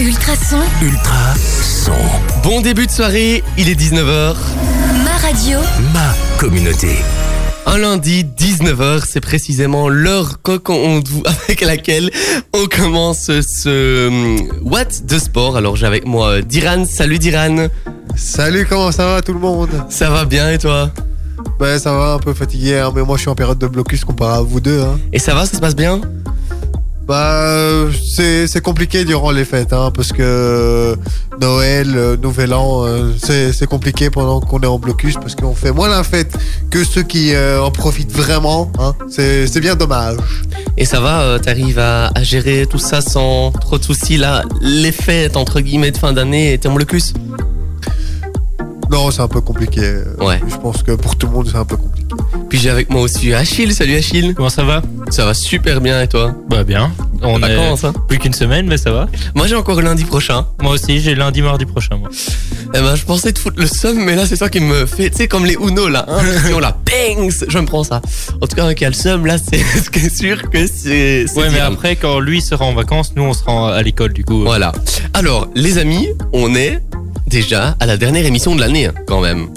Ultrason, 0.00 0.56
Ultra 0.80 1.34
son. 1.36 1.92
Bon 2.42 2.62
début 2.62 2.86
de 2.86 2.90
soirée, 2.90 3.44
il 3.58 3.68
est 3.68 3.78
19h. 3.78 4.34
ma 5.04 5.16
radio, 5.18 5.58
Ma 5.92 6.14
communauté. 6.38 6.96
Un 7.66 7.76
lundi, 7.76 8.24
19h, 8.24 9.02
c'est 9.06 9.20
précisément 9.20 9.90
l'heure 9.90 10.40
avec 11.26 11.60
laquelle 11.60 12.10
on 12.54 12.64
commence 12.64 13.26
ce 13.26 14.08
hum, 14.08 14.48
What 14.62 15.02
de 15.04 15.18
sport. 15.18 15.58
Alors 15.58 15.76
j'ai 15.76 15.86
avec 15.86 16.06
moi 16.06 16.28
euh, 16.28 16.40
Diran. 16.40 16.86
Salut 16.86 17.18
Diran. 17.18 17.66
Salut, 18.16 18.66
comment 18.66 18.92
ça 18.92 19.06
va 19.06 19.20
tout 19.20 19.34
le 19.34 19.40
monde? 19.40 19.84
Ça 19.90 20.08
va 20.08 20.24
bien 20.24 20.50
et 20.50 20.56
toi? 20.56 20.90
Ben 21.58 21.78
ça 21.78 21.92
va, 21.92 22.14
un 22.14 22.18
peu 22.18 22.32
fatigué, 22.32 22.78
hein, 22.78 22.90
mais 22.94 23.02
moi 23.02 23.18
je 23.18 23.22
suis 23.22 23.30
en 23.30 23.34
période 23.34 23.58
de 23.58 23.66
blocus 23.66 24.06
comparé 24.06 24.38
à 24.38 24.40
vous 24.40 24.60
deux. 24.60 24.80
Hein. 24.80 24.98
Et 25.12 25.18
ça 25.18 25.34
va, 25.34 25.44
ça 25.44 25.56
se 25.56 25.60
passe 25.60 25.76
bien? 25.76 26.00
Bah 27.10 27.42
euh, 27.42 27.90
c'est 28.46 28.60
compliqué 28.62 29.04
durant 29.04 29.32
les 29.32 29.44
fêtes, 29.44 29.72
hein, 29.72 29.90
parce 29.92 30.12
que 30.12 30.96
Noël, 31.40 31.88
euh, 31.96 32.16
Nouvel 32.16 32.54
An, 32.54 32.84
euh, 32.86 33.10
c'est 33.20 33.66
compliqué 33.66 34.10
pendant 34.10 34.38
qu'on 34.38 34.60
est 34.60 34.66
en 34.66 34.78
blocus, 34.78 35.14
parce 35.16 35.34
qu'on 35.34 35.52
fait 35.56 35.72
moins 35.72 35.88
la 35.88 36.04
fête 36.04 36.38
que 36.70 36.84
ceux 36.84 37.02
qui 37.02 37.34
euh, 37.34 37.60
en 37.60 37.72
profitent 37.72 38.12
vraiment. 38.12 38.70
Hein. 38.78 38.94
C'est 39.08 39.58
bien 39.60 39.74
dommage. 39.74 40.18
Et 40.76 40.84
ça 40.84 41.00
va, 41.00 41.22
euh, 41.22 41.38
t'arrives 41.40 41.80
à, 41.80 42.12
à 42.14 42.22
gérer 42.22 42.66
tout 42.70 42.78
ça 42.78 43.00
sans 43.00 43.50
trop 43.50 43.76
de 43.78 43.82
soucis 43.82 44.16
là 44.16 44.44
Les 44.60 44.92
fêtes 44.92 45.36
entre 45.36 45.60
guillemets 45.60 45.90
de 45.90 45.98
fin 45.98 46.12
d'année 46.12 46.52
et 46.52 46.58
t'es 46.58 46.68
en 46.68 46.74
blocus? 46.74 47.12
Non, 48.88 49.10
c'est 49.10 49.22
un 49.22 49.28
peu 49.28 49.40
compliqué. 49.40 49.80
euh, 49.82 50.04
Ouais. 50.20 50.40
Je 50.48 50.56
pense 50.58 50.84
que 50.84 50.92
pour 50.92 51.16
tout 51.16 51.26
le 51.26 51.32
monde 51.32 51.48
c'est 51.50 51.58
un 51.58 51.64
peu 51.64 51.76
compliqué. 51.76 51.99
Puis 52.50 52.58
j'ai 52.58 52.68
avec 52.68 52.90
moi 52.90 53.00
aussi 53.02 53.32
Achille. 53.32 53.72
Salut 53.72 53.94
Achille. 53.94 54.34
Comment 54.34 54.50
ça 54.50 54.64
va? 54.64 54.82
Ça 55.08 55.24
va 55.24 55.34
super 55.34 55.80
bien 55.80 56.02
et 56.02 56.08
toi? 56.08 56.34
Bah 56.48 56.64
bien. 56.64 56.92
On 57.22 57.40
est 57.42 57.54
comment 57.54 57.76
ça 57.76 57.92
plus 58.08 58.18
qu'une 58.18 58.34
semaine, 58.34 58.66
mais 58.66 58.76
ça 58.76 58.90
va. 58.90 59.06
Moi 59.36 59.46
j'ai 59.46 59.54
encore 59.54 59.80
lundi 59.80 60.04
prochain. 60.04 60.46
Moi 60.60 60.72
aussi, 60.72 61.00
j'ai 61.00 61.14
lundi, 61.14 61.42
mardi 61.42 61.64
prochain. 61.64 61.96
Moi. 61.96 62.10
Eh 62.74 62.80
ben, 62.80 62.94
je 62.94 63.04
pensais 63.04 63.32
te 63.32 63.38
foutre 63.38 63.58
le 63.58 63.66
seum, 63.66 63.98
mais 64.04 64.14
là, 64.14 64.26
c'est 64.26 64.36
toi 64.36 64.48
qui 64.48 64.60
me 64.60 64.86
fait, 64.86 65.10
tu 65.10 65.16
sais, 65.16 65.28
comme 65.28 65.44
les 65.44 65.54
Uno, 65.54 65.88
là, 65.88 66.06
hein, 66.08 66.20
question, 66.32 66.60
là, 66.60 66.76
bangs, 66.86 67.30
je 67.48 67.58
me 67.58 67.66
prends 67.66 67.82
ça. 67.82 68.00
En 68.40 68.46
tout 68.46 68.54
cas, 68.54 68.64
un 68.64 68.74
qui 68.74 68.84
a 68.84 68.88
le 68.88 68.94
seum, 68.94 69.26
là, 69.26 69.38
c'est 69.38 70.10
sûr 70.16 70.48
que 70.50 70.68
c'est, 70.68 71.26
Ouais, 71.34 71.50
mais 71.50 71.58
après, 71.58 71.96
quand 71.96 72.20
lui 72.20 72.40
sera 72.40 72.64
en 72.64 72.72
vacances, 72.72 73.12
nous 73.16 73.24
on 73.24 73.32
sera 73.32 73.74
à 73.74 73.82
l'école 73.82 74.12
du 74.12 74.24
coup. 74.24 74.42
Voilà. 74.42 74.72
Alors, 75.14 75.48
les 75.56 75.78
amis, 75.78 76.10
on 76.32 76.54
est 76.54 76.80
déjà 77.26 77.76
à 77.80 77.86
la 77.86 77.96
dernière 77.96 78.24
émission 78.24 78.54
de 78.54 78.60
l'année, 78.60 78.86
hein, 78.86 78.94
quand 79.06 79.20
même. 79.20 79.48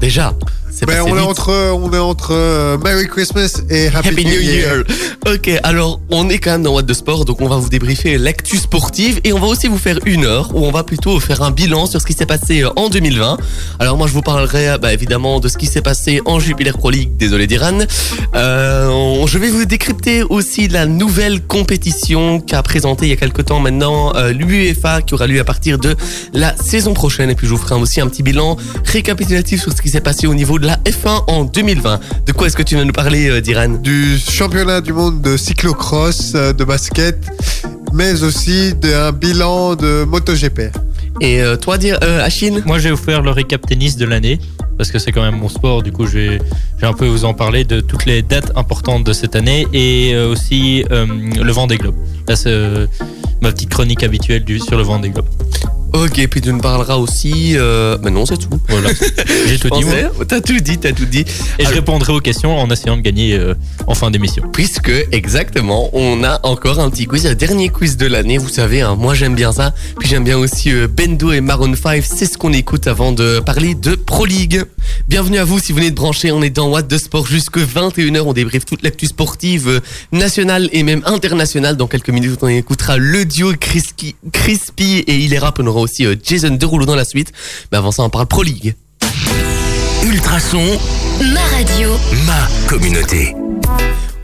Déjà. 0.00 0.34
C'est 0.80 0.86
Ben, 0.86 1.02
on, 1.02 1.14
est 1.14 1.20
entre, 1.20 1.50
on 1.74 1.92
est 1.92 1.98
entre 1.98 2.30
euh, 2.32 2.78
Merry 2.78 3.06
Christmas 3.06 3.60
et 3.68 3.88
Happy, 3.88 4.08
Happy 4.08 4.24
New 4.24 4.40
Year. 4.40 4.82
Ok, 5.30 5.50
alors 5.62 6.00
on 6.08 6.30
est 6.30 6.38
quand 6.38 6.52
même 6.52 6.62
dans 6.62 6.72
What 6.72 6.84
de 6.84 6.94
Sport, 6.94 7.26
donc 7.26 7.42
on 7.42 7.48
va 7.48 7.56
vous 7.56 7.68
débriefer 7.68 8.16
l'actu 8.16 8.56
sportive 8.56 9.20
et 9.22 9.34
on 9.34 9.38
va 9.38 9.48
aussi 9.48 9.68
vous 9.68 9.76
faire 9.76 9.98
une 10.06 10.24
heure 10.24 10.50
où 10.54 10.64
on 10.64 10.70
va 10.70 10.82
plutôt 10.82 11.20
faire 11.20 11.42
un 11.42 11.50
bilan 11.50 11.84
sur 11.84 12.00
ce 12.00 12.06
qui 12.06 12.14
s'est 12.14 12.24
passé 12.24 12.62
euh, 12.62 12.70
en 12.76 12.88
2020. 12.88 13.36
Alors 13.78 13.98
moi 13.98 14.06
je 14.06 14.14
vous 14.14 14.22
parlerai 14.22 14.78
bah, 14.80 14.94
évidemment 14.94 15.38
de 15.38 15.48
ce 15.48 15.58
qui 15.58 15.66
s'est 15.66 15.82
passé 15.82 16.22
en 16.24 16.40
Jupiler 16.40 16.72
Pro 16.72 16.88
League, 16.88 17.14
désolé 17.14 17.46
d'Iran. 17.46 17.80
Euh, 18.34 19.26
je 19.26 19.36
vais 19.36 19.50
vous 19.50 19.66
décrypter 19.66 20.22
aussi 20.22 20.66
la 20.66 20.86
nouvelle 20.86 21.42
compétition 21.42 22.40
qu'a 22.40 22.62
présentée 22.62 23.04
il 23.04 23.10
y 23.10 23.12
a 23.12 23.16
quelque 23.16 23.42
temps 23.42 23.60
maintenant 23.60 24.14
euh, 24.16 24.32
l'UEFA 24.32 25.02
qui 25.02 25.12
aura 25.12 25.26
lieu 25.26 25.40
à 25.40 25.44
partir 25.44 25.78
de 25.78 25.94
la 26.32 26.56
saison 26.56 26.94
prochaine 26.94 27.28
et 27.28 27.34
puis 27.34 27.46
je 27.46 27.52
vous 27.52 27.60
ferai 27.60 27.74
aussi 27.74 28.00
un 28.00 28.08
petit 28.08 28.22
bilan 28.22 28.56
récapitulatif 28.86 29.60
sur 29.60 29.72
ce 29.72 29.82
qui 29.82 29.90
s'est 29.90 30.00
passé 30.00 30.26
au 30.26 30.34
niveau 30.34 30.58
de 30.58 30.66
la 30.66 30.69
F1 30.84 31.24
en 31.26 31.44
2020. 31.44 32.00
De 32.26 32.32
quoi 32.32 32.46
est-ce 32.46 32.56
que 32.56 32.62
tu 32.62 32.76
vas 32.76 32.84
nous 32.84 32.92
parler 32.92 33.28
euh, 33.28 33.40
d'Iran? 33.40 33.68
Du 33.68 34.18
championnat 34.18 34.80
du 34.80 34.92
monde 34.92 35.22
de 35.22 35.36
cyclocross, 35.36 36.32
euh, 36.34 36.52
de 36.52 36.64
basket, 36.64 37.16
mais 37.92 38.22
aussi 38.22 38.74
d'un 38.74 39.12
bilan 39.12 39.76
de 39.76 40.04
MotoGP. 40.04 40.70
Et 41.20 41.42
euh, 41.42 41.56
toi, 41.56 41.76
dire 41.76 41.98
euh, 42.02 42.24
Achille? 42.24 42.62
Moi, 42.64 42.78
j'ai 42.78 42.90
offert 42.90 43.22
le 43.22 43.30
récap 43.30 43.66
tennis 43.66 43.96
de 43.96 44.06
l'année 44.06 44.38
parce 44.80 44.90
que 44.90 44.98
c'est 44.98 45.12
quand 45.12 45.20
même 45.20 45.36
mon 45.36 45.50
sport. 45.50 45.82
Du 45.82 45.92
coup, 45.92 46.06
je 46.06 46.18
vais, 46.18 46.38
je 46.76 46.80
vais 46.80 46.86
un 46.86 46.94
peu 46.94 47.06
vous 47.06 47.26
en 47.26 47.34
parler 47.34 47.64
de 47.64 47.80
toutes 47.80 48.06
les 48.06 48.22
dates 48.22 48.50
importantes 48.56 49.04
de 49.04 49.12
cette 49.12 49.36
année 49.36 49.66
et 49.74 50.14
euh, 50.14 50.30
aussi 50.30 50.86
euh, 50.90 51.04
le 51.06 51.52
vent 51.52 51.66
des 51.66 51.76
globes. 51.76 51.96
Là, 52.26 52.34
c'est 52.34 52.48
euh, 52.48 52.86
ma 53.42 53.52
petite 53.52 53.68
chronique 53.68 54.02
habituelle 54.02 54.42
du, 54.42 54.58
sur 54.58 54.78
le 54.78 54.82
vent 54.82 54.98
des 54.98 55.10
globes. 55.10 55.28
Ok, 55.92 56.26
puis 56.28 56.40
tu 56.40 56.52
nous 56.52 56.60
parleras 56.60 56.96
aussi. 56.96 57.56
Euh... 57.56 57.98
Mais 58.02 58.10
non, 58.10 58.24
c'est 58.26 58.36
tout. 58.36 58.48
Voilà. 58.68 58.90
j'ai 59.46 59.58
tout 59.58 59.70
dit. 59.70 59.82
Pensais 59.82 60.08
T'as 60.28 60.40
tout 60.40 60.58
dit, 60.60 60.78
t'as 60.78 60.92
tout 60.92 61.04
dit. 61.04 61.20
Et 61.20 61.24
je 61.58 61.62
Alors- 61.62 61.72
répondrai 61.74 62.12
aux 62.12 62.20
questions 62.20 62.58
en 62.58 62.70
essayant 62.70 62.96
de 62.96 63.02
gagner 63.02 63.34
euh, 63.34 63.54
en 63.86 63.94
fin 63.94 64.10
d'émission. 64.10 64.44
Puisque, 64.52 64.92
exactement, 65.12 65.90
on 65.92 66.22
a 66.22 66.40
encore 66.44 66.78
un 66.78 66.90
petit 66.90 67.06
quiz, 67.06 67.26
le 67.26 67.34
dernier 67.34 67.68
quiz 67.70 67.96
de 67.96 68.06
l'année. 68.06 68.38
Vous 68.38 68.48
savez, 68.48 68.82
hein, 68.82 68.94
moi 68.96 69.14
j'aime 69.14 69.34
bien 69.34 69.52
ça. 69.52 69.72
Puis 69.98 70.08
j'aime 70.08 70.24
bien 70.24 70.38
aussi 70.38 70.72
euh, 70.72 70.86
Bendo 70.88 71.32
et 71.32 71.40
Maroon 71.40 71.74
5. 71.74 72.04
C'est 72.04 72.26
ce 72.26 72.38
qu'on 72.38 72.52
écoute 72.52 72.86
avant 72.86 73.12
de 73.12 73.40
parler 73.40 73.74
de 73.74 73.94
Pro 73.94 74.24
League. 74.26 74.62
Bienvenue 75.08 75.38
à 75.38 75.44
vous 75.44 75.58
si 75.58 75.72
vous 75.72 75.78
venez 75.78 75.90
de 75.90 75.96
brancher. 75.96 76.32
On 76.32 76.42
est 76.42 76.50
dans 76.50 76.68
What 76.68 76.82
de 76.82 76.98
Sport 76.98 77.26
jusque 77.26 77.58
21h. 77.58 78.20
On 78.20 78.32
débriefe 78.32 78.64
toute 78.64 78.82
l'actu 78.82 79.06
sportive 79.06 79.68
euh, 79.68 79.80
nationale 80.12 80.68
et 80.72 80.82
même 80.82 81.02
internationale. 81.06 81.76
Dans 81.76 81.86
quelques 81.86 82.10
minutes, 82.10 82.38
on 82.42 82.48
écoutera 82.48 82.96
le 82.96 83.24
duo 83.24 83.52
Crispy, 83.58 84.14
Crispy 84.32 84.98
et 85.06 85.16
il 85.16 85.34
est 85.34 85.38
rap. 85.38 85.58
On 85.60 85.66
aura 85.66 85.80
aussi 85.80 86.06
euh, 86.06 86.14
Jason 86.22 86.50
Derulo 86.50 86.86
dans 86.86 86.94
la 86.94 87.04
suite. 87.04 87.32
Mais 87.72 87.78
avant 87.78 87.90
ça, 87.92 88.02
on 88.02 88.10
parle 88.10 88.26
Pro 88.26 88.42
League. 88.42 88.74
Ultrason. 90.04 90.78
ma 91.34 91.40
radio, 91.56 91.90
Ma 92.26 92.48
communauté. 92.68 93.34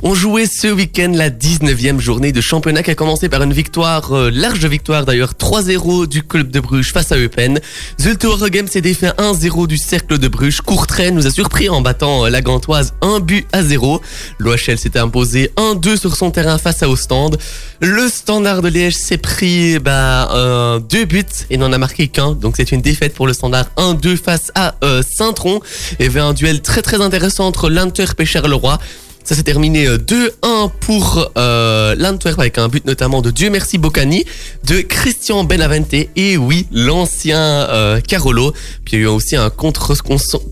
On 0.02 0.14
jouait 0.14 0.44
ce 0.46 0.68
week-end 0.68 1.10
la 1.14 1.30
19e 1.30 2.00
journée 2.00 2.30
de 2.30 2.42
championnat 2.42 2.82
qui 2.82 2.90
a 2.90 2.94
commencé 2.94 3.30
par 3.30 3.42
une 3.42 3.54
victoire, 3.54 4.12
euh, 4.12 4.30
large 4.30 4.64
victoire 4.66 5.06
d'ailleurs, 5.06 5.32
3-0 5.32 6.06
du 6.06 6.22
club 6.22 6.50
de 6.50 6.60
Bruges 6.60 6.92
face 6.92 7.12
à 7.12 7.16
Eupen. 7.16 7.58
Zulte 7.98 8.26
s'est 8.70 8.82
défait 8.82 9.12
1-0 9.16 9.66
du 9.66 9.78
cercle 9.78 10.18
de 10.18 10.28
Bruges. 10.28 10.60
Courtrai 10.60 11.12
nous 11.12 11.26
a 11.26 11.30
surpris 11.30 11.70
en 11.70 11.80
battant 11.80 12.26
euh, 12.26 12.28
la 12.28 12.42
Gantoise 12.42 12.92
1 13.00 13.20
but 13.20 13.46
à 13.52 13.62
0. 13.62 14.02
L'OHL 14.38 14.76
s'était 14.76 14.98
imposé 14.98 15.50
1-2 15.56 15.98
sur 15.98 16.14
son 16.14 16.30
terrain 16.30 16.58
face 16.58 16.82
à 16.82 16.90
Ostende. 16.90 17.38
Le 17.80 18.08
Standard 18.08 18.60
de 18.60 18.68
Liège 18.68 18.96
s'est 18.96 19.18
pris 19.18 19.78
bah, 19.78 20.30
euh, 20.34 20.78
deux 20.78 21.06
buts 21.06 21.24
et 21.48 21.56
n'en 21.56 21.72
a 21.72 21.78
marqué 21.78 22.08
qu'un. 22.08 22.32
Donc 22.32 22.56
c'est 22.58 22.70
une 22.70 22.82
défaite 22.82 23.14
pour 23.14 23.26
le 23.26 23.32
Standard 23.32 23.70
1-2 23.78 24.18
face 24.18 24.52
à 24.54 24.74
euh, 24.84 25.02
Saint-Tron. 25.02 25.60
Il 25.98 26.04
y 26.04 26.08
avait 26.08 26.20
un 26.20 26.34
duel 26.34 26.60
très 26.60 26.82
très 26.82 27.00
intéressant 27.00 27.46
entre 27.46 27.70
l'Antwerp 27.70 28.20
et 28.20 28.26
Charleroi. 28.26 28.78
Ça 29.26 29.34
s'est 29.34 29.42
terminé 29.42 29.88
euh, 29.88 29.98
2-1 29.98 30.70
pour 30.78 31.32
euh, 31.36 31.96
l'Antwerp 31.98 32.38
avec 32.38 32.58
un 32.58 32.68
but 32.68 32.86
notamment 32.86 33.22
de 33.22 33.32
Dieu 33.32 33.50
merci 33.50 33.76
Boccani, 33.76 34.24
de 34.62 34.82
Christian 34.82 35.42
Benavente 35.42 35.94
et 36.14 36.36
oui, 36.36 36.68
l'ancien 36.70 37.36
euh, 37.40 38.00
Carolo. 38.00 38.52
Puis 38.84 38.94
il 38.94 39.00
y 39.00 39.02
a 39.02 39.06
eu 39.06 39.08
aussi 39.08 39.34
un 39.34 39.50
contre, 39.50 39.94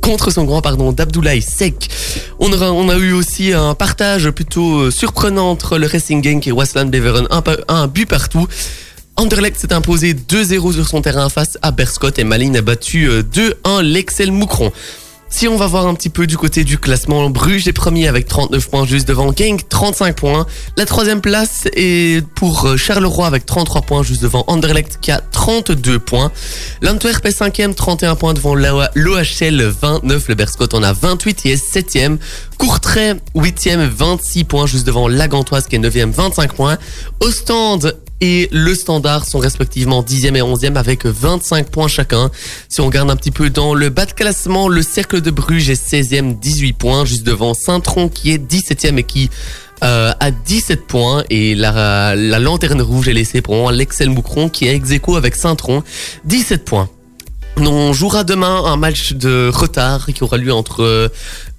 contre 0.00 0.32
son 0.32 0.42
grand 0.42 0.60
pardon 0.60 0.90
d'Abdoulaye 0.90 1.40
Sek. 1.40 1.88
On, 2.40 2.52
aura, 2.52 2.72
on 2.72 2.88
a 2.88 2.96
eu 2.96 3.12
aussi 3.12 3.52
un 3.52 3.74
partage 3.74 4.28
plutôt 4.30 4.80
euh, 4.80 4.90
surprenant 4.90 5.52
entre 5.52 5.78
le 5.78 5.86
Racing 5.86 6.24
Genk 6.24 6.48
et 6.48 6.52
Wasland 6.52 6.90
Beveren, 6.90 7.28
un, 7.68 7.86
but 7.86 8.06
partout. 8.08 8.48
Anderlecht 9.14 9.56
s'est 9.56 9.72
imposé 9.72 10.14
2-0 10.14 10.72
sur 10.72 10.88
son 10.88 11.00
terrain 11.00 11.28
face 11.28 11.58
à 11.62 11.70
Berscott 11.70 12.18
et 12.18 12.24
Malines 12.24 12.56
a 12.56 12.62
battu 12.62 13.08
euh, 13.08 13.22
2-1 13.22 13.82
l'Excel 13.82 14.32
Moucron. 14.32 14.72
Si 15.36 15.48
on 15.48 15.56
va 15.56 15.66
voir 15.66 15.88
un 15.88 15.94
petit 15.94 16.10
peu 16.10 16.28
du 16.28 16.36
côté 16.36 16.62
du 16.62 16.78
classement, 16.78 17.28
Bruges 17.28 17.66
est 17.66 17.72
premier 17.72 18.06
avec 18.06 18.28
39 18.28 18.70
points 18.70 18.86
juste 18.86 19.08
devant 19.08 19.32
Genk, 19.36 19.68
35 19.68 20.14
points. 20.16 20.46
La 20.76 20.86
troisième 20.86 21.20
place 21.20 21.64
est 21.74 22.24
pour 22.36 22.66
euh, 22.66 22.76
Charleroi 22.76 23.26
avec 23.26 23.44
33 23.44 23.82
points 23.82 24.02
juste 24.04 24.22
devant 24.22 24.44
Anderlecht 24.46 24.98
qui 25.00 25.10
a 25.10 25.20
32 25.32 25.98
points. 25.98 26.30
L'Antwerp 26.82 27.26
est 27.26 27.32
cinquième, 27.32 27.74
31 27.74 28.14
points 28.14 28.32
devant 28.32 28.54
l'O- 28.54 28.84
l'OHL 28.94 29.60
29. 29.82 30.28
Le 30.28 30.34
Berscott 30.36 30.72
en 30.72 30.84
a 30.84 30.92
28 30.92 31.46
et 31.46 31.50
est 31.50 31.56
septième. 31.56 32.18
Courtrai 32.56 33.14
8e, 33.34 33.88
26 33.88 34.44
points 34.44 34.66
juste 34.66 34.86
devant 34.86 35.08
la 35.08 35.26
Gantoise 35.26 35.66
qui 35.66 35.74
est 35.74 35.80
9e, 35.80 36.12
25 36.12 36.52
points. 36.52 36.78
Ostende 37.18 37.96
et 38.24 38.48
le 38.52 38.74
Standard 38.74 39.26
sont 39.26 39.38
respectivement 39.38 40.02
10e 40.02 40.34
et 40.34 40.40
11e 40.40 40.76
avec 40.76 41.04
25 41.04 41.68
points 41.68 41.88
chacun. 41.88 42.30
Si 42.70 42.80
on 42.80 42.86
regarde 42.86 43.10
un 43.10 43.16
petit 43.16 43.30
peu 43.30 43.50
dans 43.50 43.74
le 43.74 43.90
bas 43.90 44.06
de 44.06 44.12
classement, 44.12 44.66
le 44.68 44.80
Cercle 44.80 45.20
de 45.20 45.30
Bruges 45.30 45.68
est 45.68 45.92
16e, 45.92 46.38
18 46.38 46.72
points, 46.72 47.04
juste 47.04 47.24
devant 47.24 47.52
Saint-Tron 47.52 48.08
qui 48.08 48.30
est 48.30 48.38
17e 48.38 48.96
et 48.96 49.02
qui 49.02 49.28
euh, 49.82 50.12
a 50.18 50.30
17 50.30 50.86
points. 50.86 51.24
Et 51.28 51.54
la, 51.54 52.16
la 52.16 52.38
lanterne 52.38 52.80
rouge 52.80 53.08
est 53.08 53.12
laissée 53.12 53.42
pour 53.42 53.70
l'Excel 53.70 54.08
Moucron 54.08 54.48
qui 54.48 54.68
est 54.68 54.74
ex 54.74 54.90
aequo 54.92 55.16
avec 55.16 55.34
Saint-Tron, 55.34 55.82
17 56.24 56.64
points. 56.64 56.88
On 57.58 57.92
jouera 57.92 58.24
demain 58.24 58.64
un 58.64 58.76
match 58.76 59.12
de 59.12 59.50
retard 59.52 60.06
qui 60.06 60.24
aura 60.24 60.38
lieu 60.38 60.52
entre 60.52 61.12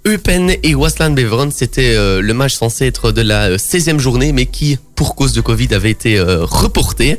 Eupen 0.05 0.55
et 0.63 0.75
Wasland 0.75 1.15
Beveren. 1.15 1.51
C'était 1.51 1.95
euh, 1.95 2.21
le 2.21 2.33
match 2.33 2.53
censé 2.55 2.85
être 2.85 3.11
de 3.11 3.21
la 3.21 3.49
euh, 3.51 3.57
16e 3.57 3.99
journée, 3.99 4.31
mais 4.31 4.45
qui, 4.45 4.77
pour 4.95 5.15
cause 5.15 5.33
de 5.33 5.41
Covid, 5.41 5.73
avait 5.73 5.91
été 5.91 6.17
euh, 6.17 6.45
reporté. 6.45 7.17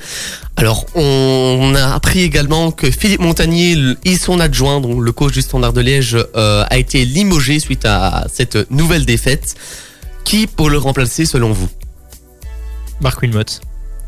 Alors, 0.57 0.87
on 0.95 1.75
a 1.77 1.95
appris 1.95 2.21
également 2.23 2.71
que 2.71 2.91
Philippe 2.91 3.21
Montagnier 3.21 3.77
et 4.05 4.17
son 4.17 4.41
adjoint, 4.41 4.81
donc 4.81 5.03
le 5.03 5.13
coach 5.13 5.35
du 5.35 5.43
Standard 5.43 5.73
de 5.73 5.81
Liège, 5.81 6.17
euh, 6.37 6.65
a 6.69 6.79
été 6.79 7.05
limogé 7.05 7.59
suite 7.59 7.85
à 7.85 8.27
cette 8.33 8.71
nouvelle 8.71 9.05
défaite. 9.05 9.55
Qui 10.25 10.47
pour 10.47 10.71
le 10.71 10.79
remplacer 10.79 11.25
selon 11.25 11.53
vous? 11.53 11.69
Marc 13.01 13.23
Wilmot. 13.23 13.45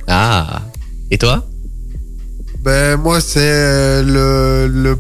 Ah 0.09 0.63
Et 1.11 1.19
toi? 1.19 1.47
Ben 2.61 2.97
moi 2.97 3.21
c'est 3.21 3.39
euh, 3.41 4.03
le, 4.03 4.67
le 4.73 4.99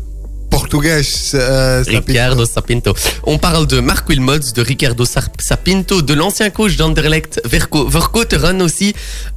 portugais. 0.60 1.00
euh. 1.34 1.82
Ricardo 1.86 2.44
Sapinto. 2.46 2.94
On 3.24 3.38
parle 3.38 3.66
de 3.66 3.80
Mark 3.80 4.08
Wilmots, 4.08 4.52
de 4.54 4.62
Ricardo 4.62 5.04
Sapinto, 5.04 6.02
de 6.02 6.14
l'ancien 6.14 6.50
coach 6.50 6.76
d'Anderlecht, 6.76 7.40
Verko 7.44 8.24
Teran 8.24 8.60
aussi. 8.60 8.94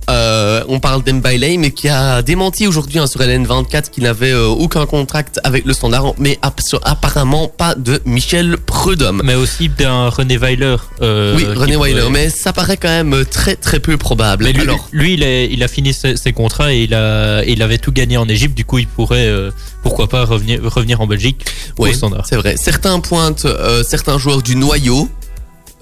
Euh, 0.10 0.64
on 0.68 0.80
parle 0.80 1.04
d'Embailey, 1.04 1.58
mais 1.58 1.72
qui 1.72 1.88
a 1.88 2.22
démenti 2.22 2.68
aujourd'hui 2.68 3.00
hein, 3.00 3.08
sur 3.08 3.22
LN24 3.22 3.90
qu'il 3.92 4.04
n'avait 4.04 4.32
euh, 4.32 4.48
aucun 4.48 4.86
contract 4.86 5.40
avec 5.44 5.64
le 5.66 5.74
standard, 5.74 6.14
mais 6.18 6.38
apparemment 6.84 7.48
pas 7.48 7.76
de 7.76 8.02
Michel 8.06 8.58
Prudhomme. 8.58 9.22
Mais 9.24 9.36
aussi 9.36 9.70
d'un 9.70 10.10
René 10.10 10.38
Weiler. 10.38 10.76
euh, 11.02 11.36
oui, 11.38 11.46
René 11.46 11.74
pourrait- 11.76 11.94
Weiler, 11.94 12.10
mais 12.12 12.30
ça 12.30 12.52
paraît 12.52 12.78
quand 12.78 12.90
même 12.90 13.26
très 13.26 13.56
très 13.56 13.80
peu 13.80 13.98
probable. 13.98 14.44
Mais 14.46 14.54
lui, 14.54 14.62
Alors, 14.62 14.88
lui, 14.92 15.14
il, 15.14 15.24
a, 15.24 15.44
il 15.44 15.64
a 15.64 15.68
fini 15.68 15.94
ses, 15.94 16.18
ses 16.18 16.34
contrats 16.34 16.74
et 16.74 16.84
il, 16.84 16.94
a, 16.94 17.44
il 17.46 17.62
avait 17.62 17.78
tout 17.78 17.92
gagné 17.92 18.18
en 18.18 18.28
Égypte. 18.28 18.56
Du 18.56 18.66
coup, 18.66 18.80
il 18.80 18.88
pourrait, 18.88 19.28
euh, 19.28 19.52
pourquoi 19.84 20.08
pas, 20.08 20.26
revenir, 20.26 20.62
revenir 20.64 21.02
en 21.02 21.08
Belgique 21.08 21.46
oui, 21.80 21.90
au 21.90 21.94
standard. 21.94 22.26
c'est 22.28 22.36
vrai. 22.38 22.56
Certains 22.58 23.00
pointent 23.00 23.46
euh, 23.46 23.84
certains 23.84 24.18
joueurs 24.18 24.42
du 24.42 24.56
noyau. 24.56 25.08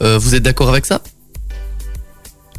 Euh, 0.02 0.18
vous 0.18 0.36
êtes 0.36 0.44
d'accord 0.44 0.70
avec 0.70 0.86
ça? 0.86 1.02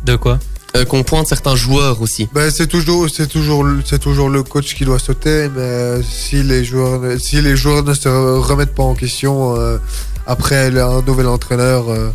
De 0.05 0.17
quoi? 0.17 0.39
Euh, 0.77 0.85
Qu'on 0.85 1.03
pointe 1.03 1.27
certains 1.27 1.57
joueurs 1.57 2.01
aussi. 2.01 2.29
Ben, 2.33 2.51
c'est 2.51 2.67
toujours, 2.69 3.09
c'est 3.13 3.27
toujours, 3.27 3.65
le- 3.65 3.83
c'est 3.85 3.99
toujours 3.99 4.29
le 4.29 4.43
coach 4.43 4.75
qui 4.77 4.85
doit 4.85 4.99
sauter, 5.01 5.49
mais 5.49 5.61
euh, 5.63 6.03
si 6.03 6.43
les 6.43 6.65
joueurs, 6.65 7.01
ne- 7.01 7.19
si 7.19 7.41
les 7.43 7.57
joueurs 7.57 7.83
ne 7.83 7.93
se 7.95 8.09
remettent 8.09 8.75
pas 8.75 8.85
en 8.85 8.95
question 8.95 9.57
euh, 9.57 9.79
après 10.27 10.69
un 10.79 11.03
nouvel 11.03 11.27
entraîneur, 11.27 11.91
euh, 11.91 12.11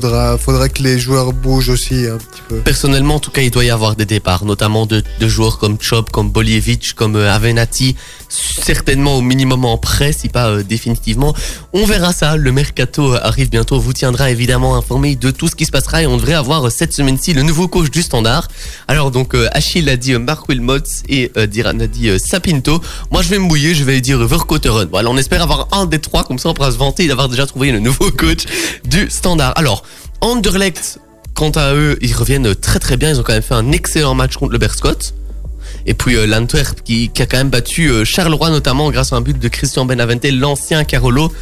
faudra, 0.00 0.68
que 0.68 0.82
les 0.82 0.98
joueurs 0.98 1.32
bougent 1.32 1.68
aussi 1.68 2.06
un 2.06 2.18
petit 2.18 2.42
peu. 2.48 2.56
Personnellement, 2.60 3.16
en 3.16 3.20
tout 3.20 3.30
cas, 3.30 3.42
il 3.42 3.50
doit 3.50 3.64
y 3.64 3.70
avoir 3.70 3.96
des 3.96 4.04
départs, 4.06 4.44
notamment 4.44 4.86
de, 4.86 5.02
joueurs 5.20 5.58
comme 5.58 5.78
Chop, 5.80 6.10
comme 6.10 6.30
Bolievic, 6.30 6.94
comme 6.94 7.16
euh, 7.16 7.32
Avenatti, 7.32 7.96
certainement 8.28 9.16
au 9.16 9.20
minimum 9.20 9.64
en 9.64 9.78
prêt, 9.78 10.12
si 10.12 10.28
pas 10.28 10.48
euh, 10.48 10.62
définitivement. 10.62 11.34
On 11.72 11.86
verra 11.86 12.12
ça. 12.12 12.36
Le 12.36 12.52
mercato 12.52 13.14
euh, 13.14 13.20
arrive 13.22 13.50
bientôt. 13.50 13.78
Vous 13.78 13.92
tiendra 13.92 14.30
évidemment 14.30 14.76
informé 14.76 15.16
de 15.16 15.30
tout 15.30 15.48
ce 15.48 15.56
qui 15.56 15.64
se 15.64 15.70
passera 15.70 16.02
et 16.02 16.06
on 16.06 16.16
devrait 16.16 16.34
avoir 16.34 16.70
cette 16.70 16.92
semaine-ci 16.92 17.32
le 17.32 17.42
nouveau 17.42 17.68
coach 17.68 17.90
du 17.90 18.02
Standard. 18.02 18.48
Alors 18.88 19.10
donc, 19.10 19.34
euh, 19.34 19.48
Achille 19.52 19.88
a 19.88 19.96
dit 19.96 20.16
Mark 20.18 20.48
Wilmots 20.48 21.02
et 21.08 21.30
euh, 21.36 21.46
Diran 21.46 21.78
a 21.80 21.86
dit 21.86 22.18
Sapinto. 22.18 22.80
Moi, 23.10 23.22
je 23.22 23.28
vais 23.28 23.38
me 23.38 23.44
mouiller, 23.44 23.74
je 23.74 23.84
vais 23.84 24.00
dire 24.00 24.18
Verkotteren. 24.18 24.88
Voilà, 24.90 25.10
on 25.10 25.16
espère 25.16 25.42
avoir 25.42 25.68
un 25.72 25.86
des 25.86 25.98
trois, 25.98 26.24
comme 26.24 26.38
ça 26.38 26.48
on 26.48 26.54
pourra 26.54 26.72
se 26.72 26.76
vanter 26.76 27.06
d'avoir 27.06 27.28
déjà 27.28 27.46
trouvé 27.46 27.72
le 27.72 27.80
nouveau 27.80 28.10
coach 28.10 28.44
du 28.84 29.08
Standard. 29.10 29.52
Alors, 29.56 29.83
Anderlecht, 30.20 30.98
quant 31.34 31.50
à 31.50 31.74
eux, 31.74 31.98
ils 32.00 32.14
reviennent 32.14 32.54
très 32.54 32.78
très 32.78 32.96
bien. 32.96 33.10
Ils 33.10 33.20
ont 33.20 33.22
quand 33.22 33.32
même 33.32 33.42
fait 33.42 33.54
un 33.54 33.72
excellent 33.72 34.14
match 34.14 34.36
contre 34.36 34.52
le 34.52 34.58
Berscott. 34.58 35.14
Et 35.86 35.94
puis 35.94 36.16
euh, 36.16 36.26
l'Antwerp 36.26 36.82
qui, 36.82 37.10
a 37.18 37.26
quand 37.26 37.36
même 37.36 37.50
battu 37.50 37.90
euh, 37.90 38.04
Charleroi 38.04 38.50
notamment 38.50 38.90
grâce 38.90 39.12
à 39.12 39.16
un 39.16 39.20
but 39.20 39.38
de 39.38 39.48
Christian 39.48 39.84
Benavente, 39.84 40.24
l'ancien 40.24 40.84
Carolo. 40.84 41.32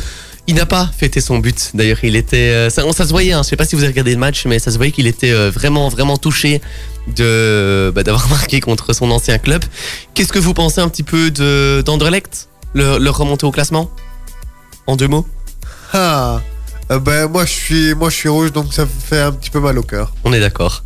Il 0.49 0.57
n'a 0.57 0.67
pas 0.67 0.91
fêté 0.97 1.21
son 1.21 1.39
but. 1.39 1.71
D'ailleurs, 1.75 2.03
il 2.03 2.17
était, 2.17 2.51
euh, 2.51 2.69
ça, 2.69 2.83
ça 2.93 3.05
se 3.05 3.11
voyait. 3.11 3.33
Hein, 3.33 3.43
je 3.45 3.51
sais 3.51 3.57
pas 3.57 3.65
si 3.65 3.77
vous 3.77 3.83
avez 3.83 3.93
regardé 3.93 4.13
le 4.13 4.19
match, 4.19 4.45
mais 4.47 4.59
ça 4.59 4.73
se 4.73 4.77
voyait 4.77 4.91
qu'il 4.91 5.07
était 5.07 5.33
vraiment, 5.51 5.89
vraiment 5.89 6.17
touché 6.17 6.61
de 7.17 7.93
bah, 7.95 8.03
d'avoir 8.03 8.29
marqué 8.31 8.61
contre 8.61 8.93
son 8.93 9.11
ancien 9.13 9.39
club. 9.39 9.65
Qu'est-ce 10.15 10.33
que 10.33 10.41
vous 10.41 10.55
pensez 10.55 10.81
un 10.81 10.89
petit 10.89 11.05
peu 11.05 11.31
de 11.31 11.83
d'Anderlecht, 11.87 12.49
leur, 12.75 12.99
leur 12.99 13.17
remontée 13.17 13.47
au 13.47 13.53
classement? 13.53 13.89
En 14.89 14.97
deux 14.97 15.07
mots. 15.07 15.27
Ah, 15.93 16.41
euh, 16.91 16.99
ben 16.99 17.29
moi 17.29 17.45
je 17.47 17.53
suis, 17.53 17.95
moi 17.95 18.11
je 18.11 18.17
suis 18.17 18.29
rouge, 18.29 18.53
donc 18.53 18.73
ça 18.73 18.87
fait 18.87 19.21
un 19.21 19.33
petit 19.33 19.51
peu 19.51 19.61
mal 19.61 19.79
au 19.79 19.83
cœur. 19.83 20.13
On 20.25 20.33
est 20.33 20.41
d'accord. 20.41 20.85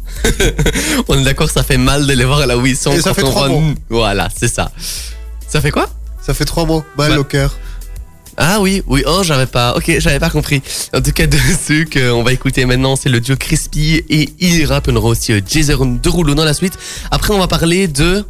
On 1.08 1.19
est 1.19 1.25
d'accord, 1.25 1.50
ça 1.50 1.62
fait 1.62 1.78
mal 1.78 2.06
de 2.06 2.12
les 2.12 2.25
voir 2.25 2.46
là 2.46 2.56
où 2.56 2.64
ils 2.66 2.76
sont. 2.76 2.93
Et 2.93 3.00
ça 3.00 3.14
fait 3.14 3.22
trois 3.22 3.48
mois. 3.48 3.62
Voilà, 3.88 4.28
c'est 4.34 4.48
ça. 4.48 4.70
Ça 5.48 5.60
fait 5.60 5.70
quoi? 5.70 5.88
Ça 6.20 6.34
fait 6.34 6.44
trois 6.44 6.64
mois, 6.64 6.84
mal 6.96 7.12
Ouais. 7.12 7.16
au 7.19 7.25
cœur. 7.25 7.56
Ah 8.38 8.60
oui, 8.60 8.82
oui, 8.87 9.02
oh 9.06 9.22
j'avais 9.22 9.46
pas, 9.46 9.75
ok, 9.76 9.90
j'avais 9.98 10.19
pas 10.19 10.28
compris. 10.28 10.60
En 10.94 11.00
tout 11.00 11.12
cas, 11.12 11.26
de 11.26 11.38
ceux 11.66 11.84
qu'on 11.87 12.22
va 12.22 12.32
écouter 12.32 12.66
maintenant, 12.66 12.94
c'est 12.96 13.08
le 13.08 13.20
duo 13.20 13.34
Crispy 13.37 14.02
et 14.10 14.28
Ira, 14.40 14.82
on 14.88 14.96
aura 14.96 15.08
aussi 15.08 15.32
Jason 15.49 15.99
Derulo 16.02 16.34
dans 16.34 16.44
la 16.44 16.52
suite. 16.52 16.78
Après, 17.10 17.32
on 17.32 17.38
va 17.38 17.49
parler 17.49 17.88
de... 17.88 18.25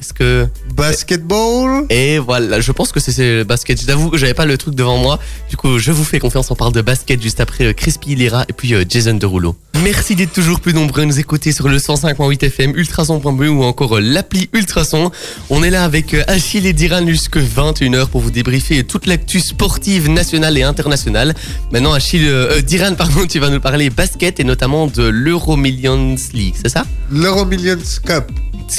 Est-ce 0.00 0.12
que... 0.12 0.46
Basketball. 0.74 1.84
Et 1.90 2.18
voilà, 2.18 2.60
je 2.60 2.72
pense 2.72 2.92
que 2.92 3.00
c'est- 3.00 3.20
le 3.38 3.44
basket. 3.44 3.80
J'avoue 3.86 4.10
que 4.10 4.16
j'avais 4.18 4.34
pas 4.34 4.46
le 4.46 4.56
truc 4.58 4.74
devant 4.74 4.96
moi. 4.98 5.18
Du 5.48 5.56
coup, 5.56 5.78
je 5.78 5.92
vous 5.92 6.04
fais 6.04 6.18
confiance. 6.18 6.50
On 6.50 6.54
parle 6.56 6.72
de 6.72 6.80
basket 6.82 7.22
juste 7.22 7.40
après 7.40 7.64
euh, 7.66 7.72
Crispy 7.72 8.14
Lira 8.14 8.44
et 8.48 8.52
puis 8.52 8.74
euh, 8.74 8.84
Jason 8.88 9.14
Derulo. 9.14 9.56
Merci 9.82 10.14
d'être 10.14 10.32
toujours 10.32 10.60
plus 10.60 10.74
nombreux 10.74 11.02
à 11.02 11.04
nous 11.06 11.18
écouter 11.18 11.52
sur 11.52 11.68
le 11.68 11.78
105.8 11.78 12.44
FM, 12.44 12.72
ultrason.be 12.76 13.40
ou 13.48 13.62
encore 13.62 13.96
euh, 13.96 14.00
l'appli 14.00 14.48
Ultrason. 14.52 15.10
On 15.48 15.62
est 15.62 15.70
là 15.70 15.84
avec 15.84 16.14
Achille 16.28 16.66
et 16.66 16.72
Diran 16.72 17.06
jusque 17.06 17.38
21h 17.38 18.06
pour 18.08 18.20
vous 18.20 18.30
débriefer 18.30 18.84
toute 18.84 19.06
l'actu 19.06 19.40
sportive 19.40 20.08
nationale 20.10 20.56
et 20.58 20.62
internationale. 20.62 21.34
Maintenant, 21.72 21.92
Achille, 21.92 22.26
euh, 22.26 22.60
Diran, 22.62 22.94
pardon, 22.94 23.26
tu 23.26 23.38
vas 23.38 23.48
nous 23.50 23.60
parler 23.60 23.90
basket 23.90 24.40
et 24.40 24.44
notamment 24.44 24.86
de 24.86 25.04
l'Euro 25.04 25.56
Millions 25.56 26.16
League, 26.32 26.54
c'est 26.62 26.70
ça? 26.70 26.84
L'Euro 27.10 27.44
Millions 27.44 27.76
Cup. 28.04 28.30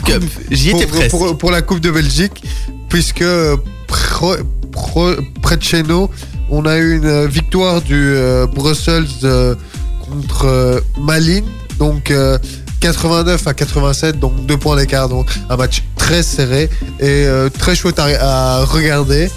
Cup. 0.05 0.23
J'y 0.49 0.69
étais 0.69 0.85
presque. 0.85 1.10
Pour, 1.11 1.37
pour 1.37 1.51
la 1.51 1.61
Coupe 1.61 1.81
de 1.81 1.91
Belgique, 1.91 2.41
puisque 2.89 3.23
pro- 3.87 4.35
pro- 4.71 5.15
près 5.41 5.57
de 5.57 5.63
chez 5.63 5.83
nous, 5.83 6.09
on 6.49 6.65
a 6.65 6.77
eu 6.77 6.95
une 6.97 7.25
victoire 7.27 7.81
du 7.81 7.95
euh, 8.15 8.47
Brussels 8.47 9.05
euh, 9.23 9.55
contre 9.99 10.45
euh, 10.45 10.79
Malines, 10.99 11.45
donc 11.77 12.09
euh, 12.11 12.37
89 12.79 13.45
à 13.45 13.53
87, 13.53 14.19
donc 14.19 14.45
deux 14.45 14.57
points 14.57 14.75
d'écart, 14.77 15.07
donc 15.09 15.27
un 15.49 15.55
match 15.57 15.83
très 15.97 16.23
serré 16.23 16.69
et 16.99 17.27
très 17.59 17.75
chouette 17.75 17.99
à, 17.99 18.05
à 18.59 18.65
regarder. 18.65 19.29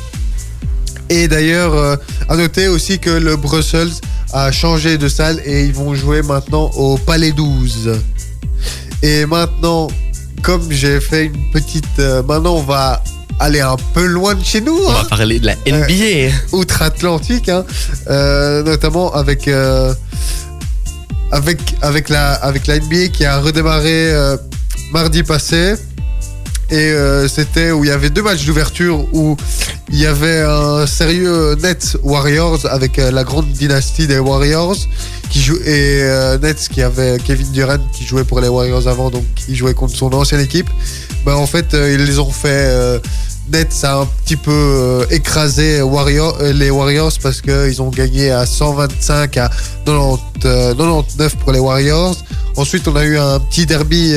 Et 1.10 1.28
d'ailleurs, 1.28 1.98
à 2.30 2.36
noter 2.36 2.68
aussi 2.68 2.98
que 2.98 3.10
le 3.10 3.36
Brussels 3.36 3.90
a 4.32 4.50
changé 4.50 4.96
de 4.96 5.08
salle 5.08 5.42
et 5.44 5.64
ils 5.66 5.74
vont 5.74 5.94
jouer 5.94 6.22
maintenant 6.22 6.70
au 6.74 6.96
Palais 6.96 7.32
12. 7.32 8.00
Et 9.02 9.26
maintenant, 9.26 9.88
comme 10.44 10.70
j'ai 10.70 11.00
fait 11.00 11.24
une 11.26 11.50
petite... 11.50 11.98
euh, 11.98 12.22
maintenant, 12.22 12.56
on 12.56 12.62
va 12.62 13.02
aller 13.40 13.60
un 13.60 13.76
peu 13.94 14.04
loin 14.04 14.34
de 14.34 14.44
chez 14.44 14.60
nous, 14.60 14.78
On 14.86 14.90
hein, 14.90 15.02
va 15.02 15.08
parler 15.08 15.40
de 15.40 15.46
la 15.46 15.56
NBA. 15.66 16.34
outre-Atlantique, 16.52 17.48
hein, 17.48 17.64
euh, 18.08 18.62
notamment 18.62 19.12
avec, 19.14 19.48
euh, 19.48 19.92
avec, 21.32 21.58
avec, 21.82 22.08
la, 22.10 22.34
avec 22.34 22.66
la 22.66 22.78
NBA 22.78 23.08
qui 23.08 23.24
a 23.24 23.40
redémarré 23.40 24.12
euh, 24.12 24.36
mardi 24.92 25.22
passé. 25.22 25.74
Et 26.74 26.90
euh, 26.90 27.28
c'était 27.28 27.70
où 27.70 27.84
il 27.84 27.88
y 27.88 27.92
avait 27.92 28.10
deux 28.10 28.22
matchs 28.22 28.46
d'ouverture 28.46 29.06
où 29.14 29.36
il 29.92 29.96
y 29.96 30.06
avait 30.06 30.40
un 30.40 30.88
sérieux 30.88 31.54
Nets 31.62 31.96
Warriors 32.02 32.66
avec 32.66 32.98
euh, 32.98 33.12
la 33.12 33.22
grande 33.22 33.46
dynastie 33.52 34.08
des 34.08 34.18
Warriors 34.18 34.74
qui 35.30 35.40
joue 35.40 35.54
et 35.64 36.00
euh, 36.02 36.36
Nets 36.36 36.68
qui 36.68 36.82
avait 36.82 37.18
Kevin 37.24 37.52
Durant 37.52 37.78
qui 37.92 38.04
jouait 38.04 38.24
pour 38.24 38.40
les 38.40 38.48
Warriors 38.48 38.88
avant 38.88 39.10
donc 39.10 39.22
qui 39.36 39.54
jouait 39.54 39.74
contre 39.74 39.94
son 39.94 40.12
ancienne 40.14 40.40
équipe. 40.40 40.68
Ben 41.24 41.34
en 41.34 41.46
fait 41.46 41.74
ils 41.74 42.04
les 42.04 42.18
ont 42.18 42.32
fait 42.32 43.00
Nets 43.52 43.84
a 43.84 44.00
un 44.00 44.06
petit 44.24 44.36
peu 44.36 45.06
écrasé 45.10 45.76
les 45.76 46.70
Warriors 46.70 47.12
parce 47.22 47.40
qu'ils 47.40 47.82
ont 47.82 47.90
gagné 47.90 48.32
à 48.32 48.46
125 48.46 49.36
à 49.36 49.48
90, 49.84 50.22
euh, 50.46 50.74
99 50.74 51.36
pour 51.36 51.52
les 51.52 51.60
Warriors. 51.60 52.16
Ensuite, 52.56 52.88
on 52.88 52.96
a 52.96 53.04
eu 53.04 53.18
un 53.18 53.40
petit 53.40 53.66
derby 53.66 54.14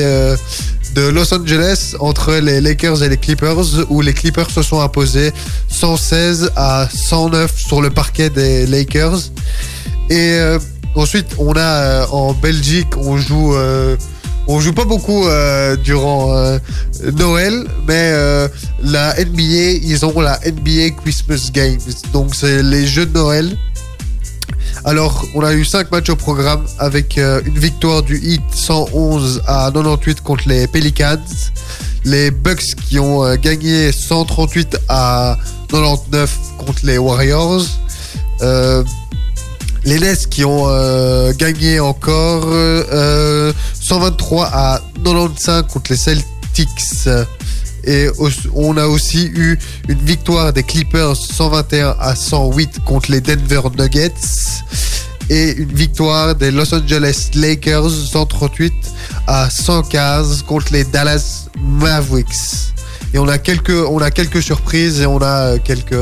de 0.94 1.08
Los 1.08 1.32
Angeles 1.34 1.94
entre 2.00 2.34
les 2.34 2.60
Lakers 2.60 3.02
et 3.02 3.08
les 3.08 3.16
Clippers 3.16 3.66
où 3.88 4.00
les 4.00 4.12
Clippers 4.12 4.50
se 4.50 4.62
sont 4.62 4.80
imposés 4.80 5.32
116 5.68 6.52
à 6.56 6.88
109 6.92 7.52
sur 7.56 7.80
le 7.80 7.90
parquet 7.90 8.30
des 8.30 8.66
Lakers. 8.66 9.18
Et 10.10 10.32
euh, 10.34 10.58
ensuite, 10.94 11.26
on 11.38 11.52
a 11.52 11.60
euh, 11.60 12.06
en 12.10 12.32
Belgique, 12.34 12.96
on 12.96 13.16
joue. 13.16 13.54
euh, 13.54 13.96
on 14.50 14.60
joue 14.60 14.72
pas 14.72 14.86
beaucoup 14.86 15.26
durant 15.84 16.58
Noël, 17.18 17.66
mais 17.86 18.14
la 18.82 19.14
NBA, 19.22 19.82
ils 19.82 20.06
ont 20.06 20.18
la 20.20 20.40
NBA 20.40 20.96
Christmas 21.02 21.50
Games. 21.52 21.78
Donc 22.14 22.34
c'est 22.34 22.62
les 22.62 22.86
jeux 22.86 23.04
de 23.04 23.12
Noël. 23.12 23.58
Alors, 24.84 25.24
on 25.34 25.42
a 25.42 25.52
eu 25.54 25.64
5 25.64 25.90
matchs 25.90 26.10
au 26.10 26.16
programme 26.16 26.64
avec 26.78 27.18
euh, 27.18 27.40
une 27.44 27.58
victoire 27.58 28.02
du 28.02 28.16
Heat 28.16 28.42
111 28.52 29.42
à 29.46 29.70
98 29.72 30.20
contre 30.20 30.48
les 30.48 30.66
Pelicans. 30.66 31.18
Les 32.04 32.30
Bucks 32.30 32.74
qui 32.88 32.98
ont 32.98 33.24
euh, 33.24 33.36
gagné 33.36 33.92
138 33.92 34.78
à 34.88 35.36
99 35.68 36.38
contre 36.58 36.80
les 36.84 36.98
Warriors. 36.98 37.66
Euh, 38.42 38.84
les 39.84 39.98
Nets 39.98 40.28
qui 40.28 40.44
ont 40.44 40.66
gagné 41.32 41.80
encore 41.80 42.44
euh, 42.46 43.52
123 43.80 44.50
à 44.52 44.80
95 45.04 45.64
contre 45.68 45.92
les 45.92 45.96
Celtics. 45.96 47.08
Et 47.84 48.08
on 48.54 48.76
a 48.76 48.86
aussi 48.86 49.26
eu 49.26 49.58
une 49.88 49.98
victoire 49.98 50.52
des 50.52 50.62
Clippers 50.62 51.16
121 51.16 51.96
à 51.98 52.14
108 52.14 52.80
contre 52.84 53.10
les 53.10 53.20
Denver 53.20 53.62
Nuggets. 53.78 54.12
Et 55.30 55.52
une 55.52 55.72
victoire 55.72 56.34
des 56.34 56.50
Los 56.50 56.74
Angeles 56.74 57.30
Lakers 57.34 57.90
138 57.90 58.72
à 59.26 59.50
115 59.50 60.42
contre 60.42 60.72
les 60.72 60.84
Dallas 60.84 61.48
Mavericks. 61.60 62.72
et 63.12 63.18
on 63.18 63.28
a 63.28 63.38
quelques, 63.38 64.42
surprises 64.42 65.00
et 65.00 65.06
on 65.06 65.20
a 65.20 65.58
quelques, 65.58 65.94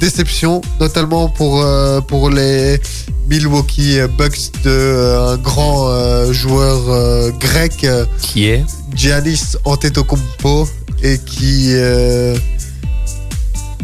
déceptions, 0.00 0.60
notamment 0.80 1.28
pour, 1.28 1.62
euh, 1.62 2.00
pour 2.00 2.30
les 2.30 2.80
Milwaukee 3.28 3.98
Bucks 4.16 4.52
de 4.64 4.70
euh, 4.70 5.32
un 5.32 5.36
grand 5.36 5.88
euh, 5.88 6.32
joueur 6.32 6.88
euh, 6.88 7.30
grec, 7.40 7.86
Qui 8.20 8.46
est? 8.46 8.64
Giannis 8.94 9.56
Antetokounmpo, 9.64 10.68
et 11.02 11.18
qui 11.18 11.72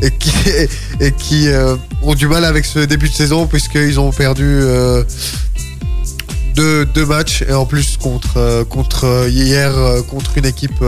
et 0.01 0.11
qui 0.11 0.33
et 1.01 1.13
qui 1.13 1.49
euh, 1.49 1.77
ont 2.03 2.15
du 2.15 2.27
mal 2.27 2.45
avec 2.45 2.65
ce 2.65 2.81
début 2.81 3.09
de 3.09 3.15
saison 3.15 3.47
puisqu'ils 3.47 4.01
ont 4.01 4.11
perdu 4.11 4.45
euh, 4.47 5.05
deux, 6.55 6.85
deux 6.87 7.07
matchs 7.07 7.43
et 7.49 7.53
en 7.53 7.67
plus 7.67 7.97
contre 7.97 8.37
euh, 8.37 8.65
contre 8.65 9.29
hier 9.29 9.73
contre 10.09 10.39
une 10.39 10.47
équipe 10.47 10.85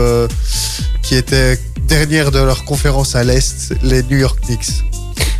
qui 1.02 1.14
était 1.16 1.58
dernière 1.87 2.30
de 2.30 2.38
leur 2.38 2.64
conférence 2.64 3.14
à 3.14 3.25
l'est, 3.25 3.75
les 3.82 4.02
New 4.04 4.16
York 4.16 4.38
Knicks. 4.46 4.82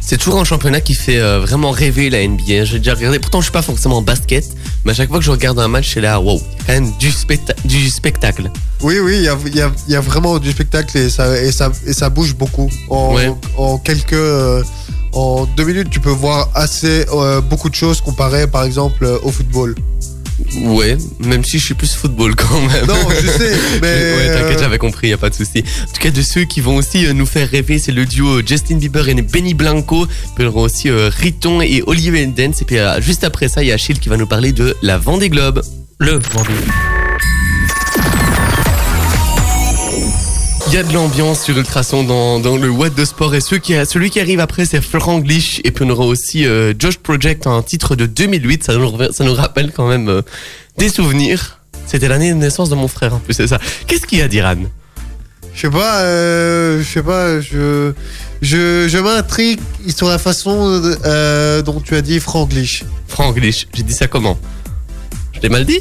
C'est 0.07 0.19
toujours 0.19 0.39
un 0.39 0.45
championnat 0.45 0.81
qui 0.83 0.95
fait 0.95 1.19
euh, 1.19 1.41
vraiment 1.41 1.71
rêver 1.71 2.11
la 2.11 2.27
NBA. 2.27 2.65
J'ai 2.65 2.79
déjà 2.79 2.95
regardé. 2.95 3.19
Pourtant, 3.19 3.41
je 3.41 3.45
suis 3.45 3.53
pas 3.53 3.63
forcément 3.63 3.97
en 3.99 4.03
basket, 4.03 4.45
mais 4.85 4.91
à 4.91 4.95
chaque 4.95 5.09
fois 5.09 5.19
que 5.19 5.25
je 5.25 5.31
regarde 5.31 5.59
un 5.59 5.67
match, 5.69 5.95
c'est 5.95 6.03
là, 6.03 6.21
wow, 6.21 6.39
quand 6.67 6.73
même 6.75 6.93
du, 6.99 7.11
specta- 7.11 7.57
du 7.65 7.89
spectacle. 7.89 8.51
Oui, 8.83 8.99
oui, 8.99 9.17
il 9.17 9.23
y 9.25 9.29
a, 9.29 9.37
il 9.47 9.57
y, 9.57 9.63
a, 9.63 9.73
il 9.89 9.93
y 9.95 9.97
a 9.97 10.01
vraiment 10.01 10.39
du 10.39 10.51
spectacle 10.51 10.99
et 10.99 11.09
ça, 11.09 11.41
et 11.41 11.51
ça, 11.53 11.73
et 11.87 11.95
ça 11.95 12.11
bouge 12.11 12.35
beaucoup. 12.35 12.71
En, 12.91 13.15
Ouais. 13.15 13.33
en 13.57 13.79
quelques. 13.79 14.13
euh, 14.13 14.63
en 15.17 15.47
deux 15.57 15.65
minutes, 15.65 15.89
tu 15.91 16.01
peux 16.01 16.11
voir 16.11 16.49
assez 16.55 17.07
euh, 17.13 17.41
beaucoup 17.41 17.71
de 17.71 17.75
choses 17.77 18.01
comparé 18.01 18.47
par 18.49 18.65
exemple 18.65 19.07
au 19.23 19.31
football. 19.31 19.75
Ouais, 20.63 20.97
même 21.21 21.45
si 21.45 21.59
je 21.59 21.65
suis 21.65 21.75
plus 21.75 21.95
football 21.95 22.35
quand 22.37 22.61
même. 22.61 22.87
Non, 22.87 23.09
je 23.11 23.27
sais, 23.27 23.57
mais. 23.83 24.17
ouais, 24.17 24.35
t'inquiète, 24.35 24.59
euh, 24.59 24.63
j'avais 24.63 24.79
compris, 24.79 25.09
y 25.09 25.13
a 25.13 25.19
pas 25.19 25.31
de 25.31 25.35
souci. 25.35 25.65
En 25.83 25.93
tout 25.93 26.01
cas, 26.01 26.11
de 26.11 26.23
ceux 26.23 26.45
qui 26.45 26.61
vont 26.61 26.77
aussi 26.77 27.07
euh, 27.07 27.13
nous 27.13 27.27
faire 27.27 27.49
rêver, 27.49 27.79
c'est 27.79 27.93
le 27.93 28.05
duo 28.05 28.41
Justin 28.47 28.77
Bieber 28.77 29.09
et 29.09 29.15
Benny 29.15 29.55
Blanco. 29.55 30.07
Puis 30.07 30.15
il 30.39 30.45
y 30.45 30.49
aura 30.49 30.63
aussi 30.63 30.89
euh, 30.89 31.11
Riton 31.11 31.61
et 31.61 31.83
Oliver 31.87 32.27
Dance. 32.27 32.63
Et 32.63 32.65
puis 32.65 32.79
euh, 32.79 33.01
juste 33.01 33.25
après 33.25 33.49
ça, 33.49 33.63
il 33.63 33.69
y 33.69 33.73
a 33.73 33.75
Achille 33.75 33.99
qui 33.99 34.09
va 34.09 34.17
nous 34.17 34.27
parler 34.27 34.53
de 34.53 34.77
la 34.83 34.99
Vendée 34.99 35.29
Globe. 35.29 35.63
Le 35.99 36.13
Vendée. 36.13 36.53
Il 40.69 40.73
y 40.73 40.77
a 40.79 40.83
de 40.83 40.93
l'ambiance 40.93 41.43
sur 41.45 41.57
Ultrason 41.57 42.03
dans, 42.05 42.41
dans 42.41 42.57
le 42.57 42.69
What 42.71 42.91
de 42.91 43.05
Sport. 43.05 43.35
Et 43.35 43.41
ceux 43.41 43.59
qui, 43.59 43.75
celui 43.87 44.11
qui 44.11 44.19
arrive 44.21 44.41
après 44.41 44.65
c'est 44.65 44.81
Florent 44.81 45.19
Glich 45.21 45.61
et 45.65 45.71
puis 45.71 45.85
on 45.85 45.91
aura 45.91 46.05
aussi 46.05 46.47
euh, 46.47 46.73
Josh 46.79 46.97
Project 46.99 47.47
un 47.47 47.63
titre 47.63 47.95
de 47.97 48.07
2008 48.07 48.65
ça 48.65 48.75
nous, 48.75 48.89
rev- 48.91 49.13
ça 49.13 49.25
nous 49.25 49.35
rappelle 49.35 49.73
quand 49.73 49.89
même 49.89 50.09
euh, 50.09 50.23
des 50.79 50.89
souvenirs. 50.89 51.61
C'était 51.87 52.09
l'année 52.09 52.31
de 52.31 52.37
naissance 52.37 52.71
de 52.71 52.75
mon 52.75 52.89
frère 52.89 53.15
en 53.15 53.19
plus 53.19 53.35
c'est 53.35 53.47
ça. 53.47 53.61
Qu'est-ce 53.87 54.07
qu'il 54.07 54.19
y 54.19 54.23
a 54.23 54.29
d'Iran? 54.29 54.57
Je 55.55 55.61
sais 55.61 55.71
pas, 55.71 56.01
euh, 56.01 56.83
je 56.83 56.89
sais 56.89 57.03
pas, 57.03 57.41
je, 57.41 57.93
je, 58.43 58.89
je 58.89 58.99
m'intrigue 58.99 59.61
sur 59.95 60.09
la 60.09 60.19
façon 60.19 60.81
euh, 61.05 61.63
dont 61.63 61.81
tu 61.81 61.95
as 61.95 62.01
dit 62.03 62.19
franglish. 62.19 62.83
Frank 63.07 63.37
Glich 63.37 63.69
j'ai 63.75 63.85
dit 63.85 63.93
ça 63.93 64.09
comment? 64.09 64.37
Je 65.35 65.41
l'ai 65.41 65.49
mal 65.51 65.65
dit? 65.65 65.81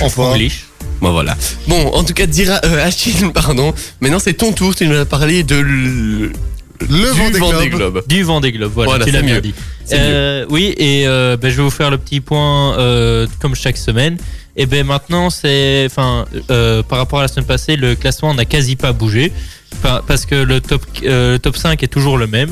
En 0.00 0.08
franglish. 0.10 0.66
Bon 1.02 1.12
voilà 1.12 1.36
bon 1.68 1.88
en 1.88 2.02
tout 2.04 2.14
cas 2.14 2.24
Dira, 2.26 2.60
euh, 2.64 2.86
Achille 2.86 3.30
pardon 3.34 3.74
maintenant 4.00 4.18
c'est 4.18 4.32
ton 4.32 4.52
tour 4.52 4.74
tu 4.74 4.86
nous 4.86 4.96
as 4.96 5.04
parlé 5.04 5.42
de 5.42 5.56
l- 5.56 6.32
Le 6.80 7.12
du 7.12 7.18
Vendée 7.18 7.38
Vendée 7.38 7.68
Globe. 7.68 7.92
Globe 7.92 8.02
Du 8.08 8.22
Vendée 8.22 8.52
Globe, 8.52 8.72
voilà, 8.74 8.90
Voilà, 8.90 9.04
tu 9.04 9.10
l'as 9.12 9.20
c'est 9.20 9.24
bien 9.26 9.34
mieux. 9.36 9.40
dit. 9.40 9.54
Euh, 9.92 10.46
oui, 10.48 10.74
et 10.78 11.06
euh, 11.06 11.36
ben, 11.36 11.48
je 11.50 11.56
vais 11.58 11.62
vous 11.62 11.70
faire 11.70 11.90
le 11.90 11.98
petit 11.98 12.20
point 12.20 12.76
euh, 12.78 13.26
comme 13.40 13.54
chaque 13.54 13.76
semaine. 13.76 14.16
Et 14.56 14.66
ben 14.66 14.84
maintenant, 14.86 15.30
c'est, 15.30 15.84
enfin, 15.86 16.24
euh, 16.50 16.82
par 16.82 16.98
rapport 16.98 17.20
à 17.20 17.22
la 17.22 17.28
semaine 17.28 17.46
passée, 17.46 17.76
le 17.76 17.94
classement 17.94 18.34
n'a 18.34 18.44
quasi 18.44 18.74
pas 18.76 18.92
bougé 18.92 19.32
Pa- 19.80 20.02
parce 20.06 20.26
que 20.26 20.34
le 20.34 20.60
top, 20.60 20.82
euh, 21.04 21.34
le 21.34 21.38
top 21.38 21.56
5 21.56 21.82
est 21.82 21.86
toujours 21.88 22.18
le 22.18 22.26
même. 22.26 22.50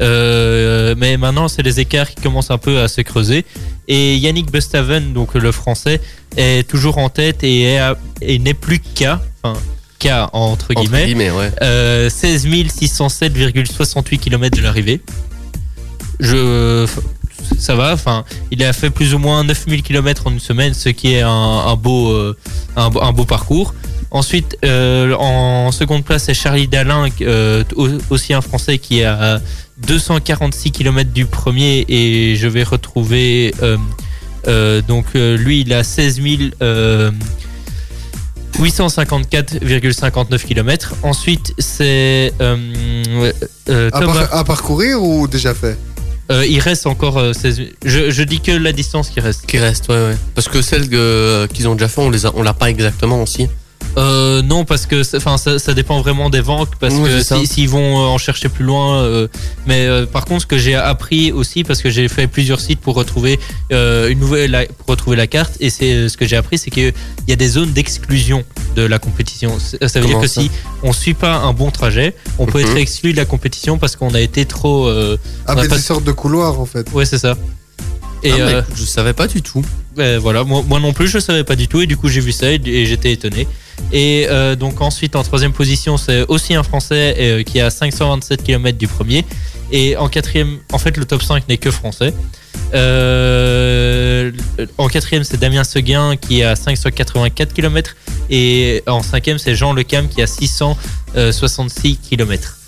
Euh, 0.00 0.94
mais 0.98 1.16
maintenant, 1.16 1.48
c'est 1.48 1.62
les 1.62 1.80
écarts 1.80 2.10
qui 2.10 2.20
commencent 2.22 2.50
un 2.50 2.58
peu 2.58 2.80
à 2.80 2.88
se 2.88 3.00
creuser. 3.00 3.44
Et 3.88 4.16
Yannick 4.16 4.50
Bestaven, 4.50 5.12
donc 5.12 5.34
le 5.34 5.52
français, 5.52 6.00
est 6.36 6.68
toujours 6.68 6.98
en 6.98 7.08
tête 7.10 7.44
et, 7.44 7.78
n'est 8.22 8.54
plus 8.54 8.78
qu'à, 8.80 9.20
enfin, 9.42 9.58
qu'à 9.98 10.30
entre 10.32 10.70
entre 10.72 10.74
guillemets, 10.74 11.04
guillemets 11.06 11.30
ouais 11.30 11.50
euh, 11.62 12.08
16 12.10 12.46
607,68 12.46 14.18
km 14.18 14.56
de 14.56 14.62
l'arrivée. 14.62 15.00
Je, 16.20 16.86
ça 17.58 17.74
va. 17.74 17.92
Enfin, 17.92 18.24
il 18.50 18.62
a 18.64 18.72
fait 18.72 18.90
plus 18.90 19.14
ou 19.14 19.18
moins 19.18 19.44
9000 19.44 19.82
km 19.82 20.26
en 20.26 20.30
une 20.30 20.40
semaine, 20.40 20.74
ce 20.74 20.88
qui 20.88 21.14
est 21.14 21.22
un, 21.22 21.28
un 21.30 21.76
beau, 21.76 22.10
euh, 22.12 22.36
un, 22.76 22.88
beau- 22.90 23.02
un 23.02 23.12
beau 23.12 23.24
parcours. 23.24 23.74
Ensuite, 24.10 24.56
euh, 24.64 25.14
en 25.18 25.72
seconde 25.72 26.04
place, 26.04 26.24
c'est 26.24 26.34
Charlie 26.34 26.68
Dalin, 26.68 27.08
euh, 27.22 27.64
au- 27.74 27.88
aussi 28.10 28.32
un 28.32 28.40
Français 28.40 28.78
qui 28.78 29.02
à 29.02 29.40
246 29.78 30.70
km 30.72 31.10
du 31.12 31.26
premier, 31.26 31.84
et 31.88 32.36
je 32.36 32.46
vais 32.48 32.62
retrouver. 32.62 33.54
euh, 33.62 33.76
euh, 34.46 34.82
donc 34.82 35.06
euh, 35.16 35.36
lui, 35.36 35.60
il 35.62 35.72
a 35.72 35.82
16 35.84 36.20
000. 36.22 36.34
euh, 36.62 37.10
854,59 38.58 40.44
km. 40.44 40.94
Ensuite, 41.02 41.52
c'est 41.58 42.32
euh, 42.40 42.56
euh, 43.68 43.90
À, 43.92 44.00
Thomas. 44.00 44.26
par- 44.26 44.34
à 44.38 44.44
parcourir 44.44 45.02
ou 45.02 45.26
déjà 45.26 45.54
fait? 45.54 45.76
Euh, 46.30 46.46
il 46.46 46.60
reste 46.60 46.86
encore 46.86 47.18
euh, 47.18 47.32
16 47.32 47.56
000. 47.56 47.68
Je, 47.84 48.10
je 48.10 48.22
dis 48.22 48.40
que 48.40 48.52
la 48.52 48.72
distance 48.72 49.10
qui 49.10 49.20
reste. 49.20 49.44
qui 49.46 49.58
reste 49.58 49.88
ouais 49.88 49.96
ouais 49.96 50.16
parce 50.34 50.48
que 50.48 50.62
celles 50.62 50.88
qu'ils 51.48 51.68
ont 51.68 51.74
déjà 51.74 51.88
fait 51.88 52.00
on 52.00 52.08
les 52.10 52.24
a, 52.26 52.32
on 52.34 52.42
l'a 52.42 52.54
pas 52.54 52.70
exactement 52.70 53.20
aussi 53.22 53.48
Euh, 53.96 54.42
non, 54.42 54.64
parce 54.64 54.86
que 54.86 55.02
enfin 55.16 55.36
ça, 55.38 55.60
ça 55.60 55.72
dépend 55.72 56.00
vraiment 56.00 56.28
des 56.28 56.40
ventes, 56.40 56.70
parce 56.80 56.94
Oui, 56.94 57.08
que 57.08 57.22
si- 57.22 57.46
s'ils 57.46 57.68
vont 57.68 57.98
euh, 58.02 58.06
en 58.08 58.18
chercher 58.18 58.48
plus 58.48 58.64
loin. 58.64 59.02
euh, 59.02 59.28
mais 59.66 59.86
euh, 59.86 60.04
par 60.04 60.24
contre, 60.24 60.42
ce 60.42 60.46
que 60.46 60.58
j'ai 60.58 60.74
appris 60.74 61.30
aussi, 61.30 61.62
parce 61.62 61.80
que 61.80 61.90
j'ai 61.90 62.08
fait 62.08 62.26
plusieurs 62.26 62.58
sites 62.60 62.80
pour 62.80 62.96
retrouver 62.96 63.38
euh, 63.72 64.08
une 64.08 64.18
nouvelle, 64.18 64.50
la- 64.50 64.66
pour 64.66 64.86
retrouver 64.88 65.16
la 65.16 65.28
carte, 65.28 65.56
et 65.60 65.70
c'est 65.70 66.08
ce 66.08 66.16
que 66.16 66.26
j'ai 66.26 66.36
appris, 66.36 66.58
c'est 66.58 66.70
qu'il 66.70 66.92
y 67.28 67.32
a 67.32 67.36
des 67.36 67.48
zones 67.48 67.72
d'exclusion 67.72 68.42
de 68.74 68.82
la 68.82 68.98
compétition. 68.98 69.56
Ça 69.60 69.76
veut 70.00 70.06
Comment 70.06 70.08
dire 70.08 70.20
que 70.20 70.26
si 70.26 70.50
on 70.82 70.92
suit 70.92 71.14
pas 71.14 71.36
un 71.36 71.52
bon 71.52 71.70
trajet, 71.70 72.16
on 72.40 72.46
peut 72.46 72.58
Mhm. 72.62 72.70
être 72.70 72.76
exclu 72.78 73.12
de 73.12 73.16
la 73.18 73.24
compétition 73.26 73.78
parce 73.78 73.94
qu'on 73.94 74.12
a 74.14 74.20
été 74.20 74.44
trop. 74.44 74.88
euh, 74.88 75.16
Ah, 75.46 75.54
mais 75.54 75.68
pas- 75.68 75.76
des 75.76 75.80
sortes 75.82 76.02
de 76.04 76.10
couloirs 76.12 76.58
en 76.58 76.66
fait. 76.66 76.88
Ouais, 76.92 77.04
c'est 77.06 77.18
ça. 77.18 77.36
Et 78.24 78.32
Ah, 78.32 78.58
écoute, 78.60 78.74
je 78.76 78.84
savais 78.84 79.12
pas 79.12 79.28
du 79.28 79.40
tout 79.42 79.62
ben, 79.96 80.18
voilà, 80.18 80.44
moi, 80.44 80.80
non 80.80 80.92
plus, 80.92 81.08
je 81.08 81.18
savais 81.18 81.44
pas 81.44 81.56
du 81.56 81.68
tout, 81.68 81.80
et 81.80 81.86
du 81.86 81.96
coup 81.96 82.08
j'ai 82.08 82.20
vu 82.20 82.32
ça 82.32 82.50
et, 82.50 82.86
j'étais 82.86 83.12
étonné. 83.12 83.46
Et 83.92 84.26
euh, 84.28 84.56
donc 84.56 84.80
ensuite 84.80 85.16
en 85.16 85.22
troisième 85.22 85.52
position, 85.52 85.96
c'est 85.96 86.24
aussi 86.28 86.54
un 86.54 86.62
Français 86.62 87.16
euh, 87.18 87.42
qui 87.42 87.60
a 87.60 87.70
527 87.70 88.42
km 88.42 88.78
du 88.78 88.88
premier. 88.88 89.24
Et 89.72 89.96
en 89.96 90.08
quatrième, 90.08 90.58
en 90.72 90.78
fait 90.78 90.96
le 90.96 91.04
top 91.04 91.22
5 91.22 91.48
n'est 91.48 91.58
que 91.58 91.70
français. 91.70 92.12
Euh, 92.74 94.32
en 94.78 94.88
quatrième, 94.88 95.24
c'est 95.24 95.38
Damien 95.38 95.64
Seguin 95.64 96.16
qui 96.16 96.42
a 96.42 96.56
584 96.56 97.52
km. 97.52 97.96
Et 98.30 98.82
en 98.86 99.02
cinquième, 99.02 99.38
c'est 99.38 99.54
Jean 99.54 99.72
Lecam 99.72 100.08
qui 100.08 100.22
a 100.22 100.26
666 100.26 101.98
km. 101.98 102.58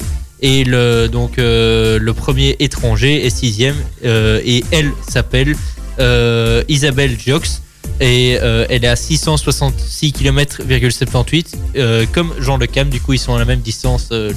Et 0.41 0.65
le, 0.65 1.09
donc, 1.09 1.35
le 1.39 2.11
premier 2.13 2.57
étranger 2.61 3.27
est 3.27 3.31
sixième. 3.31 3.77
et 4.05 4.65
elle 4.71 4.93
s'appelle 5.09 5.57
euh, 5.99 6.63
Isabelle 6.69 7.17
Jox. 7.25 7.63
Et 8.01 8.37
euh, 8.43 8.67
elle 8.69 8.85
est 8.85 8.89
à 8.89 8.97
666 8.97 10.13
km,78 10.13 11.47
euh, 11.77 12.05
comme 12.13 12.33
Jean 12.41 12.59
Lecam. 12.59 12.89
Du 12.91 13.01
coup, 13.01 13.13
ils 13.15 13.19
sont 13.19 13.35
à 13.35 13.39
la 13.39 13.45
même 13.45 13.61
distance 13.61 14.09
euh, 14.13 14.33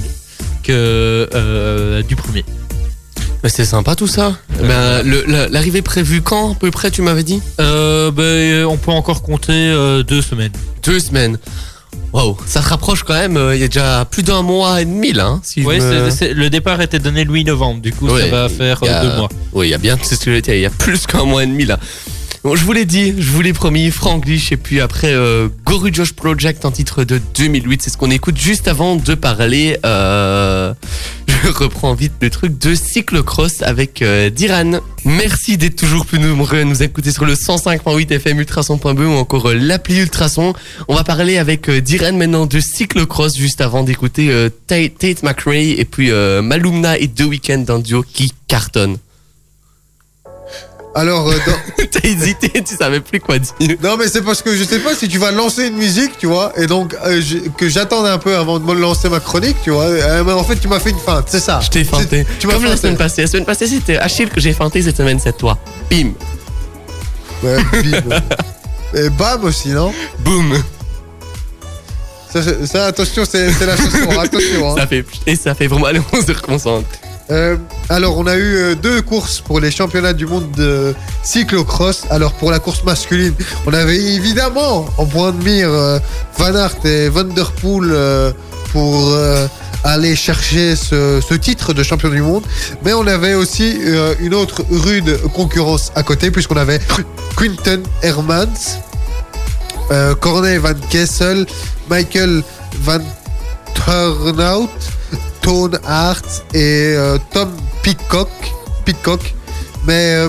que 0.62 2.02
du 2.08 2.16
premier. 2.16 2.44
Mais 3.42 3.48
c'est 3.48 3.64
sympa 3.64 3.96
tout 3.96 4.06
ça. 4.06 4.36
Ben, 4.62 5.02
le- 5.02 5.24
la- 5.26 5.48
L'arrivée 5.48 5.80
prévue 5.82 6.20
quand 6.22 6.52
à 6.52 6.54
peu 6.54 6.70
près 6.70 6.90
tu 6.90 7.00
m'avais 7.02 7.22
dit? 7.22 7.40
Euh, 7.60 8.10
ben, 8.10 8.64
on 8.66 8.76
peut 8.76 8.90
encore 8.90 9.22
compter 9.22 9.52
euh, 9.52 10.02
deux 10.02 10.20
semaines. 10.22 10.52
Deux 10.84 11.00
semaines. 11.00 11.38
Waouh, 12.12 12.36
ça 12.46 12.60
se 12.60 12.68
rapproche 12.68 13.04
quand 13.04 13.14
même. 13.14 13.36
euh, 13.36 13.54
Il 13.54 13.60
y 13.60 13.64
a 13.64 13.68
déjà 13.68 14.04
plus 14.04 14.22
d'un 14.22 14.42
mois 14.42 14.80
et 14.80 14.84
demi 14.84 15.12
là. 15.12 15.26
hein, 15.26 15.40
si 15.44 15.62
je 15.62 15.66
Ouais, 15.66 15.78
me- 15.78 16.10
c'est- 16.10 16.16
c'est- 16.28 16.34
le 16.34 16.50
départ 16.50 16.80
était 16.80 16.98
donné 16.98 17.24
le 17.24 17.32
8 17.32 17.44
novembre, 17.44 17.80
du 17.80 17.92
coup 17.92 18.08
ça 18.08 18.26
va 18.28 18.48
faire 18.48 18.82
a- 18.82 18.86
euh, 18.86 19.02
deux 19.10 19.16
mois. 19.16 19.28
Oui, 19.52 19.68
il 19.68 19.70
y 19.70 19.74
a 19.74 19.78
bien, 19.78 19.96
c'est 20.02 20.16
ce 20.16 20.24
que 20.24 20.34
je 20.44 20.50
il 20.52 20.60
y 20.60 20.66
a 20.66 20.70
plus 20.70 21.06
qu'un 21.06 21.24
mois 21.24 21.44
et 21.44 21.46
demi 21.46 21.64
là. 21.66 21.78
Bon, 22.42 22.56
je 22.56 22.64
vous 22.64 22.72
l'ai 22.72 22.86
dit, 22.86 23.12
je 23.18 23.30
vous 23.32 23.42
l'ai 23.42 23.52
promis, 23.52 23.90
Franglish 23.90 24.50
et 24.50 24.56
puis 24.56 24.80
après 24.80 25.12
euh, 25.12 25.48
Goru 25.66 25.90
Josh 25.92 26.14
Project 26.14 26.64
en 26.64 26.70
titre 26.70 27.04
de 27.04 27.20
2008, 27.36 27.82
c'est 27.82 27.90
ce 27.90 27.98
qu'on 27.98 28.10
écoute 28.10 28.38
juste 28.38 28.66
avant 28.66 28.96
de 28.96 29.14
parler. 29.14 29.76
euh, 29.84 30.72
je 31.28 31.50
reprends 31.50 31.92
vite 31.92 32.14
le 32.22 32.30
truc 32.30 32.58
de 32.58 32.74
cyclocross 32.74 33.60
avec 33.60 34.00
euh, 34.00 34.30
Diran. 34.30 34.80
Merci 35.04 35.58
d'être 35.58 35.76
toujours 35.76 36.06
plus 36.06 36.18
nombreux 36.18 36.60
à 36.60 36.64
nous 36.64 36.82
écouter 36.82 37.12
sur 37.12 37.26
le 37.26 37.34
105.8 37.34 38.10
FM 38.10 38.40
Ultrason.be 38.40 39.00
ou 39.00 39.16
encore 39.18 39.52
l'appli 39.52 39.98
Ultrason. 39.98 40.54
On 40.88 40.94
va 40.94 41.04
parler 41.04 41.36
avec 41.36 41.68
Diran 41.70 42.14
maintenant 42.14 42.46
de 42.46 42.58
cyclocross 42.58 43.36
juste 43.36 43.60
avant 43.60 43.82
d'écouter 43.82 44.48
Tate, 44.66 45.22
McRae 45.22 45.78
et 45.78 45.84
puis 45.84 46.10
Malumna 46.10 46.96
et 46.98 47.08
The 47.08 47.24
Weeknd 47.24 47.64
d'un 47.66 47.80
duo 47.80 48.02
qui 48.02 48.32
cartonne. 48.48 48.96
Alors, 50.94 51.28
euh, 51.30 51.34
dans- 51.46 51.84
T'as 51.90 52.08
hésité, 52.08 52.50
tu 52.64 52.74
savais 52.76 53.00
plus 53.00 53.20
quoi 53.20 53.38
dire. 53.38 53.52
non, 53.82 53.96
mais 53.96 54.08
c'est 54.08 54.22
parce 54.22 54.42
que 54.42 54.54
je 54.56 54.64
sais 54.64 54.80
pas 54.80 54.94
si 54.94 55.08
tu 55.08 55.18
vas 55.18 55.30
lancer 55.30 55.66
une 55.68 55.76
musique, 55.76 56.18
tu 56.18 56.26
vois, 56.26 56.52
et 56.56 56.66
donc 56.66 56.96
euh, 57.04 57.20
je- 57.20 57.48
que 57.50 57.68
j'attendais 57.68 58.08
un 58.10 58.18
peu 58.18 58.36
avant 58.36 58.58
de 58.58 58.64
me 58.64 58.74
lancer 58.74 59.08
ma 59.08 59.20
chronique, 59.20 59.56
tu 59.62 59.70
vois. 59.70 59.84
Euh, 59.84 60.24
mais 60.24 60.32
en 60.32 60.42
fait, 60.44 60.56
tu 60.56 60.66
m'as 60.68 60.80
fait 60.80 60.90
une 60.90 60.98
feinte, 60.98 61.26
c'est 61.28 61.40
ça. 61.40 61.60
Je 61.62 61.70
t'ai 61.70 61.84
feinté. 61.84 62.26
Tu 62.40 62.46
m'as 62.46 62.54
Comme 62.54 62.64
la 62.64 62.70
feinté. 62.70 62.82
semaine 62.82 62.96
passée. 62.96 63.22
La 63.22 63.28
semaine 63.28 63.44
passée, 63.46 63.66
c'était 63.68 63.98
Achille 63.98 64.28
que 64.28 64.40
j'ai 64.40 64.52
feinté. 64.52 64.82
Cette 64.82 64.96
semaine, 64.96 65.20
c'est 65.22 65.36
toi. 65.36 65.58
Bim. 65.90 66.12
Ouais, 67.42 67.56
bim. 67.72 68.20
et 68.94 69.08
bam 69.10 69.44
aussi, 69.44 69.68
non? 69.68 69.92
Boum. 70.20 70.60
ça, 72.66 72.86
attention, 72.86 73.24
c'est 73.28 73.52
c'est 73.52 73.66
la 73.66 73.76
chanson, 73.76 74.18
attention. 74.20 74.72
hein. 74.72 74.76
Ça 74.78 74.86
fait, 74.86 75.04
et 75.26 75.36
ça 75.36 75.54
fait 75.54 75.66
vraiment. 75.68 75.86
Allez, 75.86 76.00
on 76.12 76.20
se 76.20 76.32
reconcentre. 76.32 76.88
Euh, 77.30 77.56
alors, 77.88 78.18
on 78.18 78.26
a 78.26 78.36
eu 78.36 78.56
euh, 78.56 78.74
deux 78.74 79.02
courses 79.02 79.40
pour 79.40 79.60
les 79.60 79.70
championnats 79.70 80.12
du 80.12 80.26
monde 80.26 80.50
de 80.52 80.94
cyclocross. 81.22 82.04
Alors, 82.10 82.32
pour 82.32 82.50
la 82.50 82.58
course 82.58 82.82
masculine, 82.84 83.34
on 83.66 83.72
avait 83.72 83.98
évidemment 83.98 84.86
en 84.98 85.06
point 85.06 85.32
de 85.32 85.42
mire 85.42 85.70
euh, 85.70 85.98
Van 86.38 86.54
Aert 86.54 86.84
et 86.84 87.08
Van 87.08 87.24
Der 87.24 87.52
Poel 87.52 88.34
pour 88.72 89.16
aller 89.82 90.14
chercher 90.14 90.76
ce, 90.76 91.34
titre 91.34 91.72
de 91.72 91.82
champion 91.82 92.08
du 92.08 92.22
monde. 92.22 92.44
Mais 92.84 92.92
on 92.92 93.06
avait 93.06 93.34
aussi 93.34 93.78
une 94.20 94.34
autre 94.34 94.64
rude 94.70 95.20
concurrence 95.34 95.90
à 95.96 96.04
côté, 96.04 96.30
puisqu'on 96.30 96.56
avait 96.56 96.78
Quinten 97.36 97.82
Hermans, 98.02 98.78
Corneille 100.20 100.58
Van 100.58 100.74
Kessel, 100.88 101.46
Michael 101.88 102.44
Van 102.82 103.00
Turnhout, 103.74 104.70
Tone 105.42 105.78
Hart 105.86 106.44
et 106.54 106.94
euh, 106.96 107.18
Tom 107.32 107.50
Peacock. 107.82 108.28
Mais 109.86 110.14
euh, 110.14 110.28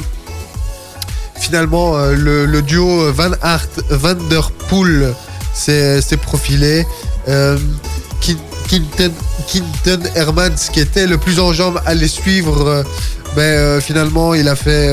finalement, 1.35 1.97
euh, 1.97 2.13
le, 2.15 2.61
duo 2.61 3.11
Van 3.11 3.31
Hart 3.41 3.69
Van 3.89 4.15
Der 4.29 4.51
Poel 4.69 5.13
s'est 5.53 6.01
profilé. 6.21 6.85
Quinten, 8.69 9.11
Quinten 9.47 10.01
Hermans, 10.15 10.69
qui 10.71 10.79
était 10.79 11.07
le 11.07 11.17
plus 11.17 11.39
en 11.39 11.51
jambes 11.51 11.81
à 11.85 11.93
les 11.93 12.07
suivre, 12.07 12.85
mais 13.35 13.81
finalement, 13.81 14.33
il 14.33 14.47
a 14.47 14.55
fait. 14.55 14.89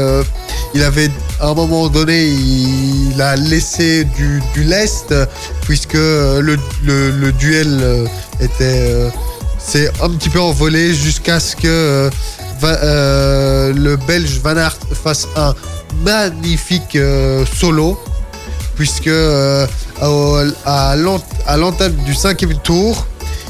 il 0.75 0.83
avait, 0.83 1.11
à 1.41 1.49
un 1.49 1.55
moment 1.55 1.89
donné, 1.89 2.27
il, 2.27 3.23
a 3.23 3.37
laissé 3.37 4.05
du, 4.05 4.65
lest, 4.65 5.15
puisque 5.63 5.95
le, 5.95 7.31
duel 7.39 8.09
était. 8.41 9.11
C'est 9.69 9.89
un 10.03 10.11
petit 10.11 10.31
peu 10.31 10.41
envolé 10.41 10.95
jusqu'à 10.95 11.39
ce 11.41 11.55
que 11.55 11.67
euh, 11.67 12.11
euh, 12.65 13.73
le 13.75 13.97
Belge 13.97 14.41
Van 14.43 14.57
Aert 14.57 14.79
fasse 15.05 15.29
un 15.37 15.55
magnifique 16.05 16.97
euh, 16.97 17.45
solo, 17.55 17.99
puisque 18.77 19.09
à 19.09 20.97
l'ent- 20.97 21.23
à 21.47 21.57
l'entame 21.57 21.93
du 22.07 22.15
cinquième 22.15 22.57
tour, 22.59 23.07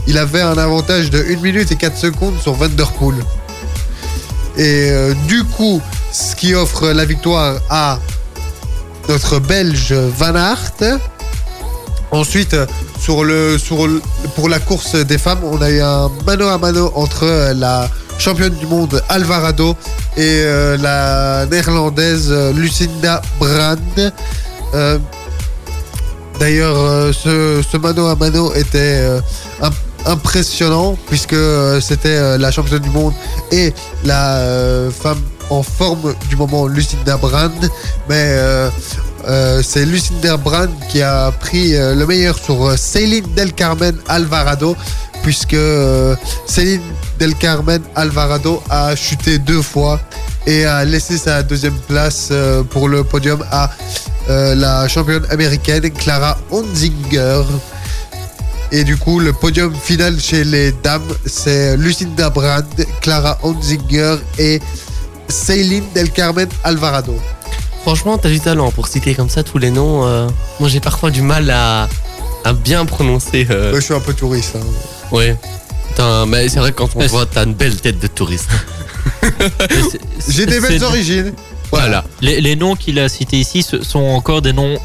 il 0.07 0.19
avait 0.19 0.41
un 0.41 0.59
avantage 0.59 1.11
de 1.11 1.23
1 1.23 1.37
minute 1.41 1.71
et 1.71 1.77
4 1.77 1.97
secondes 1.97 2.35
sur 2.43 2.55
Van 2.55 2.69
Der 2.69 2.91
Poel. 2.93 3.17
Et 4.57 4.91
du 5.29 5.45
coup, 5.45 5.81
ce 6.13 6.35
qui 6.35 6.55
offre 6.55 6.89
la 6.89 7.05
victoire 7.05 7.61
à 7.71 8.01
notre 9.09 9.39
Belge 9.39 9.93
Van 9.93 10.35
Aert. 10.35 10.73
Ensuite, 12.11 12.57
sur 13.09 13.25
le, 13.25 13.57
sur 13.57 13.87
le- 13.87 14.03
pour 14.37 14.51
la 14.51 14.59
course 14.59 14.95
des 14.95 15.17
femmes, 15.17 15.39
on 15.43 15.63
a 15.63 15.71
eu 15.71 15.81
un 15.81 16.11
mano 16.27 16.47
à 16.49 16.59
mano 16.59 16.93
entre 16.95 17.23
euh, 17.25 17.55
la 17.55 17.89
championne 18.19 18.53
du 18.57 18.67
monde 18.67 19.03
Alvarado 19.09 19.75
et 20.19 20.43
euh, 20.45 20.77
la 20.77 21.47
néerlandaise 21.47 22.29
euh, 22.31 22.53
Lucinda 22.53 23.23
Brand. 23.41 23.79
D'ailleurs, 26.39 27.15
ce, 27.15 27.77
mano 27.79 28.09
à 28.09 28.15
mano 28.15 28.53
était 28.55 29.03
im- 29.63 29.71
impressionnant 30.05 30.95
puisque 31.09 31.35
c'était 31.81 32.37
la 32.37 32.51
championne 32.51 32.83
du 32.83 32.91
monde 32.91 33.15
et 33.51 33.73
la 34.05 34.39
femme 34.91 35.23
en 35.49 35.63
forme 35.63 36.15
du 36.29 36.37
moment 36.37 36.67
Lucinda 36.67 37.17
Brand. 37.17 37.71
Mais 38.09 38.37
euh, 39.27 39.63
c'est 39.63 39.85
Lucinda 39.85 40.37
Brand 40.37 40.71
qui 40.89 41.03
a 41.03 41.31
pris 41.33 41.75
euh, 41.75 41.95
le 41.95 42.07
meilleur 42.07 42.39
sur 42.39 42.67
euh, 42.67 42.77
Céline 42.77 43.27
Del 43.35 43.53
Carmen 43.53 43.97
Alvarado 44.09 44.77
puisque 45.23 45.55
euh, 45.55 46.15
Céline 46.47 46.83
Del 47.19 47.35
Carmen 47.35 47.83
Alvarado 47.97 48.63
a 48.71 48.95
chuté 48.95 49.39
deux 49.39 49.63
fois 49.63 50.01
et 50.47 50.65
a 50.65 50.85
laissé 50.85 51.19
sa 51.19 51.43
deuxième 51.43 51.79
place 51.89 52.33
pour 52.71 52.89
le 52.89 53.05
podium 53.05 53.45
à 53.51 53.71
la 54.29 54.87
championne 54.89 55.27
américaine 55.31 55.91
Clara 55.91 56.39
Onzinger. 56.51 57.43
Et 58.71 58.85
du 58.85 58.97
coup, 58.97 59.21
le 59.21 59.33
podium 59.33 59.75
final 59.75 60.19
chez 60.21 60.45
les 60.45 60.73
dames, 60.73 61.03
c'est 61.27 61.77
Lucinda 61.77 62.31
Brand, 62.31 62.65
Clara 63.03 63.39
Onzinger 63.43 64.17
et 64.39 64.61
Céline 65.29 65.85
Del 65.95 66.11
Carmen 66.11 66.49
Alvarado. 66.65 67.19
Franchement, 67.83 68.19
t'as 68.19 68.29
du 68.29 68.41
talent 68.41 68.71
pour 68.71 68.87
citer 68.89 69.15
comme 69.15 69.31
ça 69.31 69.43
tous 69.43 69.59
les 69.59 69.71
noms. 69.71 70.07
euh, 70.07 70.29
moi, 70.61 70.69
j'ai 70.69 70.81
parfois 70.81 71.11
du 71.11 71.23
mal 71.23 71.51
à, 71.51 71.89
à 72.45 72.53
bien 72.53 72.85
prononcer. 72.85 73.47
euh, 73.51 73.71
Moi, 73.71 73.81
je 73.81 73.85
suis 73.87 73.95
un 73.95 74.01
peu 74.01 74.13
touriste. 74.15 74.57
hein. 74.57 74.67
Ouais. 75.11 75.37
Putain, 75.89 76.27
mais 76.27 76.49
c'est 76.49 76.59
vrai 76.61 76.73
que 76.73 76.77
quand 76.77 76.91
on 76.97 77.01
te 77.01 77.07
voit, 77.07 77.25
t'as 77.27 77.45
une 77.45 77.55
belle 77.55 77.77
tête 77.77 77.99
de 77.99 78.07
touriste. 78.09 78.51
J'ai 80.29 80.47
des 80.47 80.61
belles 80.61 80.85
origines. 80.85 81.33
Voilà. 81.71 82.05
Les, 82.21 82.41
les 82.41 82.57
noms 82.57 82.75
qu'il 82.77 82.99
a 82.99 83.09
cités 83.09 83.37
ici 83.39 83.63
ce 83.63 83.83
sont 83.83 84.01
encore 84.01 84.41
des 84.43 84.53
noms 84.53 84.79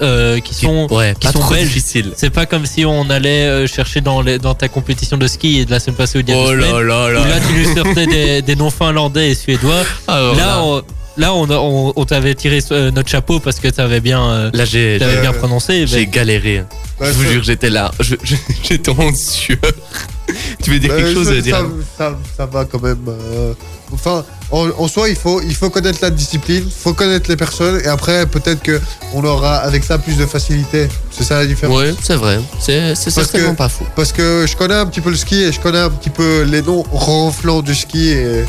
euh, 0.00 0.40
qui 0.40 0.54
sont. 0.54 0.86
ouais, 0.92 1.14
qui 1.18 1.26
pas 1.26 1.32
sont 1.32 1.40
trop 1.40 1.54
belges. 1.54 1.66
difficiles. 1.68 2.12
C'est 2.16 2.30
pas 2.30 2.46
comme 2.46 2.64
si 2.66 2.84
on 2.84 3.08
allait 3.10 3.46
euh, 3.46 3.66
chercher 3.66 4.00
dans, 4.00 4.20
les- 4.22 4.38
dans 4.38 4.54
ta 4.54 4.68
compétition 4.68 5.16
de 5.16 5.26
ski 5.26 5.60
et 5.60 5.64
de 5.64 5.70
la 5.70 5.78
semaine 5.80 5.96
passée 5.96 6.18
au 6.18 6.22
dia 6.22 6.34
Oh 6.36 6.52
là 6.54 6.80
là 6.82 7.10
là. 7.10 7.20
Où 7.20 7.24
là, 7.24 7.36
tu 7.46 7.54
nous 7.68 7.76
sortais 7.76 8.06
des, 8.06 8.42
des 8.46 8.56
noms 8.56 8.70
finlandais 8.70 9.30
et 9.30 9.34
suédois. 9.34 9.82
Alors 10.08 10.34
là, 10.34 10.46
là, 10.46 10.62
on, 10.62 10.82
là, 11.16 11.34
on, 11.34 11.48
on, 11.50 11.92
on 11.96 12.04
t'avait 12.04 12.34
tiré 12.34 12.60
euh, 12.70 12.90
notre 12.90 13.08
chapeau 13.08 13.40
parce 13.40 13.58
que 13.60 13.68
t'avais 13.68 14.00
bien, 14.00 14.22
euh, 14.24 14.50
là, 14.52 14.64
j'ai 14.64 14.96
t'avais 14.98 15.20
bien 15.20 15.32
prononcé. 15.32 15.86
j'ai 15.86 16.00
mais- 16.00 16.06
galéré. 16.06 16.64
Bah, 17.00 17.06
je 17.08 17.12
vous 17.16 17.24
jure, 17.24 17.42
j'étais 17.42 17.70
là. 17.70 17.90
Je- 18.00 18.14
je- 18.22 18.36
J'étais 18.68 18.90
en 18.90 19.14
sueur. 19.14 19.58
tu 20.62 20.70
veux 20.70 20.78
dire 20.78 20.90
bah, 20.90 20.96
quelque 20.96 21.14
chose 21.14 21.26
ça, 21.28 21.40
dire 21.40 21.66
ça, 21.98 22.16
ça- 22.36 22.46
va 22.46 22.64
quand 22.64 22.82
même. 22.82 23.04
euh, 23.08 23.52
Enfin, 23.94 24.24
en, 24.50 24.68
en 24.78 24.88
soi, 24.88 25.10
il 25.10 25.16
faut, 25.16 25.42
il 25.42 25.54
faut 25.54 25.68
connaître 25.68 25.98
la 26.00 26.08
discipline, 26.08 26.62
il 26.64 26.72
faut 26.72 26.94
connaître 26.94 27.28
les 27.28 27.36
personnes, 27.36 27.78
et 27.84 27.88
après, 27.88 28.24
peut-être 28.24 28.62
que 28.62 28.80
on 29.12 29.22
aura 29.22 29.56
avec 29.56 29.84
ça 29.84 29.98
plus 29.98 30.16
de 30.16 30.24
facilité. 30.24 30.88
C'est 31.10 31.24
ça 31.24 31.34
la 31.40 31.44
différence? 31.46 31.76
Ouais, 31.78 31.92
c'est 32.02 32.16
vrai. 32.16 32.40
C'est 32.58 32.94
c'est 32.94 33.14
Parce 33.14 33.26
certainement 33.28 33.52
que- 33.52 33.58
pas 33.58 33.68
fou. 33.68 33.84
Parce 33.94 34.12
que 34.12 34.46
je 34.48 34.56
connais 34.56 34.76
un 34.76 34.86
petit 34.86 35.02
peu 35.02 35.10
le 35.10 35.16
ski 35.16 35.42
et 35.42 35.52
je 35.52 35.60
connais 35.60 35.78
un 35.80 35.90
petit 35.90 36.08
peu 36.08 36.42
les 36.44 36.62
noms 36.62 36.82
ronflants 36.90 37.60
du 37.60 37.74
ski 37.74 38.08
et 38.12 38.44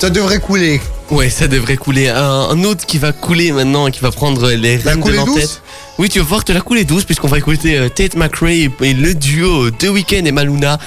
ça 0.00 0.08
devrait 0.10 0.40
couler. 0.40 0.80
Ouais, 1.10 1.28
ça 1.28 1.46
devrait 1.46 1.76
couler. 1.76 2.08
Un, 2.08 2.22
un 2.22 2.64
autre 2.64 2.86
qui 2.86 2.98
va 2.98 3.12
couler 3.12 3.52
maintenant 3.52 3.86
et 3.86 3.90
qui 3.90 4.00
va 4.00 4.10
prendre 4.10 4.50
les 4.50 4.78
La 4.78 4.92
rênes 4.92 5.02
de 5.02 5.12
l'entête. 5.12 5.60
Oui, 5.98 6.08
tu 6.08 6.18
vas 6.20 6.24
voir 6.24 6.44
te 6.44 6.52
la 6.52 6.62
couler 6.62 6.84
douce 6.84 7.04
puisqu'on 7.04 7.28
va 7.28 7.36
écouter 7.36 7.76
euh, 7.76 7.88
Tate 7.90 8.16
McRae 8.16 8.52
et, 8.52 8.70
et 8.80 8.94
le 8.94 9.14
duo 9.14 9.70
de 9.70 9.88
Weekend 9.88 10.26
et 10.26 10.32
Maluna. 10.32 10.78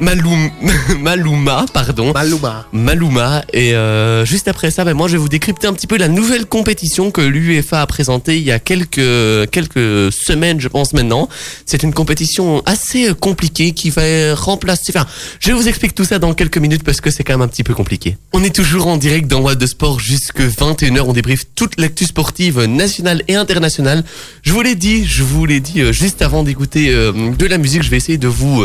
Malum, 0.00 0.50
Maluma, 1.00 1.66
pardon. 1.72 2.12
Maluma. 2.12 2.66
Maluma. 2.72 3.44
Et 3.52 3.74
euh, 3.74 4.24
juste 4.24 4.48
après 4.48 4.70
ça, 4.70 4.84
ben 4.84 4.94
moi, 4.94 5.06
je 5.08 5.12
vais 5.12 5.18
vous 5.18 5.28
décrypter 5.28 5.66
un 5.66 5.72
petit 5.72 5.86
peu 5.86 5.96
la 5.96 6.08
nouvelle 6.08 6.46
compétition 6.46 7.10
que 7.10 7.20
l'UEFA 7.20 7.82
a 7.82 7.86
présentée 7.86 8.36
il 8.36 8.42
y 8.42 8.50
a 8.50 8.58
quelques, 8.58 9.50
quelques 9.50 10.12
semaines, 10.12 10.60
je 10.60 10.68
pense 10.68 10.92
maintenant. 10.92 11.28
C'est 11.66 11.82
une 11.82 11.92
compétition 11.92 12.62
assez 12.66 13.12
compliquée 13.14 13.72
qui 13.72 13.90
va 13.90 14.34
remplacer... 14.34 14.92
Enfin, 14.94 15.06
je 15.40 15.52
vous 15.52 15.68
explique 15.68 15.94
tout 15.94 16.04
ça 16.04 16.18
dans 16.18 16.34
quelques 16.34 16.58
minutes 16.58 16.82
parce 16.84 17.00
que 17.00 17.10
c'est 17.10 17.22
quand 17.22 17.34
même 17.34 17.42
un 17.42 17.48
petit 17.48 17.64
peu 17.64 17.74
compliqué. 17.74 18.16
On 18.32 18.42
est 18.42 18.54
toujours 18.54 18.86
en 18.86 18.96
direct 18.96 19.28
dans 19.28 19.40
What 19.40 19.56
de 19.56 19.66
Sport 19.66 20.00
jusque 20.00 20.40
21h. 20.40 21.00
On 21.00 21.12
débriefe 21.12 21.44
toute 21.54 21.80
l'actu 21.80 22.06
sportive 22.06 22.64
nationale 22.64 23.22
et 23.28 23.34
internationale. 23.34 24.04
Je 24.42 24.52
vous 24.52 24.62
l'ai 24.62 24.74
dit, 24.74 25.04
je 25.04 25.22
vous 25.22 25.46
l'ai 25.46 25.60
dit 25.60 25.80
euh, 25.80 25.92
juste 25.92 26.22
avant 26.22 26.42
d'écouter 26.42 26.90
euh, 26.90 27.30
de 27.30 27.46
la 27.46 27.58
musique. 27.58 27.82
Je 27.82 27.90
vais 27.90 27.98
essayer 27.98 28.18
de 28.18 28.28
vous... 28.28 28.64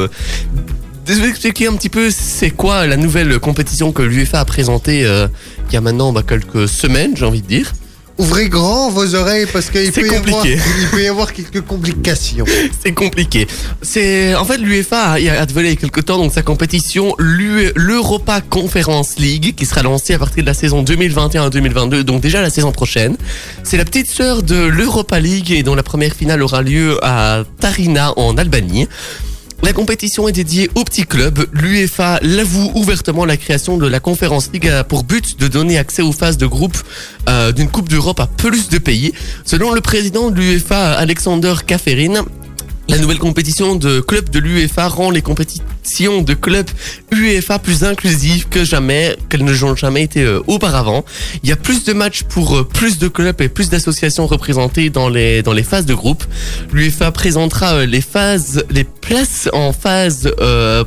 de 1.08 1.13
vous 1.13 1.26
expliquer 1.26 1.67
un 1.67 1.74
petit 1.74 1.89
peu 1.89 2.10
c'est 2.12 2.50
quoi 2.52 2.86
la 2.88 2.98
nouvelle 2.98 3.39
compétition 3.39 3.91
que 3.91 4.02
l'UEFA 4.02 4.39
a 4.41 4.46
présentée 4.46 5.06
euh, 5.06 5.28
il 5.70 5.74
y 5.74 5.78
a 5.78 5.82
maintenant 5.82 6.12
bah, 6.12 6.24
quelques 6.28 6.67
semaines, 6.67 7.15
j'ai 7.15 7.26
envie 7.26 7.41
de 7.41 7.48
dire. 7.48 7.74
Ouvrez 8.20 8.50
grand 8.50 8.89
vos 8.89 9.13
oreilles 9.13 9.46
parce 9.54 9.70
qu'il 9.70 9.91
peut, 9.91 10.02
y 10.12 10.15
avoir- 10.15 10.43
il 10.48 10.88
peut 10.91 11.04
y 11.04 11.08
avoir 11.08 11.32
quelques 11.34 11.62
complications. 11.62 12.46
C'est 12.84 12.91
compliqué. 12.93 13.46
C'est 13.84 14.34
en 14.34 14.43
fait 14.43 14.58
l'UEFA 14.58 15.12
a, 15.12 15.13
a 15.13 15.46
dévoilé 15.46 15.70
il 15.70 15.76
y 15.76 15.78
a 15.78 15.80
quelques 15.80 16.04
temps 16.06 16.17
donc 16.17 16.34
sa 16.34 16.41
compétition 16.41 17.13
l'Europa 17.20 18.41
Conference 18.41 19.17
League 19.20 19.54
qui 19.56 19.65
sera 19.67 19.84
lancée 19.84 20.15
à 20.15 20.20
partir 20.20 20.41
de 20.43 20.48
la 20.48 20.56
saison 20.56 20.84
2021-2022 20.84 22.02
donc 22.02 22.22
déjà 22.22 22.41
la 22.41 22.50
saison 22.50 22.72
prochaine. 22.72 23.15
C'est 23.63 23.78
la 23.78 23.86
petite 23.86 24.10
sœur 24.10 24.41
de 24.41 24.56
l'Europa 24.65 25.20
League 25.20 25.52
et 25.52 25.62
dont 25.62 25.76
la 25.76 25.84
première 25.84 26.13
finale 26.15 26.41
aura 26.41 26.63
lieu 26.63 26.98
à 27.04 27.43
Tarina 27.60 28.13
en 28.17 28.36
Albanie. 28.38 28.88
La 29.63 29.74
compétition 29.74 30.28
est 30.28 30.34
dédiée 30.34 30.70
aux 30.76 30.84
petits 30.84 31.06
clubs. 31.06 31.46
L'UEFA 31.52 32.20
l'avoue 32.22 32.72
ouvertement 32.76 33.26
la 33.26 33.38
création 33.38 33.78
de 33.78 33.88
la 33.88 34.00
Conférence 34.00 34.52
League 34.54 34.67
a 34.67 34.84
pour 34.84 35.04
but 35.04 35.39
de 35.39 35.48
donner 35.48 35.78
accès 35.78 36.04
aux 36.04 36.12
phases 36.12 36.38
de 36.38 36.46
groupe 36.46 36.78
euh, 37.28 37.52
d'une 37.52 37.67
Coupe 37.67 37.89
d'Europe 37.89 38.20
à 38.20 38.28
plus 38.28 38.70
de 38.70 38.78
pays. 38.78 39.13
Selon 39.46 39.74
le 39.74 39.82
président 39.82 40.30
de 40.30 40.39
l'UEFA, 40.39 40.93
Alexander 40.93 41.56
Kaferin, 41.65 42.24
la 42.88 42.98
nouvelle 43.00 43.20
compétition 43.20 43.76
de 43.76 44.00
clubs 44.00 44.30
de 44.30 44.39
l'UEFA 44.39 44.88
rend 44.88 45.10
les 45.10 45.22
compétitions 45.22 45.65
de 45.88 46.34
clubs 46.34 46.69
UEFA 47.13 47.60
plus 47.60 47.86
inclusives 47.86 48.50
que 48.50 48.65
jamais, 48.65 49.15
qu'elles 49.30 49.45
ne 49.45 49.54
l'ont 49.54 49.76
jamais 49.76 50.04
été 50.04 50.21
euh, 50.21 50.41
auparavant. 50.45 51.06
Il 51.43 51.50
y 51.50 51.54
a 51.54 51.56
plus 51.56 51.86
de 51.86 51.93
matchs 51.93 52.23
pour 52.23 52.58
euh, 52.58 52.63
plus 52.63 53.00
de 53.00 53.08
clubs 53.08 53.39
et 53.41 53.47
plus 53.47 53.69
d'associations 53.69 54.28
représentées 54.28 54.89
dans 54.89 55.08
les 55.08 55.41
dans 55.43 55.54
les 55.54 55.63
phases 55.63 55.86
de 55.86 55.93
groupe. 55.93 56.26
L'UEFA 56.73 57.12
présentera 57.12 57.73
euh, 57.73 57.86
les 57.86 58.02
phases, 58.02 58.65
les 58.69 58.84
places 58.84 59.50
en 59.54 59.71
phase 59.71 60.30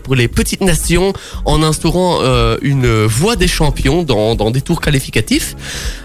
pour 0.04 0.14
les 0.14 0.28
petites 0.28 0.60
nations 0.60 1.14
en 1.46 1.62
instaurant 1.62 2.20
une 2.60 3.06
voie 3.06 3.36
des 3.36 3.48
champions 3.48 4.02
dans 4.02 4.34
dans 4.34 4.50
des 4.50 4.60
tours 4.60 4.82
qualificatifs. 4.82 5.56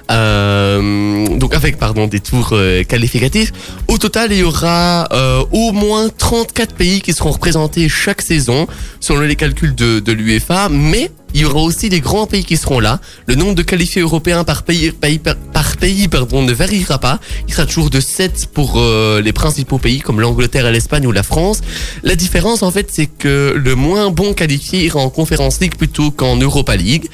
Donc 0.10 1.54
avec 1.54 1.78
pardon 1.78 2.08
des 2.08 2.22
tours 2.22 2.56
qualificatifs. 2.88 3.52
Au 3.90 3.98
total, 3.98 4.32
il 4.32 4.40
y 4.40 4.44
aura 4.44 5.10
au 5.52 5.74
moins 5.74 6.08
34 6.08 6.76
pays 6.76 7.02
qui 7.02 7.12
seront 7.12 7.32
représentés 7.32 7.90
chaque 7.90 8.22
saison 8.22 8.68
selon 9.00 9.22
les 9.22 9.36
calculs 9.36 9.76
de, 9.76 10.00
de 10.00 10.12
l'UEFA, 10.12 10.70
mais 10.70 11.12
il 11.36 11.42
y 11.42 11.46
aura 11.46 11.60
aussi 11.60 11.90
des 11.90 12.00
grands 12.00 12.28
pays 12.28 12.46
qui 12.46 12.56
seront 12.56 12.80
là. 12.80 13.02
Le 13.28 13.36
nombre 13.36 13.56
de 13.56 13.62
qualifiés 13.62 14.02
européens 14.02 14.46
par 14.46 14.64
pays, 14.64 14.92
par, 14.92 15.76
pays 15.76 16.08
pardon, 16.08 16.44
ne 16.44 16.54
variera 16.54 16.98
pas. 16.98 17.20
Il 17.50 17.54
sera 17.54 17.66
toujours 17.66 17.90
de 17.90 18.00
7 18.00 18.48
pour 18.54 18.76
euh, 18.78 19.22
les 19.22 19.34
principaux 19.34 19.78
pays 19.78 20.00
comme 20.00 20.22
l'Angleterre, 20.22 20.72
l'Espagne 20.72 21.06
ou 21.06 21.12
la 21.12 21.24
France. 21.24 21.60
La 22.04 22.16
différence 22.16 22.64
en 22.64 22.72
fait 22.72 22.88
c'est 22.90 23.08
que 23.08 23.54
le 23.54 23.76
moins 23.76 24.12
bon 24.12 24.34
qualifié 24.34 24.86
ira 24.86 25.02
en 25.02 25.10
Conference 25.10 25.60
League 25.60 25.76
plutôt 25.76 26.10
qu'en 26.10 26.38
Europa 26.38 26.78
League. 26.78 27.10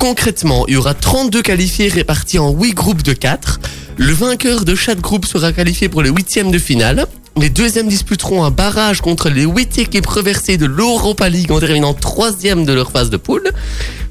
Concrètement, 0.00 0.66
il 0.66 0.74
y 0.74 0.76
aura 0.76 0.94
32 0.94 1.40
qualifiés 1.40 1.86
répartis 1.86 2.40
en 2.40 2.50
8 2.50 2.74
groupes 2.74 3.02
de 3.04 3.12
4. 3.12 3.60
Le 3.96 4.12
vainqueur 4.12 4.64
de 4.64 4.74
chaque 4.74 5.00
groupe 5.00 5.26
sera 5.26 5.52
qualifié 5.52 5.88
pour 5.88 6.02
les 6.02 6.10
huitièmes 6.10 6.50
de 6.50 6.58
finale. 6.58 7.06
Les 7.36 7.50
deuxièmes 7.50 7.88
disputeront 7.88 8.44
un 8.44 8.52
barrage 8.52 9.00
contre 9.00 9.28
les 9.28 9.42
8 9.42 9.78
équipes 9.78 10.06
reversées 10.06 10.56
de 10.56 10.66
l'Europa 10.66 11.28
League 11.28 11.50
en 11.50 11.58
terminant 11.58 11.92
troisième 11.92 12.64
de 12.64 12.72
leur 12.72 12.92
phase 12.92 13.10
de 13.10 13.16
poule. 13.16 13.50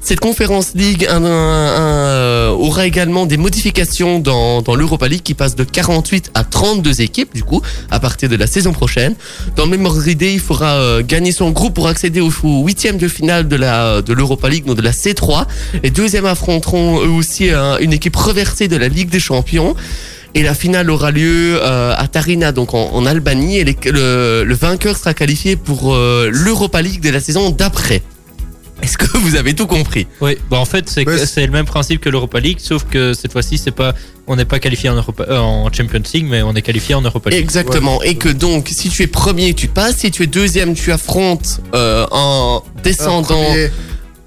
Cette 0.02 0.20
conférence 0.20 0.72
League 0.74 1.08
euh, 1.10 2.50
aura 2.50 2.84
également 2.86 3.24
des 3.24 3.38
modifications 3.38 4.18
dans, 4.18 4.62
l'Europa 4.76 5.08
League 5.08 5.22
qui 5.22 5.32
passe 5.32 5.56
de 5.56 5.64
48 5.64 6.32
à 6.34 6.44
32 6.44 7.00
équipes 7.00 7.34
du 7.34 7.42
coup 7.42 7.62
à 7.90 7.98
partir 7.98 8.28
de 8.28 8.36
la 8.36 8.46
saison 8.46 8.72
prochaine. 8.72 9.14
Dans 9.56 9.64
le 9.64 9.70
même 9.70 9.86
ordre 9.86 10.02
d'idée, 10.02 10.34
il 10.34 10.40
faudra 10.40 10.74
euh, 10.74 11.02
gagner 11.02 11.32
son 11.32 11.50
groupe 11.50 11.72
pour 11.72 11.88
accéder 11.88 12.20
au, 12.20 12.30
huitième 12.42 12.98
de 12.98 13.08
finale 13.08 13.48
de 13.48 14.12
l'Europa 14.12 14.50
League, 14.50 14.66
donc 14.66 14.76
de 14.76 14.82
la 14.82 14.92
C3. 14.92 15.46
Les 15.82 15.90
deuxièmes 15.90 16.26
affronteront 16.26 17.02
eux 17.02 17.08
aussi 17.08 17.50
euh, 17.50 17.78
une 17.78 17.94
équipe 17.94 18.16
reversée 18.16 18.68
de 18.68 18.76
la 18.76 18.88
Ligue 18.88 19.08
des 19.08 19.20
Champions. 19.20 19.74
Et 20.36 20.42
la 20.42 20.54
finale 20.54 20.90
aura 20.90 21.10
lieu 21.12 21.60
euh, 21.62 21.94
à 21.96 22.08
Tarina, 22.08 22.50
donc 22.52 22.74
en, 22.74 22.90
en 22.92 23.06
Albanie. 23.06 23.58
Et 23.58 23.64
les- 23.64 23.76
le, 23.84 24.42
le 24.44 24.54
vainqueur 24.54 24.96
sera 24.96 25.14
qualifié 25.14 25.54
pour 25.56 25.94
euh, 25.94 26.28
l'Europa 26.32 26.82
League 26.82 27.00
de 27.00 27.10
la 27.10 27.20
saison 27.20 27.50
d'après. 27.50 28.02
Est-ce 28.82 28.98
que 28.98 29.16
vous 29.18 29.36
avez 29.36 29.54
tout 29.54 29.68
compris? 29.68 30.06
Oui, 30.20 30.36
bah 30.50 30.58
en 30.58 30.64
fait 30.64 30.90
c'est 30.90 31.06
Ouais, 31.06 31.24
c'est- 31.24 31.46
le 31.46 31.52
même 31.52 31.64
principe 31.64 32.00
que 32.00 32.08
l'Europa 32.10 32.40
League, 32.40 32.58
sauf 32.60 32.84
que 32.84 33.14
cette 33.14 33.32
fois-ci 33.32 33.56
c'est 33.56 33.70
pas 33.70 33.94
on 34.26 34.34
n'est 34.36 34.44
pas 34.44 34.58
qualifié 34.58 34.90
en, 34.90 34.96
Europa- 34.96 35.24
euh, 35.28 35.38
en 35.38 35.72
Champions 35.72 36.02
League, 36.12 36.26
mais 36.28 36.42
on 36.42 36.54
est 36.54 36.62
qualifié 36.62 36.94
en 36.96 37.00
Europa 37.02 37.30
League. 37.30 37.40
Exactement. 37.40 38.02
Et 38.02 38.16
que 38.16 38.28
donc, 38.30 38.68
si 38.72 38.88
tu 38.88 39.02
es 39.02 39.06
premier, 39.06 39.54
tu 39.54 39.68
passes. 39.68 39.98
Si 39.98 40.10
tu 40.10 40.22
es 40.24 40.26
deuxième, 40.26 40.74
tu 40.74 40.90
affrontes 40.92 41.60
euh, 41.74 42.06
un 42.10 42.56
Un 42.56 42.82
descendant. 42.82 43.44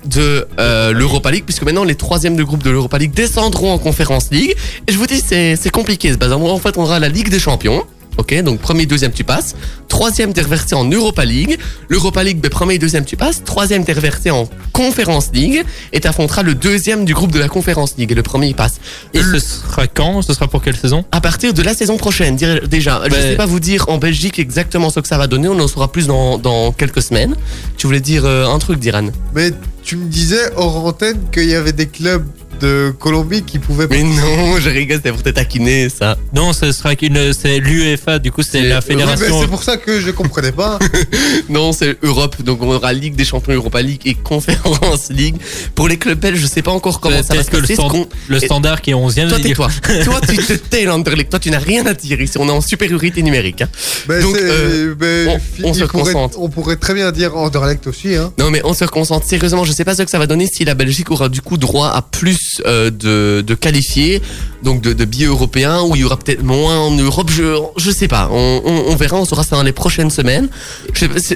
De 0.08 0.48
euh, 0.60 0.92
l'Europa 0.92 1.32
League, 1.32 1.44
puisque 1.46 1.64
maintenant 1.64 1.84
les 1.84 1.96
troisièmes 1.96 2.36
de 2.36 2.44
groupe 2.44 2.64
de 2.64 2.70
l'Europa 2.70 2.98
League 2.98 3.14
descendront 3.14 3.72
en 3.72 3.78
Conférence 3.78 4.30
League. 4.32 4.56
Et 4.88 4.92
je 4.92 4.98
vous 4.98 5.08
dis, 5.08 5.20
c'est 5.20 5.70
compliqué 5.70 6.12
ce. 6.12 6.54
En 6.54 6.60
fait, 6.60 6.78
on 6.78 6.84
aura 6.84 7.00
la 7.00 7.10
Ligue 7.10 7.30
des 7.30 7.40
Champions. 7.40 7.86
Ok, 8.18 8.34
donc 8.44 8.60
premier, 8.60 8.86
deuxième, 8.86 9.12
tu 9.12 9.24
passes. 9.24 9.56
Troisième, 9.88 10.34
t'es 10.34 10.42
reversé 10.42 10.76
en 10.76 10.86
Europa 10.86 11.24
League. 11.24 11.58
L'Europa 11.88 12.24
League, 12.24 12.40
ben, 12.40 12.50
premier 12.50 12.76
et 12.76 12.80
deuxième, 12.80 13.06
tu 13.06 13.16
passes. 13.16 13.44
Troisième, 13.44 13.86
t'es 13.86 13.94
reversé 13.94 14.32
en 14.32 14.50
Conférence 14.74 15.30
League. 15.34 15.64
Et 15.94 16.00
t'affronteras 16.00 16.44
le 16.44 16.56
deuxième 16.56 17.06
du 17.06 17.14
groupe 17.14 17.32
de 17.32 17.40
la 17.40 17.48
Conférence 17.48 17.96
League. 17.98 18.12
Et 18.12 18.16
le 18.16 18.24
premier, 18.24 18.48
il 18.48 18.56
passe. 18.56 18.80
Et 19.14 19.22
ce 19.22 19.40
sera 19.40 19.88
quand? 19.88 20.22
Ce 20.22 20.34
sera 20.34 20.48
pour 20.48 20.62
quelle 20.62 20.76
saison? 20.76 21.06
À 21.12 21.22
partir 21.22 21.54
de 21.54 21.62
la 21.62 21.74
saison 21.74 21.98
prochaine, 21.98 22.36
déjà. 22.36 23.02
Je 23.06 23.10
Ben- 23.12 23.22
sais 23.22 23.36
pas 23.36 23.46
vous 23.46 23.60
dire 23.60 23.86
en 23.90 23.98
Belgique 23.98 24.40
exactement 24.40 24.90
ce 24.90 25.00
que 25.00 25.08
ça 25.08 25.18
va 25.18 25.28
donner. 25.28 25.48
On 25.48 25.60
en 25.60 25.68
saura 25.68 25.92
plus 25.92 26.08
dans, 26.08 26.38
dans 26.38 26.72
quelques 26.72 27.02
semaines. 27.02 27.36
Tu 27.78 27.88
voulais 27.88 28.00
dire 28.02 28.24
euh, 28.26 28.48
un 28.48 28.60
truc, 28.60 28.80
Diran? 28.80 29.08
Mais 29.36 29.52
tu 29.84 29.96
me 29.96 30.10
disais 30.10 30.52
hors 30.56 30.86
antenne 30.86 31.20
qu'il 31.32 31.46
y 31.50 31.56
avait 31.56 31.72
des 31.72 31.88
clubs 31.88 32.26
de 32.60 32.94
Colombie 33.00 33.44
qui 33.44 33.60
pouvaient. 33.60 33.88
Mais 33.90 34.04
non, 34.04 34.60
je 34.60 34.70
rigole, 34.70 35.00
c'est 35.04 35.12
pour 35.12 35.24
te 35.24 35.30
taquiner, 35.30 35.90
ça. 35.90 36.18
Non, 36.34 36.54
ce 36.54 36.72
sera 36.72 36.96
qu'une 36.96 37.34
c'est 37.34 37.60
l'UEFA, 37.60 38.20
du 38.20 38.32
coup 38.32 38.42
c'est 38.44 38.62
la 38.62 38.80
oui, 38.80 38.84
Oui, 38.90 38.96
mais 38.96 39.06
fédération. 39.06 39.42
c'est 39.42 39.48
pour 39.48 39.64
ça 39.64 39.78
que 39.78 40.00
je 40.00 40.12
comprenais 40.12 40.52
pas. 40.52 40.80
Non, 41.50 41.72
c'est 41.72 41.98
Europe. 42.04 42.42
Donc 42.42 42.62
on 42.62 42.74
aura 42.74 42.92
Ligue 42.94 43.16
des 43.16 43.26
Champions, 43.26 43.54
Europa 43.54 43.82
League 43.82 44.02
et 44.06 44.14
Conférence 44.16 45.10
League. 45.10 45.36
Pour 45.76 45.88
les 45.88 45.98
clubs 45.98 46.20
belges, 46.20 46.40
je 46.40 46.48
sais 46.48 46.62
pas 46.62 46.72
encore 46.72 47.00
comment 47.00 47.22
ça 47.24 47.36
va 47.36 47.44
se 47.44 47.50
Peut-être 47.50 47.68
que 47.68 47.72
le, 47.74 47.76
passer. 47.78 48.08
le 48.28 48.40
standard 48.40 48.82
qui 48.82 48.92
est 48.92 48.94
11e. 48.94 49.30
Toi, 49.30 49.40
tais-toi. 49.40 49.70
Toi, 50.04 50.22
tu 50.28 50.38
te 50.38 50.54
tais, 50.54 50.86
l'Anderlecht. 50.86 51.30
Toi, 51.30 51.40
tu 51.40 51.50
n'as 51.52 51.60
rien 51.60 51.86
à 51.86 51.94
dire 51.94 52.20
ici. 52.22 52.38
On 52.40 52.48
est 52.48 52.52
en 52.52 52.62
supériorité 52.62 53.22
numérique. 53.22 53.62
hein. 53.62 53.70
Ben, 54.08 54.22
Donc, 54.22 54.36
euh, 54.36 54.96
ben, 54.96 55.40
on- 55.64 55.74
se 55.74 55.84
concentre. 55.86 56.40
on 56.40 56.50
pourrait 56.50 56.76
très 56.78 56.94
bien 56.94 57.12
dire 57.12 57.36
Anderlecht 57.38 57.88
aussi. 57.88 58.16
Hein. 58.16 58.34
Non, 58.40 58.50
mais 58.50 58.62
on 58.64 58.74
se 58.74 58.86
concentre 58.86 59.26
sérieusement. 59.28 59.64
Je 59.64 59.72
sais 59.72 59.86
pas 59.86 59.96
ce 59.96 60.04
que 60.04 60.10
ça 60.12 60.20
va 60.20 60.28
donner 60.28 60.48
si 60.48 60.66
la 60.66 60.74
Belgique 60.76 61.12
aura 61.12 61.30
du 61.30 61.42
coup 61.42 61.58
droit 61.58 61.90
à 61.90 62.02
plus 62.02 62.38
euh, 62.66 62.90
de, 62.90 63.42
de 63.42 63.56
qualifiés, 63.56 64.22
donc 64.64 64.82
de, 64.82 64.94
de 64.94 65.06
billets 65.06 65.28
européens, 65.28 65.82
ou 65.82 65.96
il 65.96 66.02
y 66.02 66.04
aura 66.04 66.18
peut-être 66.18 66.44
moins 66.44 66.78
en 66.78 66.92
Europe. 66.92 67.30
Je, 67.30 67.58
je 67.78 67.92
sais 67.92 68.08
pas. 68.08 68.30
On, 68.32 68.96
verra. 68.96 69.18
On 69.18 69.26
saura 69.26 69.44
ça 69.44 69.56
dans 69.56 69.64
les 69.64 69.72
prochaines 69.72 70.10
semaines. 70.10 70.50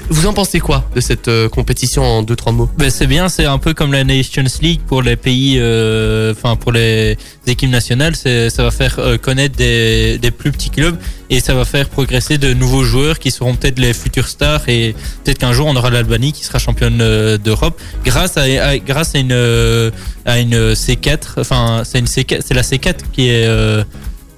Vous 0.08 0.26
en 0.26 0.32
pensez 0.32 0.60
quoi 0.60 0.88
de 0.94 1.00
cette 1.00 1.28
euh, 1.28 1.48
compétition 1.48 2.02
en 2.02 2.22
deux 2.22 2.36
trois 2.36 2.52
mots? 2.52 2.68
Ben, 2.78 2.90
c'est 2.90 3.06
bien, 3.06 3.28
c'est 3.28 3.44
un 3.46 3.58
peu 3.58 3.74
comme 3.74 3.92
la 3.92 4.04
Nations 4.04 4.44
League 4.60 4.80
pour 4.86 5.02
les 5.02 5.16
pays, 5.16 5.56
euh, 5.58 6.32
enfin 6.32 6.56
pour 6.56 6.72
les 6.72 7.16
équipes 7.46 7.70
nationales, 7.70 8.14
ça 8.16 8.62
va 8.62 8.70
faire 8.70 9.00
connaître 9.20 9.56
des, 9.56 10.18
des 10.18 10.30
plus 10.30 10.52
petits 10.52 10.70
clubs 10.70 10.96
et 11.28 11.40
ça 11.40 11.54
va 11.54 11.64
faire 11.64 11.88
progresser 11.88 12.38
de 12.38 12.52
nouveaux 12.54 12.84
joueurs 12.84 13.18
qui 13.18 13.30
seront 13.30 13.54
peut-être 13.56 13.78
les 13.78 13.92
futurs 13.94 14.28
stars 14.28 14.68
et 14.68 14.94
peut-être 15.24 15.38
qu'un 15.38 15.52
jour 15.52 15.66
on 15.66 15.74
aura 15.76 15.90
l'Albanie 15.90 16.32
qui 16.32 16.44
sera 16.44 16.58
championne 16.58 16.98
d'Europe 17.38 17.80
grâce 18.04 18.36
à, 18.36 18.78
grâce 18.78 19.14
à 19.14 19.18
une 19.18 19.92
à 20.24 20.38
une 20.38 20.74
C4, 21.02 21.18
enfin 21.38 21.82
c'est 21.84 21.98
une 21.98 22.06
C4, 22.06 22.40
c'est 22.46 22.54
la 22.54 22.62
C4 22.62 22.94
qui 23.12 23.28
est 23.28 23.46
euh, 23.46 23.84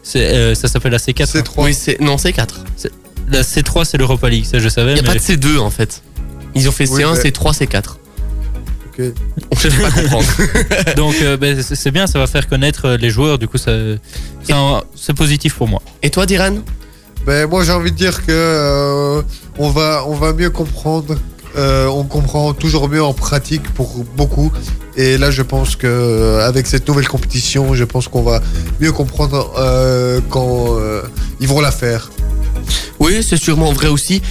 c'est, 0.03 0.20
euh, 0.35 0.55
ça 0.55 0.68
s'appelle 0.68 0.92
la 0.92 0.98
C4. 0.98 1.27
C'est 1.27 1.38
hein. 1.38 1.42
trois. 1.42 1.64
Oui, 1.64 1.74
c'est 1.74 2.00
non, 2.00 2.18
c'est 2.18 2.33
4 2.33 2.64
La 3.31 3.42
C3 3.42 3.85
c'est 3.85 3.98
l'Europa 3.98 4.29
League, 4.29 4.44
ça 4.44 4.59
je 4.59 4.68
savais. 4.68 4.92
Il 4.92 4.94
n'y 4.94 5.00
a 5.00 5.03
mais- 5.03 5.09
pas 5.09 5.14
de 5.14 5.18
C2 5.20 5.59
en 5.59 5.70
fait. 5.70 6.03
Ils 6.55 6.68
ont 6.68 6.72
fait 6.72 6.88
Oui, 6.90 7.03
C1, 7.03 7.14
mais- 7.14 7.31
C3, 7.31 7.53
C4. 7.59 7.83
Ok. 8.87 9.05
On 9.50 9.57
cherche 9.57 9.81
pas 9.81 9.90
comprendre. 9.90 10.27
Donc 10.96 11.14
euh, 11.22 11.37
ben, 11.37 11.61
c'est 11.62 11.74
c'est 11.74 11.90
bien, 11.90 12.07
ça 12.07 12.18
va 12.18 12.27
faire 12.27 12.48
connaître 12.48 12.85
euh, 12.87 12.96
les 12.96 13.11
joueurs. 13.11 13.38
Du 13.38 13.48
coup, 13.48 13.59
ça, 13.59 13.72
c'est 14.44 14.53
un- 14.53 14.83
c'est 14.94 15.14
positif 15.14 15.55
pour 15.55 15.66
moi. 15.68 15.83
Et 16.03 16.11
toi, 16.11 16.27
Diran? 16.27 16.59
Ben, 17.27 17.48
moi, 17.48 17.64
j'ai 17.64 17.72
envie 17.72 17.90
de 17.90 17.96
dire 17.96 18.20
que 18.24 18.31
euh, 18.31 19.22
on, 19.59 19.70
va, 19.70 20.05
on 20.07 20.14
va 20.14 20.33
mieux 20.35 20.50
comprendre. 20.50 21.16
Euh, 21.56 21.86
on 21.86 22.04
comprend 22.04 22.52
toujours 22.52 22.88
mieux 22.88 23.02
en 23.02 23.12
pratique 23.12 23.68
pour 23.74 24.04
beaucoup. 24.16 24.52
Et 24.96 25.18
là, 25.18 25.30
je 25.30 25.42
pense 25.42 25.76
que 25.76 25.86
euh, 25.86 26.46
avec 26.46 26.66
cette 26.66 26.86
nouvelle 26.88 27.08
compétition, 27.08 27.74
je 27.74 27.84
pense 27.84 28.08
qu'on 28.08 28.22
va 28.22 28.42
mieux 28.80 28.92
comprendre 28.92 29.52
euh, 29.58 30.20
quand 30.30 30.78
ils 31.40 31.48
vont 31.48 31.60
la 31.60 31.70
faire. 31.70 32.10
Oui, 33.00 33.22
c'est 33.28 33.36
sûrement 33.36 33.72
vrai 33.72 33.88
aussi. 33.88 34.22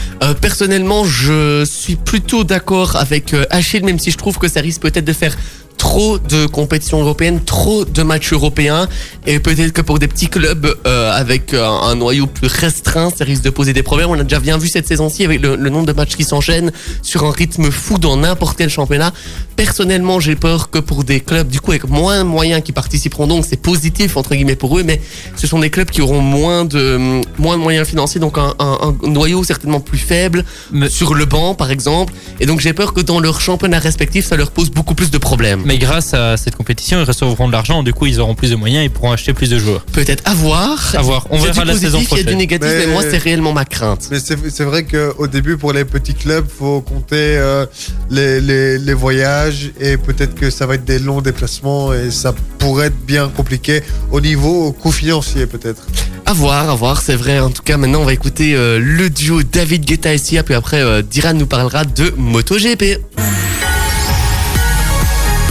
Personnellement, 0.41 1.05
je 1.05 1.63
suis 1.65 1.95
plutôt 1.95 2.43
d'accord 2.43 2.95
avec 2.95 3.35
Achille, 3.49 3.83
même 3.83 3.99
si 3.99 4.09
je 4.09 4.17
trouve 4.17 4.37
que 4.37 4.47
ça 4.47 4.61
risque 4.61 4.81
peut-être 4.81 5.05
de 5.05 5.13
faire 5.13 5.37
trop 5.83 6.17
de 6.17 6.45
compétitions 6.45 7.01
européennes, 7.01 7.41
trop 7.43 7.83
de 7.83 8.03
matchs 8.03 8.31
européens, 8.31 8.87
et 9.27 9.41
peut-être 9.41 9.73
que 9.73 9.81
pour 9.81 9.99
des 9.99 10.07
petits 10.07 10.29
clubs 10.29 10.65
euh, 10.87 11.11
avec 11.11 11.53
euh, 11.53 11.67
un 11.67 11.95
noyau 11.95 12.25
plus 12.25 12.47
restreint, 12.47 13.09
ça 13.13 13.25
risque 13.25 13.43
de 13.43 13.49
poser 13.49 13.73
des 13.73 13.83
problèmes. 13.83 14.09
On 14.09 14.17
a 14.17 14.23
déjà 14.23 14.39
bien 14.39 14.57
vu 14.57 14.69
cette 14.69 14.87
saison-ci 14.87 15.25
avec 15.25 15.41
le, 15.41 15.57
le 15.57 15.69
nombre 15.69 15.85
de 15.85 15.91
matchs 15.91 16.15
qui 16.15 16.23
s'enchaînent 16.23 16.71
sur 17.01 17.25
un 17.25 17.31
rythme 17.31 17.69
fou 17.69 17.97
dans 17.97 18.15
n'importe 18.15 18.57
quel 18.57 18.69
championnat. 18.69 19.11
Personnellement, 19.57 20.21
j'ai 20.21 20.37
peur 20.37 20.69
que 20.69 20.79
pour 20.79 21.03
des 21.03 21.19
clubs 21.19 21.49
du 21.49 21.59
coup 21.59 21.71
avec 21.71 21.87
moins 21.89 22.19
de 22.19 22.29
moyens 22.29 22.63
qui 22.63 22.71
participeront, 22.71 23.27
donc 23.27 23.45
c'est 23.47 23.61
positif 23.61 24.15
entre 24.15 24.35
guillemets 24.35 24.55
pour 24.55 24.79
eux, 24.79 24.83
mais 24.83 25.01
ce 25.35 25.47
sont 25.47 25.59
des 25.59 25.69
clubs 25.69 25.89
qui 25.89 26.01
auront 26.01 26.21
moins 26.21 26.63
de 26.63 26.97
moins 27.37 27.57
de 27.57 27.61
moyens 27.61 27.85
financiers, 27.89 28.21
donc 28.21 28.37
un, 28.37 28.53
un- 28.59 28.95
un 29.03 29.09
noyau 29.09 29.43
certainement 29.43 29.81
plus 29.81 29.97
faible 29.97 30.45
Mais- 30.71 30.87
sur 30.89 31.13
le 31.13 31.25
banc 31.25 31.55
par 31.55 31.71
exemple, 31.71 32.13
et 32.39 32.45
donc 32.45 32.61
j'ai 32.61 32.71
peur 32.71 32.93
que 32.93 33.01
dans 33.01 33.19
leur 33.19 33.41
championnat 33.41 33.79
respectif, 33.79 34.25
ça 34.25 34.37
leur 34.37 34.51
pose 34.51 34.69
beaucoup 34.71 34.95
plus 34.95 35.11
de 35.11 35.17
problèmes. 35.17 35.61
Mais 35.65 35.72
Mais 35.73 35.79
grâce 35.79 36.13
à 36.13 36.37
cette 36.37 36.55
compétition, 36.55 36.99
ils 36.99 37.03
recevront 37.03 37.47
de 37.47 37.51
l'argent. 37.51 37.81
Du 37.81 37.93
coup, 37.93 38.05
ils 38.05 38.19
auront 38.19 38.35
plus 38.35 38.51
de 38.51 38.55
moyens. 38.55 38.85
Ils 38.85 38.91
pourront 38.91 39.11
acheter 39.11 39.33
plus 39.33 39.49
de 39.49 39.57
joueurs. 39.57 39.81
Peut-être 39.85 40.21
à 40.29 40.35
voir. 40.35 40.93
À 40.95 41.01
voir. 41.01 41.25
On 41.31 41.37
Il 41.37 41.45
verra 41.45 41.63
du 41.63 41.67
la 41.69 41.73
saison 41.73 41.97
positif, 41.97 42.11
il 42.11 42.17
y 42.17 42.19
a 42.19 42.19
du 42.19 42.23
prochaine. 42.25 42.37
négatif, 42.37 42.69
mais, 42.69 42.85
Mais- 42.85 42.93
moi 42.93 43.01
c'est 43.09 43.17
réellement 43.17 43.53
ma 43.53 43.65
crainte. 43.65 44.07
Mais 44.11 44.19
c'est 44.19 44.63
vrai 44.65 44.83
qu'au 44.83 45.25
début, 45.25 45.57
pour 45.57 45.73
les 45.73 45.83
petits 45.83 46.13
clubs, 46.13 46.45
faut 46.47 46.81
compter 46.81 47.15
euh, 47.37 47.65
les, 48.11 48.39
les, 48.39 48.77
les 48.77 48.93
voyages 48.93 49.71
et 49.79 49.97
peut-être 49.97 50.35
que 50.35 50.51
ça 50.51 50.67
va 50.67 50.75
être 50.75 50.85
des 50.85 50.99
longs 50.99 51.21
déplacements 51.21 51.91
et 51.91 52.11
ça 52.11 52.35
pourrait 52.59 52.85
être 52.87 53.05
bien 53.07 53.27
compliqué 53.29 53.81
au 54.11 54.21
niveau 54.21 54.73
coût 54.73 54.91
financier 54.91 55.47
peut-être. 55.47 55.87
À 56.27 56.33
voir, 56.33 56.69
à 56.69 56.75
voir, 56.75 57.01
c'est 57.01 57.15
vrai. 57.15 57.39
En 57.39 57.49
tout 57.49 57.63
cas, 57.63 57.77
maintenant 57.77 58.01
on 58.01 58.05
va 58.05 58.13
écouter 58.13 58.53
euh, 58.53 58.77
le 58.79 59.09
duo 59.09 59.41
David 59.41 59.85
Guetta 59.85 60.13
et 60.13 60.19
Sia, 60.19 60.43
puis 60.43 60.53
après 60.53 60.81
euh, 60.81 61.01
Diran 61.01 61.33
nous 61.33 61.47
parlera 61.47 61.83
de 61.83 62.13
MotoGP. 62.15 62.99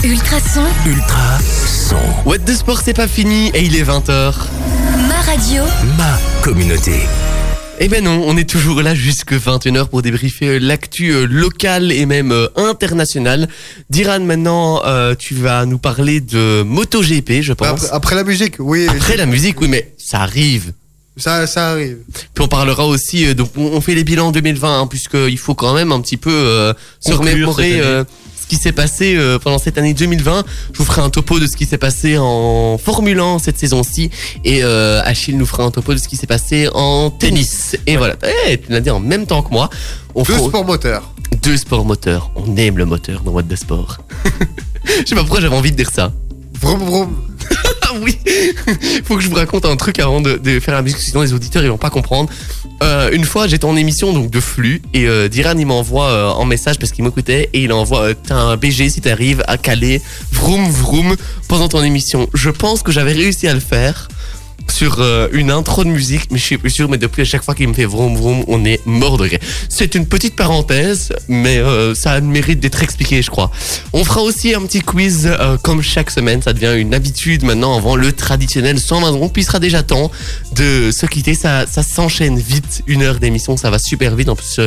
Ultrason, 0.03 0.63
Ultra 0.85 1.39
son. 1.39 1.95
What 2.25 2.39
de 2.39 2.53
sport 2.53 2.81
c'est 2.83 2.93
pas 2.93 3.07
fini 3.07 3.49
et 3.53 3.63
il 3.63 3.75
est 3.75 3.83
20h. 3.83 4.33
ma 5.07 5.21
radio, 5.21 5.63
Ma 5.97 6.17
communauté. 6.43 6.91
Eh 7.79 7.87
ben 7.87 8.03
non, 8.03 8.21
on 8.27 8.37
est 8.37 8.47
toujours 8.47 8.81
là 8.81 8.93
jusque 8.95 9.33
21h 9.33 9.87
pour 9.87 10.01
débriefer 10.01 10.47
euh, 10.47 10.59
l'actu 10.59 11.09
euh, 11.11 11.25
locale 11.25 11.91
et 11.91 12.05
même 12.05 12.31
euh, 12.31 12.47
internationale. 12.55 13.47
Diran, 13.89 14.19
maintenant, 14.19 14.81
euh, 14.85 15.15
tu 15.17 15.33
vas 15.35 15.65
nous 15.65 15.79
parler 15.79 16.21
de 16.21 16.63
MotoGP, 16.63 17.41
je 17.41 17.53
pense. 17.53 17.67
Après, 17.85 17.87
après 17.91 18.15
la 18.15 18.23
musique, 18.23 18.55
oui, 18.59 18.87
Après 18.89 19.17
la 19.17 19.25
musique, 19.25 19.59
oui, 19.61 19.67
mais 19.69 19.93
ça 19.97 20.19
arrive. 20.21 20.73
ça, 21.17 21.47
ça 21.47 21.71
arrive. 21.71 21.97
Puis 22.33 22.43
on 22.43 22.47
parlera 22.47 22.85
aussi, 22.85 23.33
donc 23.35 23.49
on 23.57 23.81
fait 23.81 23.95
les 23.95 24.03
bilans 24.03 24.31
2020, 24.31 24.81
hein, 24.81 24.87
puisqu'il 24.87 25.37
faut 25.39 25.55
quand 25.55 25.73
même 25.73 25.91
un 25.91 25.99
petit 26.01 26.17
peu 26.17 26.31
euh, 26.31 26.73
se 26.99 27.11
remémorer 27.13 27.79
euh, 27.81 28.03
ce 28.43 28.47
qui 28.47 28.57
s'est 28.57 28.71
passé 28.73 29.15
euh, 29.15 29.39
pendant 29.39 29.57
cette 29.57 29.77
année 29.77 29.93
2020. 29.93 30.43
Je 30.73 30.77
vous 30.77 30.83
ferai 30.85 31.01
un 31.01 31.09
topo 31.09 31.39
de 31.39 31.47
ce 31.47 31.55
qui 31.55 31.65
s'est 31.65 31.77
passé 31.77 32.17
en 32.17 32.77
Formule 32.77 33.19
1 33.19 33.39
cette 33.39 33.57
saison-ci, 33.57 34.09
et 34.43 34.63
euh, 34.63 35.01
Achille 35.03 35.35
nous 35.37 35.45
fera 35.45 35.63
un 35.63 35.71
topo 35.71 35.93
de 35.93 35.97
ce 35.99 36.07
qui 36.07 36.17
s'est 36.17 36.27
passé 36.27 36.67
en 36.73 37.09
tennis. 37.09 37.77
Et 37.87 37.95
voilà, 37.97 38.15
Eh, 38.47 38.57
tu 38.57 38.71
l'as 38.71 38.81
dit 38.81 38.89
en 38.89 38.99
même 38.99 39.25
temps 39.25 39.41
que 39.43 39.51
moi. 39.51 39.69
On 40.15 40.23
Deux 40.23 40.33
fera 40.33 40.47
sports 40.49 40.65
moteurs. 40.65 41.13
deux 41.41 41.57
sports 41.57 41.85
moteurs. 41.85 42.31
On 42.35 42.55
aime 42.57 42.77
le 42.77 42.85
moteur 42.85 43.21
dans 43.21 43.31
What 43.31 43.43
the 43.43 43.55
Sport. 43.55 43.99
Je 44.85 45.05
sais 45.07 45.15
pas 45.15 45.21
pourquoi 45.21 45.39
j'avais 45.41 45.55
envie 45.55 45.71
de 45.71 45.77
dire 45.77 45.89
ça. 45.91 46.11
Vroom 46.61 46.79
vroom. 46.83 47.15
Ah 47.81 47.93
oui 48.01 48.17
Faut 49.03 49.15
que 49.15 49.21
je 49.21 49.27
vous 49.27 49.35
raconte 49.35 49.65
un 49.65 49.75
truc 49.75 49.99
avant 49.99 50.21
de, 50.21 50.59
faire 50.59 50.73
la 50.73 50.81
musique, 50.81 50.99
sinon 50.99 51.21
les 51.21 51.33
auditeurs 51.33 51.63
ils 51.63 51.69
vont 51.69 51.77
pas 51.77 51.89
comprendre. 51.89 52.29
Euh, 52.81 53.09
une 53.11 53.23
fois 53.23 53.47
j'étais 53.47 53.65
en 53.65 53.75
émission 53.75 54.13
donc 54.13 54.29
de 54.29 54.39
flux 54.39 54.81
et 54.93 55.07
euh, 55.07 55.29
Diran 55.29 55.57
il 55.57 55.65
m'envoie 55.65 56.07
euh, 56.07 56.29
en 56.29 56.43
message 56.45 56.79
parce 56.79 56.91
qu'il 56.91 57.03
m'écoutait 57.03 57.49
et 57.53 57.63
il 57.63 57.71
envoie 57.71 58.09
euh, 58.09 58.13
t'as 58.13 58.35
un 58.35 58.57
BG 58.57 58.89
si 58.89 58.99
t'arrives 58.99 59.43
à 59.47 59.57
caler 59.57 60.01
vroom 60.31 60.69
vroom 60.69 61.15
pendant 61.47 61.67
ton 61.67 61.83
émission. 61.83 62.27
Je 62.33 62.49
pense 62.49 62.83
que 62.83 62.91
j'avais 62.91 63.13
réussi 63.13 63.47
à 63.47 63.53
le 63.53 63.59
faire 63.59 64.07
sur 64.73 64.97
euh, 64.99 65.27
une 65.31 65.51
intro 65.51 65.83
de 65.83 65.89
musique, 65.89 66.31
mais 66.31 66.37
je 66.37 66.43
suis 66.43 66.57
plus 66.57 66.69
sûr, 66.69 66.89
mais 66.89 66.97
depuis 66.97 67.21
à 67.21 67.25
chaque 67.25 67.43
fois 67.43 67.53
qu'il 67.53 67.67
me 67.67 67.73
fait 67.73 67.85
vroom 67.85 68.15
vroom, 68.15 68.43
on 68.47 68.65
est 68.65 68.85
mort 68.85 69.17
de 69.17 69.23
rire. 69.23 69.39
C'est 69.69 69.95
une 69.95 70.05
petite 70.05 70.35
parenthèse, 70.35 71.13
mais 71.27 71.57
euh, 71.57 71.93
ça 71.93 72.13
a 72.13 72.19
le 72.19 72.25
mérite 72.25 72.59
d'être 72.59 72.81
expliqué, 72.81 73.21
je 73.21 73.29
crois. 73.29 73.51
On 73.93 74.03
fera 74.03 74.21
aussi 74.21 74.53
un 74.55 74.61
petit 74.61 74.81
quiz 74.81 75.27
euh, 75.27 75.57
comme 75.57 75.81
chaque 75.81 76.09
semaine, 76.09 76.41
ça 76.41 76.53
devient 76.53 76.79
une 76.79 76.93
habitude 76.93 77.43
maintenant 77.43 77.77
avant 77.77 77.95
le 77.95 78.11
traditionnel 78.11 78.79
120 78.79 79.13
secondes, 79.13 79.33
puis 79.33 79.43
il 79.43 79.45
sera 79.45 79.59
déjà 79.59 79.83
temps 79.83 80.11
de 80.55 80.91
se 80.91 81.05
quitter, 81.05 81.35
ça, 81.35 81.65
ça 81.67 81.83
s'enchaîne 81.83 82.39
vite, 82.39 82.81
une 82.87 83.03
heure 83.03 83.19
d'émission, 83.19 83.57
ça 83.57 83.69
va 83.69 83.79
super 83.79 84.15
vite, 84.15 84.29
en 84.29 84.35
plus 84.35 84.59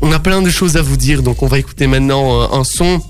on 0.00 0.12
a 0.12 0.18
plein 0.20 0.42
de 0.42 0.50
choses 0.50 0.76
à 0.76 0.82
vous 0.82 0.96
dire, 0.96 1.22
donc 1.22 1.42
on 1.42 1.46
va 1.46 1.58
écouter 1.58 1.86
maintenant 1.86 2.52
un 2.52 2.62
son 2.64 3.02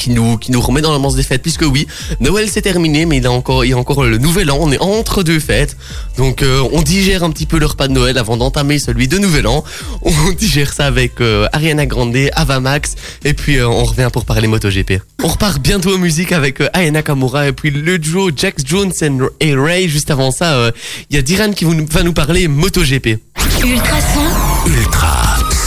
qui 0.00 0.10
nous, 0.10 0.38
qui 0.38 0.50
nous 0.50 0.60
remet 0.62 0.80
dans 0.80 0.92
l'ambiance 0.92 1.14
des 1.14 1.22
fêtes, 1.22 1.42
puisque 1.42 1.62
oui, 1.62 1.86
Noël 2.20 2.48
c'est 2.50 2.62
terminé, 2.62 3.04
mais 3.04 3.18
il, 3.18 3.26
a 3.26 3.30
encore, 3.30 3.66
il 3.66 3.70
y 3.70 3.72
a 3.74 3.76
encore 3.76 4.04
le 4.04 4.16
nouvel 4.16 4.50
an, 4.50 4.56
on 4.58 4.72
est 4.72 4.80
entre 4.80 5.22
deux 5.22 5.40
fêtes, 5.40 5.76
donc 6.16 6.42
euh, 6.42 6.66
on 6.72 6.80
digère 6.80 7.22
un 7.22 7.30
petit 7.30 7.44
peu 7.44 7.58
le 7.58 7.66
repas 7.66 7.86
de 7.86 7.92
Noël 7.92 8.16
avant 8.16 8.38
d'entamer 8.38 8.78
celui 8.78 9.08
de 9.08 9.18
nouvel 9.18 9.46
an, 9.46 9.62
on 10.00 10.32
digère 10.38 10.72
ça 10.72 10.86
avec 10.86 11.20
euh, 11.20 11.46
Ariana 11.52 11.84
Grande, 11.84 12.16
Avamax, 12.32 12.94
et 13.24 13.34
puis 13.34 13.58
euh, 13.58 13.68
on 13.68 13.84
revient 13.84 14.08
pour 14.10 14.24
parler 14.24 14.48
MotoGP. 14.48 15.02
On 15.22 15.28
repart 15.28 15.60
bientôt 15.60 15.94
en 15.94 15.98
musique 15.98 16.32
avec 16.32 16.62
euh, 16.62 16.68
Aya 16.72 16.90
Nakamura, 16.90 17.48
et 17.48 17.52
puis 17.52 17.70
le 17.70 17.98
duo 17.98 18.30
Jax 18.34 18.62
Jones 18.64 18.92
et 19.40 19.54
Ray, 19.54 19.88
juste 19.88 20.10
avant 20.10 20.30
ça, 20.30 20.54
euh, 20.54 20.70
il 21.10 21.16
y 21.16 21.18
a 21.18 21.22
Diran 21.22 21.52
qui 21.52 21.64
va 21.64 22.02
nous 22.02 22.12
parler 22.14 22.48
MotoGP. 22.48 23.18
Ultrason, 23.62 24.20
Ultra 24.66 25.36
son. 25.50 25.59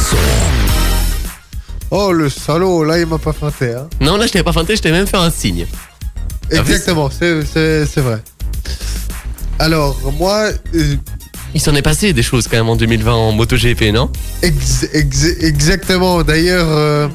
Oh 1.96 2.12
le 2.12 2.28
salaud, 2.28 2.84
là 2.84 2.98
il 3.00 3.06
m'a 3.06 3.20
pas 3.20 3.34
feinté. 3.34 3.72
Hein. 3.74 3.88
Non, 4.02 4.18
là 4.18 4.26
je 4.26 4.32
t'avais 4.32 4.44
pas 4.44 4.52
feinté, 4.52 4.76
je 4.76 4.82
t'avais 4.82 4.98
même 4.98 5.06
fait 5.06 5.18
un 5.18 5.30
signe. 5.30 5.68
Ah, 6.52 6.56
Exactement, 6.56 7.10
c'est- 7.12 8.00
vrai. 8.02 8.18
Alors 9.60 10.00
moi, 10.18 10.50
euh, 10.76 10.96
Il 11.54 11.62
s'en 11.62 11.76
est 11.76 11.84
passé 11.84 12.12
des 12.14 12.24
choses 12.24 12.48
quand 12.48 12.58
même 12.58 12.68
en 12.70 12.76
2020 12.76 13.14
en 13.14 13.32
MotoGP, 13.34 13.92
non? 13.94 14.10
Ex- 14.42 14.88
ex- 14.92 15.38
exactement. 15.40 16.24
D'ailleurs, 16.24 16.66
euh, 16.68 17.08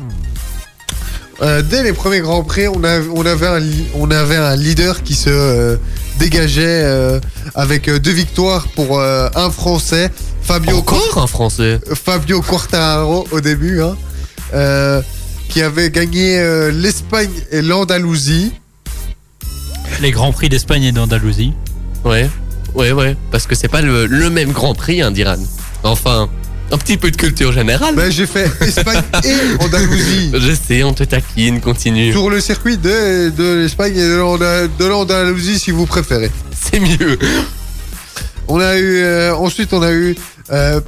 euh, 1.42 1.60
dès 1.62 1.82
les 1.82 1.92
premiers 1.92 2.20
grands 2.20 2.44
prix, 2.44 2.68
on, 2.68 2.84
a- 2.84 3.00
on 3.12 3.26
avait 3.26 3.48
un, 3.48 3.58
li- 3.58 3.86
on 3.94 4.08
avait 4.12 4.36
un 4.36 4.54
leader 4.54 5.02
qui 5.02 5.14
se 5.16 5.28
euh, 5.28 5.76
dégageait 6.20 6.62
euh, 6.84 7.18
avec 7.56 7.90
deux 7.90 8.12
victoires 8.12 8.68
pour 8.76 9.00
un 9.02 9.50
Français, 9.50 10.08
Fabio, 10.42 10.76
Encore 10.78 11.18
un 11.20 11.26
Français? 11.26 11.80
Fabio 11.94 12.40
Quartararo 12.40 13.26
au 13.32 13.40
début, 13.40 13.82
hein, 13.82 13.96
euh, 14.54 15.02
qui 15.48 15.62
avait 15.62 15.90
gagné 15.90 16.38
euh, 16.38 16.70
l'Espagne 16.70 17.30
et 17.50 17.62
l'Andalousie. 17.62 18.52
Les 20.00 20.10
Grands 20.10 20.32
Prix 20.32 20.48
d'Espagne 20.48 20.84
et 20.84 20.92
d'Andalousie. 20.92 21.52
Ouais, 22.04 22.28
ouais, 22.74 22.92
ouais. 22.92 23.16
Parce 23.30 23.46
que 23.46 23.54
c'est 23.54 23.68
pas 23.68 23.80
le, 23.82 24.06
le 24.06 24.30
même 24.30 24.52
Grand 24.52 24.74
Prix, 24.74 25.02
hein, 25.02 25.10
d'Iran. 25.10 25.36
Enfin, 25.82 26.28
un 26.70 26.76
petit 26.78 26.96
peu 26.98 27.10
de 27.10 27.16
culture 27.16 27.52
générale. 27.52 27.94
Ben, 27.96 28.10
J'ai 28.12 28.26
fait 28.26 28.50
Espagne 28.60 29.02
et 29.24 29.62
Andalousie. 29.64 30.30
Je 30.34 30.52
sais, 30.54 30.82
on 30.84 30.92
te 30.92 31.02
taquine, 31.04 31.60
continue. 31.60 32.12
Sur 32.12 32.28
le 32.30 32.40
circuit 32.40 32.76
de, 32.76 33.30
de 33.30 33.54
l'Espagne 33.62 33.96
et 33.96 34.08
de 34.08 34.16
l'Anda- 34.16 34.66
de 34.68 34.84
l'Andalousie, 34.84 35.58
si 35.58 35.70
vous 35.70 35.86
préférez. 35.86 36.30
C'est 36.60 36.80
mieux. 36.80 37.18
On 38.46 38.60
a 38.60 38.76
eu 38.78 38.98
euh, 39.02 39.34
ensuite 39.36 39.72
on 39.74 39.82
a 39.82 39.92
eu 39.92 40.14
euh, 40.52 40.80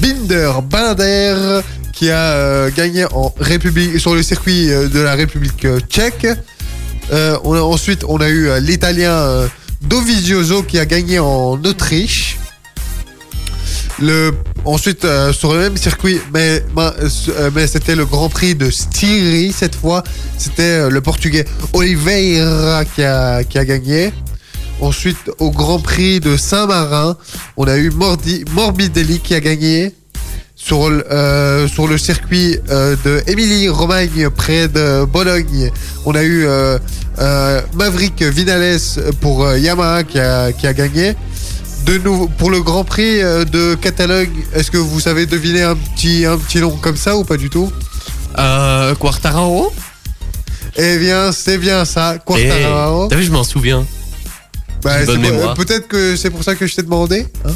Binder 0.00 0.52
Binder 0.68 1.60
qui 2.00 2.10
a 2.10 2.32
euh, 2.32 2.70
gagné 2.74 3.04
en 3.12 3.30
République 3.38 4.00
sur 4.00 4.14
le 4.14 4.22
circuit 4.22 4.72
euh, 4.72 4.88
de 4.88 5.00
la 5.00 5.14
République 5.14 5.66
euh, 5.66 5.80
tchèque. 5.80 6.26
On 7.12 7.52
a, 7.52 7.60
ensuite 7.60 8.04
on 8.08 8.16
a 8.22 8.28
eu 8.30 8.48
l'Italien 8.62 9.46
Dovizioso 9.82 10.62
qui 10.62 10.78
a 10.78 10.86
gagné 10.86 11.18
en 11.18 11.62
Autriche. 11.62 12.38
Ensuite 14.64 15.06
sur 15.32 15.52
le 15.52 15.58
même 15.58 15.76
circuit, 15.76 16.20
mais, 16.32 16.62
c'était 17.66 17.96
le 17.96 18.06
Grand 18.06 18.30
Prix 18.30 18.54
de 18.54 18.70
Styrie 18.70 19.52
cette 19.52 19.74
fois. 19.74 20.04
C'était 20.38 20.88
le 20.88 21.00
Portugais 21.02 21.44
Oliveira 21.74 22.84
qui 22.84 23.02
a, 23.02 23.42
gagné. 23.44 24.12
Ensuite, 24.80 25.30
au 25.38 25.50
Grand 25.50 25.80
Prix 25.80 26.20
de 26.20 26.38
Saint-Marin, 26.38 27.18
on 27.58 27.64
a 27.64 27.76
eu 27.76 27.90
Morbidelli 27.90 29.18
qui 29.18 29.34
a 29.34 29.40
gagné 29.40 29.92
sur, 30.62 30.90
le- 30.90 31.04
euh, 31.10 31.66
sur 31.68 31.86
le 31.88 31.96
circuit 31.98 32.58
euh, 32.70 32.94
de 33.04 33.22
Émilie-Romagne 33.26 34.28
près 34.30 34.68
de 34.68 35.04
Bologne. 35.04 35.70
On 36.04 36.14
a 36.14 36.22
eu 36.22 36.44
euh, 36.46 36.78
euh, 37.18 37.60
Maverick 37.74 38.22
Vinales 38.22 38.78
pour 39.20 39.50
Yamaha 39.54 40.04
qui 40.04 40.18
a, 40.18 40.52
qui 40.52 40.66
a 40.66 40.72
gagné. 40.74 41.14
De 41.86 41.96
nouveau, 41.96 42.28
pour 42.28 42.50
le 42.50 42.60
Grand 42.60 42.84
Prix 42.84 43.20
de 43.20 43.74
Catalogne, 43.74 44.28
est-ce 44.54 44.70
que 44.70 44.76
vous 44.76 45.00
savez 45.00 45.24
deviner 45.24 45.62
un 45.62 45.74
petit, 45.76 46.26
un 46.26 46.36
petit 46.36 46.58
nom 46.58 46.70
comme 46.72 46.96
ça 46.96 47.16
ou 47.16 47.24
pas 47.24 47.38
du 47.38 47.48
tout? 47.48 47.72
Quartararo? 49.00 49.72
Eh 50.76 50.98
bien, 50.98 51.32
c'est 51.32 51.56
bien 51.58 51.84
ça, 51.86 52.16
Eh, 52.16 52.20
Quartararo. 52.24 53.08
T'as 53.08 53.16
vu, 53.16 53.24
je 53.24 53.32
m'en 53.32 53.44
souviens. 53.44 53.86
Bah, 54.82 55.04
bonne 55.06 55.20
mémoire. 55.22 55.54
Peut-être 55.54 55.88
que 55.88 56.16
c'est 56.16 56.30
pour 56.30 56.44
ça 56.44 56.54
que 56.54 56.66
je 56.66 56.76
t'ai 56.76 56.82
demandé. 56.82 57.26
hein. 57.46 57.50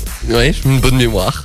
J'ai 0.52 0.68
une 0.70 0.80
bonne 0.80 0.96
mémoire. 0.96 1.44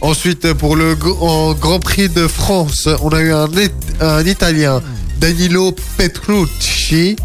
Ensuite, 0.00 0.52
pour 0.54 0.76
le 0.76 0.94
Grand 0.94 1.80
Prix 1.80 2.08
de 2.08 2.26
France, 2.26 2.88
on 3.02 3.08
a 3.08 3.20
eu 3.20 3.32
un 3.32 4.24
Italien, 4.24 4.82
Danilo 5.18 5.74
Petrucci. 5.96 7.16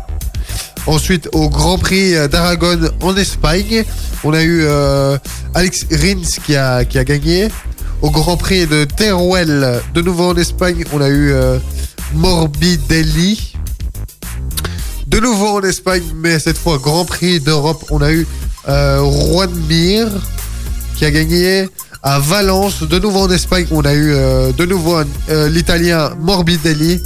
Ensuite, 0.86 1.30
au 1.32 1.50
Grand 1.50 1.78
Prix 1.78 2.14
d'Aragon 2.30 2.80
en 3.02 3.16
Espagne, 3.16 3.86
on 4.24 4.34
a 4.34 4.42
eu 4.42 4.64
euh, 4.64 5.18
Alex 5.54 5.86
Rins 5.92 6.42
qui 6.46 6.56
a, 6.56 6.84
qui 6.84 6.98
a 6.98 7.04
gagné. 7.04 7.48
Au 8.02 8.10
Grand 8.10 8.36
Prix 8.36 8.68
de 8.68 8.84
Teruel, 8.84 9.82
de 9.94 10.02
nouveau 10.02 10.32
en 10.32 10.36
Espagne, 10.36 10.84
on 10.92 11.00
a 11.00 11.08
eu 11.08 11.32
euh, 11.32 11.58
Morbidelli. 12.16 13.54
De 15.08 15.20
nouveau 15.20 15.60
en 15.60 15.62
Espagne, 15.62 16.04
mais 16.16 16.40
cette 16.40 16.58
fois 16.58 16.80
Grand 16.80 17.06
Prix 17.06 17.40
d'Europe, 17.40 17.86
on 17.90 18.02
a 18.02 18.12
eu 18.12 18.28
euh, 18.68 19.00
Juan 19.00 19.52
Mir 19.70 20.08
qui 20.98 21.06
a 21.06 21.12
gagné 21.12 21.70
à 22.04 22.20
Valence. 22.20 22.84
De 22.84 23.00
nouveau 23.00 23.22
en 23.22 23.32
Espagne, 23.32 23.66
on 23.72 23.82
a 23.82 23.94
eu 23.94 24.12
euh, 24.14 24.52
de 24.52 24.66
nouveau 24.66 24.98
euh, 25.30 25.50
l'Italien 25.50 26.12
Morbidelli. 26.20 27.02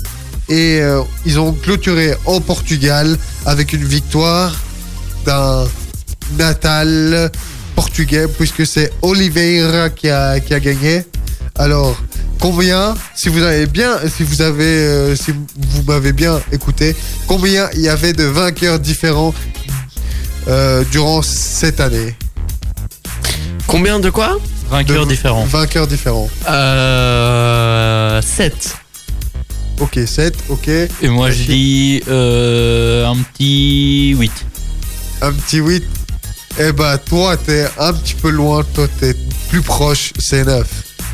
Et 0.49 0.79
euh, 0.81 1.01
ils 1.25 1.39
ont 1.39 1.53
clôturé 1.53 2.15
au 2.25 2.39
Portugal 2.39 3.17
avec 3.45 3.73
une 3.73 3.83
victoire 3.83 4.55
d'un 5.25 5.65
natal 6.37 7.31
portugais, 7.75 8.27
puisque 8.27 8.65
c'est 8.65 8.91
Oliveira 9.01 9.89
qui 9.89 10.09
a, 10.09 10.39
qui 10.39 10.53
a 10.53 10.59
gagné. 10.59 11.03
Alors, 11.55 11.97
combien, 12.39 12.95
si 13.13 13.29
vous 13.29 13.41
avez 13.43 13.65
bien, 13.65 13.97
si 14.07 14.23
vous 14.23 14.41
avez, 14.41 15.15
si 15.15 15.31
vous 15.31 15.83
m'avez 15.85 16.13
bien 16.13 16.39
écouté, 16.51 16.95
combien 17.27 17.69
il 17.73 17.81
y 17.81 17.89
avait 17.89 18.13
de 18.13 18.23
vainqueurs 18.23 18.79
différents 18.79 19.33
durant 20.91 21.21
cette 21.21 21.81
année? 21.81 22.15
Combien 23.67 23.99
de 23.99 24.09
quoi 24.09 24.37
Vainqueurs 24.69 25.05
De- 25.05 25.09
différents. 25.11 25.45
Vainqueurs 25.45 25.87
différents. 25.87 26.29
Euh. 26.49 28.21
7. 28.21 28.75
Ok, 29.79 29.99
7, 30.05 30.33
ok. 30.49 30.67
Et 30.67 31.07
moi, 31.09 31.29
je 31.29 31.43
dis 31.43 32.01
euh, 32.07 33.05
un 33.05 33.15
petit 33.17 34.15
8. 34.17 34.31
Un 35.21 35.31
petit 35.33 35.57
8. 35.57 35.83
Eh 36.59 36.71
bah, 36.71 36.97
toi, 36.97 37.37
t'es 37.37 37.65
un 37.77 37.93
petit 37.93 38.15
peu 38.15 38.29
loin. 38.29 38.63
Toi, 38.73 38.87
t'es 38.99 39.15
plus 39.49 39.61
proche. 39.61 40.13
C'est 40.17 40.43
9. 40.45 40.67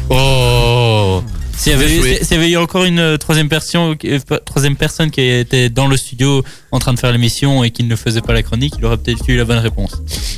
Oh 0.09 1.21
S'il 1.55 1.71
y, 1.71 1.75
avait 1.75 1.93
eu- 1.93 1.99
joué. 1.99 2.19
s'il 2.23 2.35
y 2.37 2.39
avait 2.39 2.49
eu 2.51 2.57
encore 2.57 2.83
une 2.83 2.99
euh, 2.99 3.17
troisième 3.17 3.47
personne, 3.47 3.95
euh, 4.05 4.19
troisième 4.45 4.75
personne 4.75 5.11
qui 5.11 5.21
était 5.21 5.69
dans 5.69 5.87
le 5.87 5.95
studio 5.97 6.43
en 6.71 6.79
train 6.79 6.93
de 6.93 6.99
faire 6.99 7.11
l'émission 7.11 7.63
et 7.63 7.69
qui 7.71 7.83
ne 7.83 7.95
faisait 7.95 8.21
pas 8.21 8.33
la 8.33 8.41
chronique, 8.43 8.73
il 8.79 8.85
aurait 8.85 8.97
peut-être 8.97 9.23
eu 9.29 9.37
la 9.37 9.45
bonne 9.45 9.59
réponse. 9.59 9.91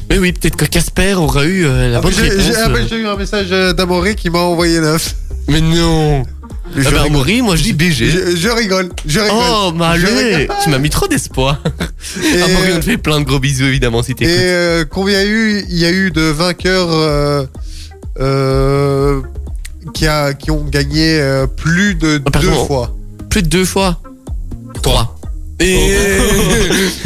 Mais 0.09 0.17
oui, 0.17 0.33
peut-être 0.33 0.55
que 0.57 0.65
Casper 0.65 1.13
aura 1.13 1.45
eu 1.45 1.65
euh, 1.65 1.89
la 1.91 1.97
Ah, 1.99 2.01
bonne 2.01 2.13
réponse. 2.13 2.43
j'ai 2.45 2.55
ah, 2.57 2.69
bah, 2.69 2.79
j'ai 2.89 2.97
eu 2.97 3.07
un 3.07 3.15
message 3.15 3.49
d'Amaury 3.49 4.15
qui 4.15 4.29
m'a 4.29 4.39
envoyé 4.39 4.79
9. 4.81 5.15
Mais 5.47 5.61
non 5.61 6.23
Je, 6.75 6.87
Ah 6.87 6.91
bah. 6.91 7.03
Amaury, 7.05 7.41
moi 7.41 7.55
je 7.55 7.63
dis 7.63 7.73
BG. 7.73 8.09
Je- 8.09 8.35
je 8.35 8.49
rigole. 8.49 8.89
Je 9.05 9.19
rigole. 9.19 9.37
Oh, 9.39 9.71
allez 9.81 10.05
rigole. 10.35 10.55
Tu 10.63 10.69
m'as 10.69 10.79
mis 10.79 10.89
trop 10.89 11.07
d'espoir. 11.07 11.61
Et, 12.23 12.41
Amaury, 12.41 12.71
on 12.75 12.79
te 12.79 12.85
fait 12.85 12.97
plein 12.97 13.19
de 13.21 13.25
gros 13.25 13.39
bisous 13.39 13.65
évidemment 13.65 14.03
si 14.03 14.11
et 14.11 14.15
t'écoutes. 14.15 14.33
euh, 14.37 14.85
combien 14.89 15.21
il 15.21 15.27
y 15.27 15.29
a 15.29 15.31
eu 15.31 15.65
Il 15.69 15.77
y 15.77 15.85
a 15.85 15.91
eu 15.91 16.11
de 16.11 16.21
vainqueurs 16.21 16.89
euh, 16.91 17.45
euh, 18.19 19.21
qui, 19.93 20.07
a, 20.07 20.33
qui 20.33 20.51
ont 20.51 20.63
gagné 20.65 21.19
euh, 21.19 21.47
plus 21.47 21.95
de 21.95 22.21
Ah, 22.25 22.31
pardon. 22.31 22.47
deux 22.49 22.65
fois. 22.67 22.95
Plus 23.29 23.43
de 23.43 23.47
deux 23.47 23.65
fois 23.65 23.99
Trois. 24.81 25.11
Et 25.59 25.89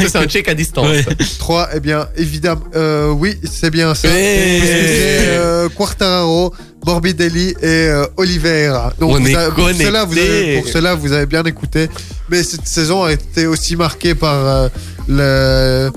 c'est 0.00 0.16
un 0.16 0.26
check 0.26 0.48
à 0.48 0.54
distance. 0.54 0.86
Ouais. 0.86 1.04
3, 1.38 1.68
eh 1.74 1.80
bien, 1.80 2.08
évidemment, 2.16 2.62
euh, 2.74 3.10
oui, 3.10 3.36
c'est 3.44 3.70
bien 3.70 3.94
ça. 3.94 4.08
Parce 4.08 4.14
que 4.14 4.20
c'est 4.20 5.28
euh, 5.28 5.68
Quartararo, 5.68 6.52
Morbidelli 6.84 7.50
et 7.50 7.56
euh, 7.62 8.06
Oliveira. 8.16 8.92
Donc, 8.98 9.12
On 9.12 9.20
vous 9.20 9.28
est 9.28 9.34
avez- 9.36 9.46
pour, 9.52 9.64
connectés. 9.66 9.84
cela, 9.84 10.04
vous 10.04 10.18
avez, 10.18 10.58
pour 10.58 10.68
cela, 10.68 10.94
vous 10.96 11.12
avez 11.12 11.26
bien 11.26 11.44
écouté. 11.44 11.88
Mais 12.28 12.42
cette 12.42 12.66
saison 12.66 13.04
a 13.04 13.12
été 13.12 13.46
aussi 13.46 13.76
marquée 13.76 14.16
par 14.16 14.34
euh, 14.34 14.68
le, 15.06 15.90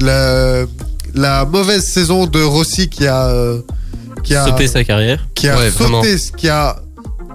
le- 0.00 0.66
la 1.14 1.44
mauvaise 1.44 1.84
saison 1.84 2.24
de 2.26 2.42
Rossi 2.42 2.88
qui 2.88 3.06
a, 3.06 3.26
euh, 3.26 3.60
qui 4.22 4.34
a, 4.34 4.42
Stopper 4.42 4.66
sa 4.68 4.84
carrière. 4.84 5.26
qui 5.34 5.48
a 5.48 5.56
Ouais, 5.58 5.70
sauté, 5.70 6.16
qui 6.36 6.48
a, 6.48 6.76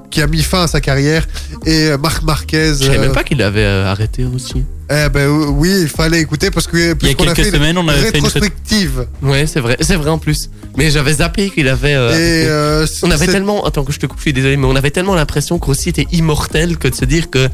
qui 0.09 0.21
a 0.21 0.27
mis 0.27 0.41
fin 0.43 0.63
à 0.63 0.67
sa 0.67 0.81
carrière. 0.81 1.27
Et 1.65 1.87
euh, 1.89 1.97
Marc 1.97 2.23
Marquez. 2.23 2.73
Je 2.79 2.85
savais 2.85 2.97
euh, 2.97 3.01
même 3.01 3.11
pas 3.13 3.23
qu'il 3.23 3.41
avait 3.41 3.63
euh, 3.63 3.85
arrêté 3.91 4.23
aussi. 4.25 4.63
eh 4.89 5.09
ben 5.09 5.27
oui, 5.29 5.79
il 5.81 5.89
fallait 5.89 6.19
écouter 6.21 6.49
parce 6.49 6.65
que 6.67 6.77
Il 7.01 7.07
y 7.07 7.11
a 7.11 7.13
quelques 7.13 7.35
fait 7.35 7.51
semaines, 7.51 7.77
on 7.77 7.87
avait 7.87 7.99
fait 8.11 8.17
une 8.19 8.23
rétrospective. 8.25 9.05
Ouais, 9.21 9.45
c'est 9.47 9.59
vrai, 9.59 9.75
c'est 9.81 9.95
vrai 9.95 10.09
en 10.09 10.17
plus. 10.17 10.49
Mais 10.77 10.91
j'avais 10.91 11.13
zappé 11.15 11.49
qu'il 11.49 11.67
avait. 11.67 11.95
euh, 11.95 12.11
Et 12.11 12.47
euh, 12.47 12.85
on 13.03 13.11
avait 13.11 13.27
tellement. 13.27 13.65
Attends 13.65 13.83
que 13.83 13.91
je 13.91 13.99
te 13.99 14.05
coupe, 14.05 14.19
je 14.19 14.23
suis 14.23 14.33
désolé, 14.33 14.55
mais 14.57 14.67
on 14.67 14.75
avait 14.75 14.91
tellement 14.91 15.15
l'impression 15.15 15.59
que 15.59 15.65
Rossi 15.65 15.89
était 15.89 16.07
immortel 16.11 16.77
que 16.77 16.87
de 16.87 16.95
se 16.95 17.05
dire 17.05 17.29
que. 17.29 17.49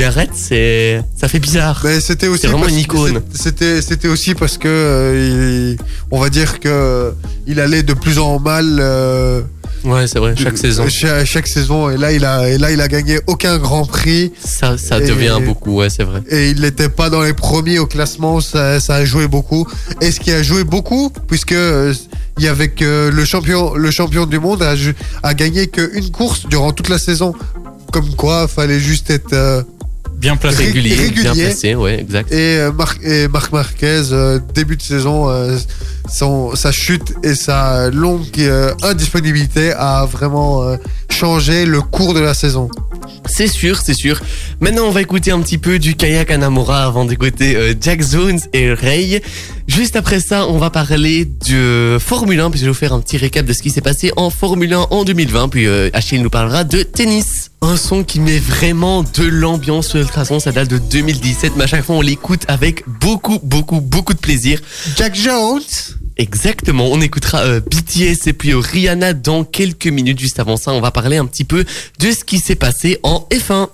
Arrête, 0.00 0.30
c'est. 0.32 1.02
Ça 1.20 1.28
fait 1.28 1.40
bizarre. 1.40 1.80
mais 1.84 2.00
c'était 2.00 2.28
aussi 2.28 2.46
vraiment 2.46 2.60
parce- 2.62 2.72
une 2.72 2.78
icône. 2.78 3.20
C'était 3.34 3.82
c'était 3.82 4.08
aussi 4.08 4.34
parce 4.34 4.56
que 4.56 4.68
euh, 4.68 5.76
il- 5.76 5.84
on 6.10 6.20
va 6.20 6.30
dire 6.30 6.60
que 6.60 7.12
il 7.46 7.58
allait 7.58 7.82
de 7.82 7.94
plus 7.94 8.18
en 8.18 8.38
mal 8.38 8.78
euh, 8.80 9.40
Ouais, 9.84 10.06
c'est 10.06 10.18
vrai, 10.18 10.34
chaque 10.36 10.54
de- 10.54 10.58
saison. 10.58 10.86
Chaque, 10.88 11.24
chaque 11.26 11.46
saison 11.48 11.90
et 11.90 11.96
là 11.96 12.12
il 12.12 12.24
a 12.24 12.48
et 12.48 12.58
là 12.58 12.70
il 12.70 12.80
a 12.80 12.86
gagné 12.88 13.18
aucun 13.26 13.58
Grand 13.58 13.84
Prix 13.86 14.32
Ça, 14.44 14.78
ça 14.78 14.98
Et- 14.98 15.06
devient 15.06 15.38
beaucoup, 15.44 15.76
ouais, 15.76 15.90
c'est 15.90 16.04
vrai. 16.04 16.22
et 16.30 16.50
il 16.50 16.60
n'était 16.60 16.88
pas 16.88 17.10
dans 17.10 17.22
les 17.22 17.32
premiers 17.34 17.78
au 17.80 17.86
classement. 17.86 18.40
Ça, 18.40 18.78
ça 18.80 18.94
a 18.96 19.04
joué 19.04 19.26
beaucoup. 19.26 19.66
Et 20.00 20.10
ce 20.12 20.20
qui 20.20 20.30
a 20.30 20.42
joué 20.44 20.62
beaucoup 20.64 21.10
puisque 21.26 21.52
euh, 21.52 21.92
il 22.38 22.44
y 22.44 22.48
avait 22.48 22.68
que 22.70 23.08
le 23.12 23.24
champion 23.24 23.74
le 23.74 23.90
champion 23.90 24.26
du 24.26 24.38
monde 24.38 24.62
a, 24.62 24.74
a 25.24 25.34
gagné 25.34 25.66
qu'une 25.66 26.10
course 26.10 26.46
durant 26.46 26.72
toute 26.72 26.88
la 26.88 26.98
saison. 26.98 27.34
Comme 27.92 28.14
quoi, 28.16 28.46
fallait 28.48 28.80
juste 28.80 29.08
être 29.10 29.64
Bien 30.18 30.36
placé. 30.36 30.58
Ré- 30.58 30.66
Régulier, 30.66 31.10
bien 31.10 31.32
placé, 31.34 31.74
ouais, 31.74 32.00
exact. 32.00 32.32
Et, 32.32 32.58
euh, 32.58 32.72
Mar- 32.72 32.96
et 33.04 33.28
Marc 33.28 33.52
Marquez, 33.52 34.02
euh, 34.12 34.40
début 34.54 34.76
de 34.76 34.82
saison, 34.82 35.30
euh, 35.30 35.56
son, 36.12 36.54
sa 36.56 36.72
chute 36.72 37.14
et 37.22 37.34
sa 37.34 37.88
longue 37.90 38.26
euh, 38.38 38.72
indisponibilité 38.82 39.72
a 39.72 40.06
vraiment 40.06 40.64
euh, 40.64 40.76
changé 41.10 41.66
le 41.66 41.80
cours 41.82 42.14
de 42.14 42.20
la 42.20 42.34
saison. 42.34 42.68
C'est 43.26 43.46
sûr, 43.46 43.78
c'est 43.80 43.94
sûr. 43.94 44.20
Maintenant, 44.60 44.84
on 44.86 44.90
va 44.90 45.02
écouter 45.02 45.30
un 45.30 45.40
petit 45.40 45.58
peu 45.58 45.78
du 45.78 45.94
kayak 45.94 46.30
Anamora 46.30 46.84
avant 46.84 47.04
d'écouter 47.04 47.54
euh, 47.56 47.74
Jack 47.80 48.02
Jones 48.02 48.40
et 48.52 48.72
Ray. 48.74 49.22
Juste 49.68 49.96
après 49.96 50.18
ça, 50.18 50.48
on 50.48 50.56
va 50.56 50.70
parler 50.70 51.26
de 51.46 51.98
Formule 52.00 52.40
1, 52.40 52.50
puis 52.50 52.58
je 52.58 52.64
vais 52.64 52.70
vous 52.70 52.76
faire 52.76 52.94
un 52.94 53.00
petit 53.00 53.18
récap 53.18 53.44
de 53.44 53.52
ce 53.52 53.60
qui 53.60 53.68
s'est 53.68 53.82
passé 53.82 54.10
en 54.16 54.30
Formule 54.30 54.72
1 54.72 54.78
en 54.90 55.04
2020, 55.04 55.50
puis 55.50 55.66
euh, 55.66 55.90
Achille 55.92 56.22
nous 56.22 56.30
parlera 56.30 56.64
de 56.64 56.82
tennis. 56.82 57.50
Un 57.60 57.76
son 57.76 58.02
qui 58.02 58.18
met 58.18 58.38
vraiment 58.38 59.02
de 59.02 59.24
l'ambiance 59.24 59.88
sur 59.88 60.00
Ultrason, 60.00 60.40
ça 60.40 60.52
date 60.52 60.68
de 60.68 60.78
2017, 60.78 61.52
mais 61.56 61.64
à 61.64 61.66
chaque 61.66 61.84
fois 61.84 61.96
on 61.96 62.00
l'écoute 62.00 62.44
avec 62.48 62.82
beaucoup, 62.88 63.38
beaucoup, 63.42 63.82
beaucoup 63.82 64.14
de 64.14 64.18
plaisir. 64.18 64.58
Jack 64.96 65.14
Jones 65.14 65.60
Exactement, 66.16 66.86
on 66.90 67.00
écoutera 67.02 67.42
euh, 67.42 67.60
BTS 67.60 68.26
et 68.26 68.32
puis 68.32 68.52
euh, 68.52 68.58
Rihanna 68.58 69.12
dans 69.12 69.44
quelques 69.44 69.86
minutes. 69.86 70.18
Juste 70.18 70.40
avant 70.40 70.56
ça, 70.56 70.72
on 70.72 70.80
va 70.80 70.90
parler 70.90 71.18
un 71.18 71.26
petit 71.26 71.44
peu 71.44 71.64
de 72.00 72.10
ce 72.10 72.24
qui 72.24 72.38
s'est 72.38 72.56
passé 72.56 72.98
en 73.02 73.28
F1. 73.30 73.68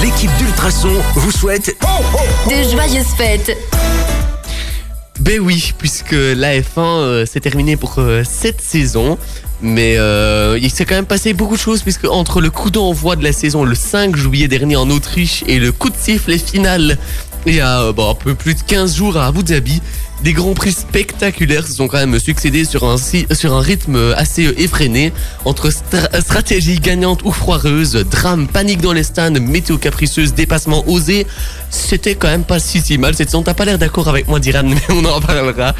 L'équipe 0.00 0.30
d'Ultrason 0.38 0.92
vous 1.16 1.32
souhaite 1.32 1.76
De 2.48 2.70
joyeuses 2.70 3.12
fêtes. 3.16 3.58
Ben 5.20 5.40
oui, 5.40 5.72
puisque 5.76 6.12
la 6.12 6.60
F1 6.60 6.78
euh, 6.78 7.26
s'est 7.26 7.40
terminée 7.40 7.76
pour 7.76 7.96
euh, 7.98 8.22
cette 8.24 8.60
saison. 8.60 9.18
Mais 9.60 9.96
euh, 9.98 10.56
il 10.62 10.70
s'est 10.70 10.84
quand 10.84 10.94
même 10.94 11.06
passé 11.06 11.32
beaucoup 11.32 11.56
de 11.56 11.60
choses 11.60 11.82
puisque 11.82 12.04
entre 12.04 12.40
le 12.40 12.48
coup 12.48 12.70
d'envoi 12.70 13.16
de 13.16 13.24
la 13.24 13.32
saison 13.32 13.64
le 13.64 13.74
5 13.74 14.14
juillet 14.14 14.46
dernier 14.46 14.76
en 14.76 14.88
Autriche 14.88 15.42
et 15.48 15.58
le 15.58 15.72
coup 15.72 15.90
de 15.90 15.96
sifflet 15.96 16.38
final 16.38 16.96
il 17.46 17.54
y 17.54 17.60
a 17.60 17.80
un 17.80 18.14
peu 18.14 18.34
plus 18.34 18.54
de 18.54 18.60
15 18.60 18.96
jours 18.96 19.16
à 19.16 19.26
Abu 19.26 19.42
Dhabi, 19.42 19.80
des 20.22 20.32
grands 20.32 20.54
prix 20.54 20.72
spectaculaires 20.72 21.66
se 21.66 21.74
sont 21.74 21.88
quand 21.88 21.98
même 21.98 22.18
succédés 22.18 22.64
sur 22.64 22.84
un, 22.84 22.96
sur 22.98 23.54
un 23.54 23.60
rythme 23.60 24.14
assez 24.16 24.42
effréné 24.58 25.12
entre 25.44 25.70
stra- 25.70 26.20
stratégie 26.20 26.80
gagnante 26.80 27.22
ou 27.24 27.32
foireuse, 27.32 27.92
drame, 28.10 28.48
panique 28.48 28.80
dans 28.80 28.92
les 28.92 29.04
stands, 29.04 29.40
météo 29.40 29.78
capricieuse, 29.78 30.34
dépassement 30.34 30.84
osé. 30.88 31.26
C'était 31.70 32.14
quand 32.14 32.28
même 32.28 32.44
pas 32.44 32.58
si 32.58 32.80
si 32.80 32.98
mal 32.98 33.14
cette 33.14 33.28
saison. 33.28 33.42
T'as 33.42 33.54
pas 33.54 33.64
l'air 33.64 33.78
d'accord 33.78 34.08
avec 34.08 34.28
moi, 34.28 34.40
Diran, 34.40 34.62
mais 34.64 34.80
on 34.90 35.04
en 35.04 35.20
parlera 35.20 35.74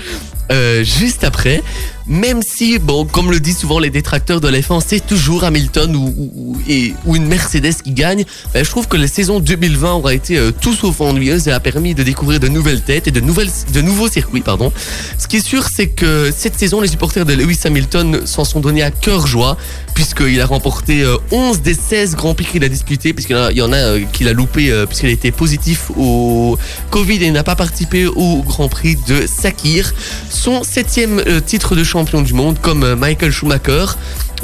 euh, 0.50 0.82
juste 0.84 1.24
après. 1.24 1.62
Même 2.06 2.40
si, 2.42 2.78
bon, 2.78 3.04
comme 3.04 3.30
le 3.30 3.38
disent 3.38 3.58
souvent 3.58 3.78
les 3.78 3.90
détracteurs 3.90 4.40
de 4.40 4.48
l'F1, 4.48 4.82
c'est 4.86 5.06
toujours 5.06 5.44
Hamilton 5.44 5.94
ou, 5.94 6.56
ou 7.04 7.16
une 7.16 7.26
Mercedes 7.26 7.82
qui 7.84 7.92
gagne. 7.92 8.24
Ben, 8.54 8.64
je 8.64 8.70
trouve 8.70 8.88
que 8.88 8.96
la 8.96 9.06
saison 9.08 9.40
2020 9.40 9.92
aura 9.92 10.14
été 10.14 10.38
euh, 10.38 10.50
tout 10.50 10.72
sauf 10.72 11.02
ennuyeuse 11.02 11.48
et 11.48 11.52
a 11.52 11.60
permis 11.60 11.94
de 11.94 12.02
découvrir 12.02 12.40
de 12.40 12.48
nouvelles 12.48 12.80
têtes 12.80 13.08
et 13.08 13.10
de, 13.10 13.20
nouvelles, 13.20 13.50
de 13.74 13.80
nouveaux 13.82 14.08
circuits. 14.08 14.27
Pardon. 14.44 14.72
Ce 15.18 15.26
qui 15.26 15.38
est 15.38 15.46
sûr, 15.46 15.66
c'est 15.74 15.88
que 15.88 16.30
cette 16.34 16.58
saison, 16.58 16.80
les 16.80 16.88
supporters 16.88 17.24
de 17.24 17.34
Lewis 17.34 17.58
Hamilton 17.64 18.26
s'en 18.26 18.44
sont 18.44 18.60
donnés 18.60 18.82
à 18.82 18.90
cœur 18.90 19.26
joie, 19.26 19.56
puisqu'il 19.94 20.40
a 20.40 20.46
remporté 20.46 21.02
euh, 21.02 21.16
11 21.32 21.60
des 21.60 21.74
16 21.74 22.14
Grands 22.16 22.34
Prix 22.34 22.46
qu'il 22.46 22.64
a 22.64 22.68
disputés, 22.68 23.12
puisqu'il 23.12 23.36
y 23.52 23.62
en 23.62 23.72
a, 23.72 23.76
euh, 23.76 24.00
qu'il 24.12 24.28
a 24.28 24.32
loupé, 24.32 24.70
euh, 24.70 24.86
puisqu'il 24.86 25.08
a 25.08 25.12
été 25.12 25.32
positif 25.32 25.90
au 25.96 26.58
Covid 26.90 27.22
et 27.24 27.30
n'a 27.30 27.42
pas 27.42 27.56
participé 27.56 28.06
au 28.06 28.42
Grand 28.42 28.68
Prix 28.68 28.96
de 29.06 29.26
Sakir. 29.26 29.92
Son 30.30 30.62
septième 30.62 31.18
euh, 31.26 31.40
titre 31.40 31.74
de 31.74 31.84
champion 31.84 32.22
du 32.22 32.34
monde, 32.34 32.58
comme 32.60 32.84
euh, 32.84 32.96
Michael 32.96 33.32
Schumacher. 33.32 33.86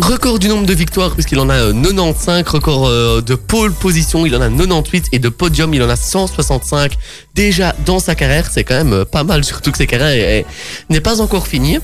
Record 0.00 0.40
du 0.40 0.48
nombre 0.48 0.66
de 0.66 0.74
victoires, 0.74 1.12
puisqu'il 1.14 1.38
en 1.38 1.48
a 1.48 1.54
euh, 1.54 1.72
95. 1.72 2.44
Record 2.48 2.86
euh, 2.88 3.20
de 3.20 3.36
pole 3.36 3.72
position, 3.72 4.26
il 4.26 4.34
en 4.34 4.40
a 4.40 4.48
98. 4.50 5.06
Et 5.12 5.18
de 5.20 5.28
podium, 5.28 5.72
il 5.72 5.82
en 5.82 5.88
a 5.88 5.94
165. 5.96 6.96
Déjà 7.34 7.74
dans 7.86 8.00
sa 8.00 8.14
carrière, 8.16 8.48
c'est 8.50 8.64
quand 8.64 8.74
même 8.74 8.92
euh, 8.92 9.04
pas 9.04 9.22
mal, 9.22 9.44
surtout 9.44 9.70
que 9.70 9.78
sa 9.78 9.86
carrière 9.86 10.08
est- 10.10 10.38
est- 10.40 10.46
n'est 10.90 11.00
pas 11.00 11.20
encore 11.20 11.46
finie. 11.46 11.78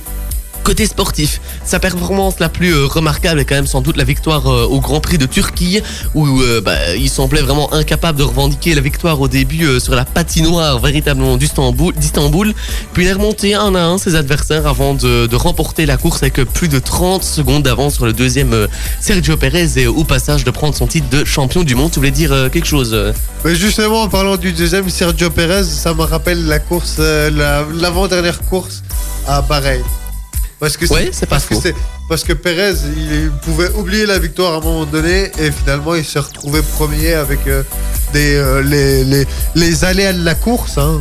Côté 0.63 0.85
sportif, 0.87 1.41
sa 1.65 1.79
performance 1.81 2.39
la 2.39 2.51
plus 2.51 2.75
euh, 2.75 2.87
remarquable 2.87 3.41
est 3.41 3.45
quand 3.47 3.55
même 3.55 3.67
sans 3.67 3.81
doute 3.81 3.97
la 3.97 4.05
victoire 4.05 4.47
euh, 4.47 4.67
au 4.67 4.79
Grand 4.81 5.01
Prix 5.01 5.17
de 5.17 5.25
Turquie, 5.25 5.81
où 6.15 6.41
euh, 6.43 6.61
bah, 6.61 6.95
il 6.97 7.09
semblait 7.09 7.41
vraiment 7.41 7.73
incapable 7.73 8.19
de 8.19 8.25
revendiquer 8.25 8.75
la 8.75 8.83
victoire 8.83 9.21
au 9.21 9.27
début 9.27 9.81
sur 9.81 9.95
la 9.95 10.05
patinoire 10.05 10.79
véritablement 10.79 11.39
d'Istanbul. 11.39 12.55
Puis 12.93 13.05
il 13.05 13.09
est 13.09 13.13
remonté 13.13 13.55
un 13.55 13.75
à 13.75 13.81
un 13.81 13.97
ses 13.97 14.15
adversaires 14.17 14.67
avant 14.67 14.95
de, 14.95 15.35
remporter 15.35 15.87
la 15.87 15.97
course 15.97 16.23
avec 16.23 16.35
plus 16.45 16.69
de 16.69 16.79
30 16.79 17.25
secondes 17.25 17.63
d'avance 17.63 17.95
sur 17.95 18.05
le 18.05 18.13
deuxième 18.13 18.69
Sergio 19.01 19.39
Perez 19.39 19.71
et 19.77 19.87
au 19.87 20.05
passage 20.05 20.45
de 20.45 20.51
prendre 20.51 20.75
son 20.75 20.87
titre 20.87 21.09
de 21.09 21.25
champion 21.25 21.63
du 21.63 21.75
monde. 21.75 21.91
Tu 21.91 21.99
voulais 21.99 22.11
dire 22.11 22.49
quelque 22.53 22.67
chose 22.67 23.15
Mais 23.45 23.55
justement, 23.55 24.03
en 24.03 24.09
parlant 24.09 24.37
du 24.37 24.53
deuxième, 24.53 24.91
Sergio 24.91 25.31
Perez, 25.31 25.65
ça 25.65 25.95
me 25.95 26.03
rappelle 26.03 26.45
la 26.47 26.59
course, 26.59 26.99
la- 26.99 27.65
l'avant-dernière 27.75 28.41
course 28.43 28.83
à 29.27 29.41
Bahreïn. 29.41 29.83
Parce 30.61 30.77
que 30.77 30.85
Ouais, 30.93 31.09
c'est 31.13 31.27
pas 31.27 31.37
parce 31.37 31.47
que 31.47 31.55
faux. 31.55 31.61
c'est- 31.63 31.75
Parce 32.09 32.23
que 32.23 32.33
Perez, 32.35 32.75
il 32.97 33.31
pouvait 33.43 33.71
oublier 33.71 34.05
la 34.07 34.19
victoire 34.19 34.53
à 34.55 34.57
un 34.59 34.61
moment 34.61 34.85
donné 34.85 35.33
et 35.39 35.51
finalement 35.51 35.95
il 35.95 36.05
s'est 36.05 36.19
retrouvé 36.19 36.61
premier 36.77 37.15
avec 37.15 37.41
euh, 37.47 37.63
des, 38.13 38.35
euh, 38.35 38.63
les, 38.63 39.05
les, 39.05 39.27
les 39.55 39.85
aléas 39.85 40.13
de 40.13 40.23
la 40.23 40.35
course. 40.35 40.77
Hein. 40.77 41.01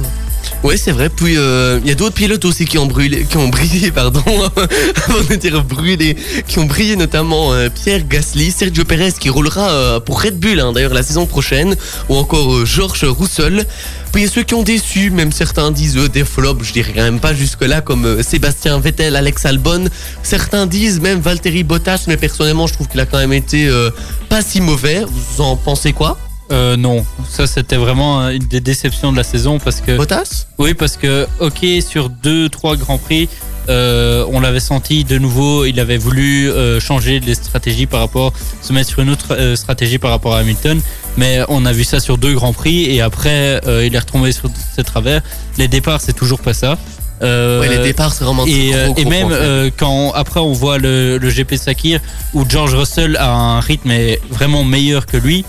Oui, 0.63 0.77
c'est 0.77 0.91
vrai. 0.91 1.09
Puis 1.09 1.37
euh, 1.37 1.79
il 1.83 1.87
y 1.89 1.91
a 1.91 1.95
d'autres 1.95 2.15
pilotes 2.15 2.43
aussi 2.45 2.65
qui 2.65 2.77
ont 2.77 2.85
brûlé, 2.85 3.25
qui 3.29 3.37
ont 3.37 3.47
brillé, 3.49 3.91
pardon, 3.99 4.21
avant 5.07 5.23
de 5.29 5.35
dire 5.35 5.63
brûlé, 5.63 6.15
qui 6.47 6.59
ont 6.59 6.65
brillé 6.65 6.95
notamment 6.95 7.53
euh, 7.53 7.69
Pierre 7.69 8.07
Gasly, 8.07 8.51
Sergio 8.51 8.85
Perez 8.85 9.13
qui 9.19 9.29
roulera 9.29 9.69
euh, 9.69 9.99
pour 9.99 10.21
Red 10.21 10.39
Bull 10.39 10.59
hein, 10.59 10.73
d'ailleurs 10.73 10.93
la 10.93 11.03
saison 11.03 11.25
prochaine, 11.25 11.75
ou 12.09 12.15
encore 12.15 12.53
euh, 12.53 12.65
George 12.65 13.03
Russell. 13.03 13.65
Puis 14.11 14.23
il 14.23 14.25
y 14.25 14.27
a 14.27 14.31
ceux 14.31 14.43
qui 14.43 14.55
ont 14.55 14.63
déçu, 14.63 15.11
même 15.11 15.31
certains 15.31 15.71
disent 15.71 15.97
euh, 15.97 16.09
des 16.09 16.25
flops, 16.25 16.63
je 16.63 16.73
dirais 16.73 16.93
quand 16.95 17.03
même 17.03 17.19
pas 17.19 17.33
jusque 17.33 17.61
là 17.61 17.81
comme 17.81 18.05
euh, 18.05 18.23
Sébastien 18.23 18.79
Vettel, 18.79 19.15
Alex 19.15 19.45
Albon. 19.45 19.85
Certains 20.23 20.65
disent 20.65 20.99
même 20.99 21.19
Valtteri 21.19 21.63
Bottas, 21.63 22.05
mais 22.07 22.17
personnellement 22.17 22.65
je 22.65 22.73
trouve 22.73 22.87
qu'il 22.87 22.99
a 22.99 23.05
quand 23.05 23.19
même 23.19 23.33
été 23.33 23.67
euh, 23.67 23.91
pas 24.27 24.41
si 24.41 24.61
mauvais. 24.61 25.03
Vous 25.07 25.41
en 25.41 25.55
pensez 25.55 25.93
quoi? 25.93 26.17
Euh, 26.51 26.77
non, 26.77 27.05
ça 27.29 27.45
c'était 27.45 27.75
vraiment 27.75 28.21
euh, 28.21 28.29
une 28.29 28.47
des 28.47 28.59
déceptions 28.59 29.11
de 29.11 29.17
la 29.17 29.23
saison 29.23 29.59
parce 29.59 29.81
que 29.81 29.95
Bottas? 29.97 30.47
Oui 30.57 30.73
parce 30.73 30.97
que 30.97 31.27
ok 31.39 31.65
sur 31.87 32.09
deux 32.09 32.49
trois 32.49 32.75
grands 32.75 32.97
prix 32.97 33.29
euh, 33.67 34.25
on 34.29 34.39
l'avait 34.39 34.59
senti 34.59 35.03
de 35.03 35.19
nouveau. 35.19 35.63
Il 35.65 35.79
avait 35.79 35.97
voulu 35.97 36.49
euh, 36.49 36.79
changer 36.79 37.19
les 37.19 37.35
stratégies 37.35 37.85
par 37.85 37.99
rapport 37.99 38.33
se 38.63 38.73
mettre 38.73 38.89
sur 38.89 39.01
une 39.01 39.11
autre 39.11 39.53
stratégie 39.55 39.99
par 39.99 40.09
rapport 40.09 40.33
à 40.33 40.39
Hamilton. 40.39 40.81
Mais 41.17 41.41
on 41.49 41.65
a 41.67 41.71
vu 41.71 41.83
ça 41.83 41.99
sur 41.99 42.17
deux 42.17 42.33
grands 42.33 42.53
prix 42.53 42.85
et 42.85 43.01
après 43.01 43.61
il 43.85 43.93
est 43.93 43.99
retombé 43.99 44.31
sur 44.31 44.49
ses 44.75 44.83
travers. 44.83 45.21
Les 45.59 45.67
départs 45.67 46.01
c'est 46.01 46.13
toujours 46.13 46.39
pas 46.39 46.53
ça. 46.53 46.79
Euh, 47.21 47.59
Ouais, 47.59 47.67
les 47.67 47.83
départs 47.83 48.13
c'est 48.13 48.23
vraiment 48.23 48.45
et, 48.45 48.71
gros 48.71 48.95
et 48.97 49.05
même 49.05 49.27
euh, 49.31 49.69
quand 49.75 50.11
après 50.13 50.39
on 50.39 50.53
voit 50.53 50.77
le, 50.77 51.17
le 51.17 51.29
GP 51.29 51.55
Sakir 51.55 51.99
où 52.33 52.45
George 52.47 52.73
Russell 52.73 53.17
a 53.17 53.29
un 53.29 53.59
rythme 53.59 53.91
vraiment 54.29 54.63
meilleur 54.63 55.05
que 55.05 55.17
lui, 55.17 55.43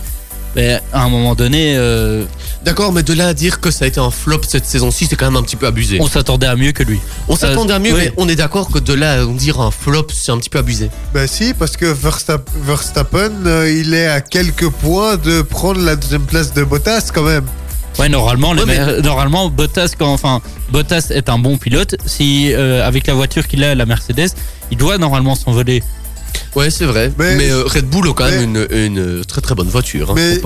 ben, 0.55 0.81
à 0.93 1.03
un 1.05 1.09
moment 1.09 1.35
donné, 1.35 1.77
euh, 1.77 2.25
D'accord, 2.65 2.93
mais 2.93 3.03
de 3.03 3.15
là 3.15 3.29
à 3.29 3.35
dire 3.35 3.61
que 3.61 3.71
ça 3.71 3.87
a 3.87 3.89
été 3.89 4.01
un 4.01 4.11
flop 4.11 4.43
cette 4.47 4.67
saison-ci, 4.67 5.07
c'est 5.09 5.17
quand 5.17 5.25
même 5.27 5.37
un 5.37 5.43
petit 5.43 5.57
peu 5.57 5.67
abusé. 5.67 5.99
on 6.01 6.07
s'attendait 6.09 6.47
à 6.47 6.57
mieux 6.57 6.73
que 6.73 6.83
lui. 6.83 7.01
On 7.29 7.35
s'attendait 7.37 7.73
à 7.73 7.79
mieux, 7.79 7.93
oui. 7.95 8.01
mais 8.05 8.13
on 8.19 8.29
est 8.29 8.37
d'accord 8.37 8.69
que 8.71 8.79
de 8.79 8.93
là 8.93 9.23
à 9.23 9.25
dire 9.25 9.61
un 9.61 9.71
flop, 9.71 10.09
c'est 10.13 10.31
un 10.31 10.37
petit 10.39 10.51
peu 10.51 10.59
abusé. 10.59 10.91
Ben 11.15 11.27
si, 11.27 11.55
parce 11.55 11.77
que 11.79 11.87
Verstappen, 11.87 12.53
Verstappen 12.67 13.31
euh, 13.47 13.73
il 13.73 13.95
est 13.95 14.09
à 14.09 14.21
quelques 14.21 14.69
points 14.69 15.17
de 15.17 15.41
prendre 15.41 15.81
la 15.81 15.97
deuxième 15.97 16.27
place 16.27 16.53
de 16.53 16.63
Bottas 16.65 17.11
quand 17.15 17.23
même. 17.23 17.45
Ouais, 17.99 18.09
normalement, 18.09 18.53
les 18.53 18.63
Ouais, 18.63 18.67
mais- 18.79 18.87
me- 18.97 19.01
normalement 19.01 19.49
Bottas, 19.49 19.93
quand, 19.99 20.13
enfin, 20.13 20.43
Bottas 20.71 21.07
est 21.11 21.29
un 21.31 21.39
bon 21.39 21.57
pilote. 21.57 21.97
Si 22.05 22.53
euh, 22.53 22.87
avec 22.87 23.07
la 23.07 23.15
voiture 23.15 23.49
qu'il 23.49 23.65
a, 23.65 23.75
la 23.75 23.87
Mercedes, 23.87 24.31
il 24.71 24.77
doit 24.77 24.99
normalement 24.99 25.35
s'envoler. 25.35 25.83
Ouais, 26.57 26.71
c'est 26.71 26.85
vrai. 26.85 27.13
Mais, 27.19 27.37
Mais- 27.37 27.51
euh, 27.51 27.65
Red 27.65 27.87
Bull 27.87 28.09
a 28.09 28.13
quand 28.13 28.29
même 28.31 28.43
une, 28.43 28.67
une 28.71 29.25
très 29.25 29.41
très 29.41 29.55
bonne 29.55 29.69
voiture. 29.69 30.11
hein. 30.11 30.15
Mais- 30.17 30.41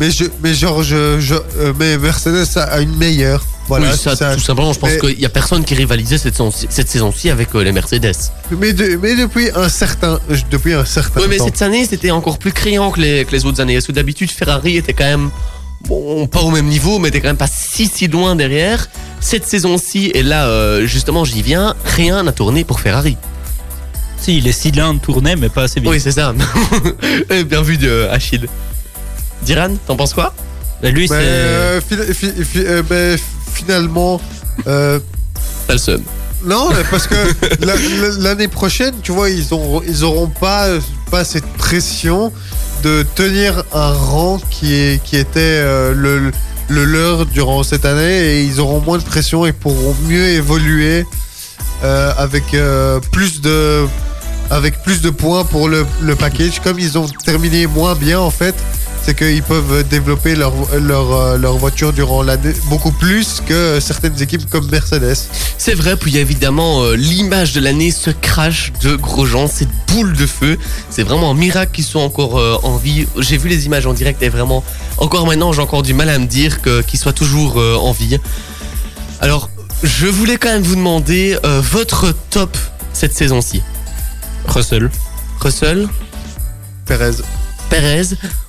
Mais 0.00 0.12
je, 0.12 0.24
mais 0.44 0.54
genre, 0.54 0.84
je, 0.84 1.18
je- 1.18 1.34
euh, 1.34 1.72
mais 1.76 1.98
Mercedes 1.98 2.46
a 2.56 2.80
une 2.80 2.94
meilleure. 2.96 3.44
Voilà, 3.66 3.90
oui, 3.90 3.98
ça, 3.98 4.14
ça- 4.14 4.32
tout 4.34 4.40
simplement, 4.40 4.72
je 4.72 4.78
pense 4.78 4.92
qu'il 4.96 5.18
y 5.20 5.26
a 5.26 5.28
personne 5.28 5.64
qui 5.64 5.74
rivalisait 5.74 6.18
cette 6.18 6.40
cette 6.70 6.88
saison-ci 6.88 7.30
avec 7.30 7.48
euh, 7.54 7.64
les 7.64 7.72
Mercedes. 7.72 8.14
Mais, 8.52 8.72
de- 8.72 8.96
mais 8.96 9.16
depuis 9.16 9.48
un 9.56 9.68
certain, 9.68 10.20
depuis 10.52 10.72
un 10.74 10.84
certain 10.84 11.20
Oui, 11.20 11.26
mais 11.28 11.38
temps. 11.38 11.46
cette 11.46 11.62
année, 11.62 11.84
c'était 11.84 12.12
encore 12.12 12.38
plus 12.38 12.52
criant 12.52 12.92
que 12.92 13.00
les, 13.00 13.24
que 13.24 13.32
les 13.32 13.44
autres 13.44 13.60
années. 13.60 13.74
Parce 13.74 13.86
que 13.88 13.92
d'habitude, 13.92 14.30
Ferrari 14.30 14.76
était 14.76 14.92
quand 14.92 15.04
même, 15.04 15.30
bon, 15.88 16.28
pas 16.28 16.42
au 16.42 16.50
même 16.52 16.66
niveau, 16.66 17.00
mais 17.00 17.08
était 17.08 17.20
quand 17.20 17.28
même 17.28 17.36
pas 17.36 17.48
si 17.52 17.86
si 17.88 18.06
loin 18.06 18.36
derrière. 18.36 18.88
Cette 19.20 19.46
saison-ci, 19.48 20.12
et 20.14 20.22
là, 20.22 20.46
euh, 20.46 20.86
justement, 20.86 21.24
j'y 21.24 21.42
viens, 21.42 21.74
rien 21.84 22.22
n'a 22.22 22.30
tourné 22.32 22.62
pour 22.62 22.78
Ferrari. 22.78 23.16
Si, 24.20 24.40
les 24.40 24.52
cylindres 24.52 25.00
tournaient, 25.00 25.36
mais 25.36 25.48
pas 25.48 25.62
assez 25.64 25.80
bien. 25.80 25.90
Oui, 25.90 26.00
c'est 26.00 26.12
ça. 26.12 26.34
Eh, 27.30 27.44
Bien 27.44 27.62
vu 27.62 27.76
de 27.78 28.06
Achille. 28.10 28.46
Diran, 29.42 29.70
t'en 29.86 29.96
penses 29.96 30.12
quoi? 30.14 30.34
Ben, 30.82 30.92
lui, 30.94 31.06
Mais, 31.10 31.16
c'est. 31.16 31.22
euh, 31.24 31.80
fi- 31.80 32.14
fi- 32.14 32.44
fi- 32.44 32.64
euh, 32.66 32.82
ben, 32.88 33.18
finalement, 33.54 34.20
euh, 34.66 34.98
T'as 35.66 35.72
le 35.74 35.78
seum. 35.78 36.02
non, 36.44 36.68
mais 36.70 36.82
parce 36.90 37.06
que 37.06 37.14
la- 37.64 37.74
la- 37.76 38.18
l'année 38.18 38.48
prochaine, 38.48 38.94
tu 39.02 39.12
vois, 39.12 39.30
ils 39.30 39.54
ont, 39.54 39.82
ils 39.86 40.04
auront 40.04 40.28
pas, 40.28 40.66
pas 41.10 41.24
cette 41.24 41.46
pression 41.56 42.32
de 42.82 43.04
tenir 43.14 43.64
un 43.72 43.92
rang 43.92 44.40
qui 44.50 44.74
est, 44.74 45.02
qui 45.02 45.16
était 45.16 45.38
euh, 45.40 45.94
le, 45.94 46.30
le 46.68 46.84
leur 46.84 47.26
durant 47.26 47.62
cette 47.62 47.84
année 47.84 48.18
et 48.36 48.42
ils 48.44 48.60
auront 48.60 48.80
moins 48.80 48.98
de 48.98 49.02
pression 49.04 49.46
et 49.46 49.52
pourront 49.52 49.96
mieux 50.08 50.28
évoluer 50.28 51.04
euh, 51.82 52.12
avec 52.16 52.54
euh, 52.54 53.00
plus 53.12 53.40
de 53.40 53.84
avec 54.50 54.82
plus 54.82 55.00
de 55.00 55.10
points 55.10 55.44
pour 55.44 55.68
le, 55.68 55.86
le 56.00 56.16
package. 56.16 56.60
Comme 56.60 56.78
ils 56.78 56.98
ont 56.98 57.06
terminé 57.24 57.66
moins 57.66 57.94
bien 57.94 58.20
en 58.20 58.30
fait, 58.30 58.54
c'est 59.08 59.16
qu'ils 59.16 59.42
peuvent 59.42 59.88
développer 59.88 60.34
leur, 60.34 60.52
leur, 60.78 61.12
euh, 61.12 61.38
leur 61.38 61.56
voiture 61.56 61.94
durant 61.94 62.22
l'année 62.22 62.52
beaucoup 62.66 62.92
plus 62.92 63.40
que 63.46 63.80
certaines 63.80 64.20
équipes 64.20 64.48
comme 64.50 64.68
Mercedes. 64.68 65.16
C'est 65.56 65.72
vrai, 65.72 65.96
puis 65.96 66.18
évidemment 66.18 66.82
euh, 66.82 66.94
l'image 66.94 67.54
de 67.54 67.60
l'année, 67.60 67.90
ce 67.90 68.10
crash 68.10 68.70
de 68.82 68.96
Grosjean, 68.96 69.46
cette 69.46 69.70
boule 69.86 70.14
de 70.14 70.26
feu. 70.26 70.58
C'est 70.90 71.04
vraiment 71.04 71.30
un 71.30 71.34
miracle 71.34 71.72
qu'ils 71.72 71.84
soient 71.84 72.02
encore 72.02 72.38
euh, 72.38 72.58
en 72.62 72.76
vie. 72.76 73.06
J'ai 73.18 73.38
vu 73.38 73.48
les 73.48 73.64
images 73.64 73.86
en 73.86 73.94
direct 73.94 74.22
et 74.22 74.28
vraiment, 74.28 74.62
encore 74.98 75.26
maintenant, 75.26 75.54
j'ai 75.54 75.62
encore 75.62 75.82
du 75.82 75.94
mal 75.94 76.10
à 76.10 76.18
me 76.18 76.26
dire 76.26 76.58
qu'ils 76.60 76.98
soient 76.98 77.14
toujours 77.14 77.56
en 77.56 77.92
vie. 77.92 78.18
Alors, 79.20 79.48
je 79.82 80.06
voulais 80.06 80.36
quand 80.36 80.50
même 80.50 80.62
vous 80.62 80.76
demander 80.76 81.38
votre 81.44 82.14
top 82.30 82.56
cette 82.92 83.16
saison-ci. 83.16 83.62
Russell. 84.48 84.90
Russell, 85.40 85.88
Perez. 86.86 87.16
Perez. 87.70 88.02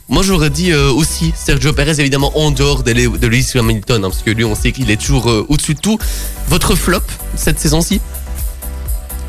Moi, 0.08 0.24
j'aurais 0.24 0.50
dit 0.50 0.72
euh, 0.72 0.90
aussi 0.92 1.34
Sergio 1.36 1.72
Perez, 1.74 2.00
évidemment, 2.00 2.32
en 2.38 2.52
dehors 2.52 2.82
de, 2.84 2.94
de 2.94 3.28
Lewis 3.28 3.52
Hamilton, 3.56 4.04
hein, 4.06 4.10
parce 4.10 4.24
que 4.24 4.32
lui, 4.32 4.44
on 4.46 4.56
sait 4.56 4.72
qu'il 4.72 4.90
est 4.90 4.98
toujours 5.00 5.30
euh, 5.30 5.46
au-dessus 5.50 5.76
de 5.76 5.80
tout. 5.80 6.00
Votre 6.48 6.76
flop 6.76 7.02
cette 7.36 7.60
saison-ci? 7.60 8.02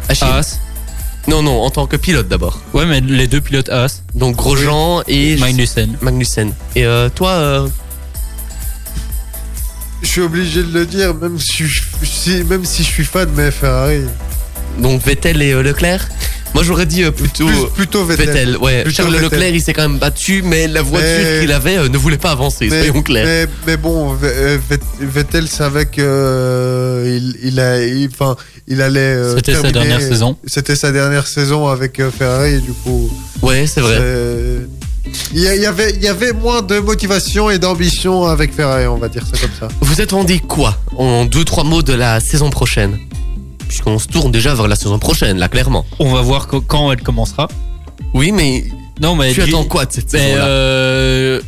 Achille 0.09 0.27
Haas. 0.29 0.59
Non, 1.29 1.43
non, 1.43 1.61
en 1.61 1.71
tant 1.71 1.87
que 1.87 1.97
pilote 1.97 2.29
d'abord. 2.29 2.61
Ouais, 2.73 2.87
mais 2.87 3.01
les 3.01 3.27
deux 3.27 3.41
pilotes 3.43 3.69
Haas. 3.69 4.01
Donc 4.15 4.37
Grosjean 4.37 5.03
et 5.07 5.37
Magnussen. 5.37 5.97
Magnussen. 6.01 6.53
Et 6.77 6.87
euh, 6.87 7.11
toi, 7.11 7.31
euh, 7.33 7.69
Je 10.03 10.09
suis 10.09 10.21
obligé 10.23 10.63
de 10.63 10.73
le 10.73 10.87
dire, 10.87 11.15
même 11.15 11.39
si, 11.39 11.67
je, 11.67 11.83
si- 12.03 12.43
même 12.45 12.65
si 12.65 12.83
je 12.85 12.89
suis 12.89 13.05
fan 13.05 13.33
de 13.35 13.51
Ferrari. 13.51 14.01
donc 14.79 15.03
Vettel 15.05 15.43
et 15.43 15.53
euh, 15.53 15.63
Leclerc? 15.63 16.09
Moi, 16.55 16.65
j'aurais 16.65 16.87
dit 16.87 17.05
euh, 17.05 17.11
plutôt 17.13 17.47
Plus- 17.47 17.67
plutôt 17.75 18.05
Vettel. 18.05 18.27
Vettel. 18.27 18.57
Ouais, 18.59 18.83
Plutôt 18.83 18.97
Charles 19.03 19.13
Vettel. 19.15 19.31
Leclerc, 19.31 19.55
il 19.55 19.61
s'est 19.63 19.73
quand 19.73 19.89
même 19.89 19.99
battu, 19.99 20.43
mais 20.43 20.67
la 20.67 20.83
voiture 20.83 21.09
Mais- 21.09 21.41
qu'il 21.41 21.53
avait 21.53 21.77
euh, 21.79 21.89
ne 21.89 21.97
voulait 21.97 22.19
pas 22.19 22.33
avancer, 22.33 22.69
Mais, 22.69 22.87
soyons 22.87 23.03
clairs. 23.03 23.25
mais, 23.25 23.47
mais 23.67 23.77
bon, 23.77 24.17
euh, 24.23 24.59
Vet- 24.69 24.81
Vettel 25.01 25.47
savait 25.49 25.87
que 25.87 26.01
euh, 26.01 27.19
il, 27.19 27.37
il, 27.49 27.61
a, 27.61 27.85
il, 27.85 28.09
enfin, 28.13 28.37
il 28.67 28.83
allait. 28.83 28.99
euh, 29.01 29.37
C'était 29.37 29.55
sa 29.55 29.61
terminer- 29.63 29.89
dernière 29.89 30.01
saison. 30.09 30.37
C'était 30.47 30.77
sa 30.77 30.91
dernière 30.93 31.27
saison 31.27 31.69
avec 31.69 32.01
euh, 32.01 32.11
Ferrari, 32.11 32.55
et 32.55 32.61
du 32.61 32.73
coup. 32.73 33.11
Ouais, 33.43 33.67
c'est 33.67 33.81
vrai. 33.81 33.99
Il 35.33 35.41
y, 35.41 35.49
a- 35.49 35.55
il 35.57 35.63
y 35.63 35.67
avait, 35.67 35.91
il 35.95 36.03
y 36.03 36.09
avait 36.09 36.33
moins 36.33 36.63
de 36.63 36.79
motivation 36.79 37.49
et 37.51 37.59
d'ambition 37.59 38.27
avec 38.27 38.55
Ferrari, 38.55 38.87
on 38.87 38.99
va 38.99 39.09
dire 39.09 39.25
ça 39.25 39.39
comme 39.41 39.51
ça. 39.59 39.69
Vous 39.81 40.01
attendez 40.01 40.39
quoi 40.41 40.77
en 40.97 41.25
deux 41.25 41.45
trois 41.45 41.65
mots 41.65 41.83
de 41.83 41.93
la 41.95 42.21
saison 42.21 42.51
prochaine? 42.51 42.99
Puisqu'on 43.71 44.01
se 44.01 44.09
tourne 44.09 44.33
déjà 44.33 44.53
vers 44.53 44.67
la 44.67 44.75
saison 44.75 44.99
prochaine, 44.99 45.39
là, 45.39 45.49
clairement. 45.49 45.87
On 46.01 46.13
va 46.13 46.23
voir 46.23 46.49
quand 46.49 46.91
elle 46.91 47.03
commencera. 47.03 47.47
Oui, 48.15 48.33
mais 48.33 48.65
Non, 49.01 49.15
mais 49.15 49.33
tu 49.33 49.43
attends 49.43 49.63
quoi 49.63 49.85
de 49.87 49.93
cette 49.93 50.13
mais, 50.13 50.19
saison-là 50.19 50.45
euh, 50.49 51.41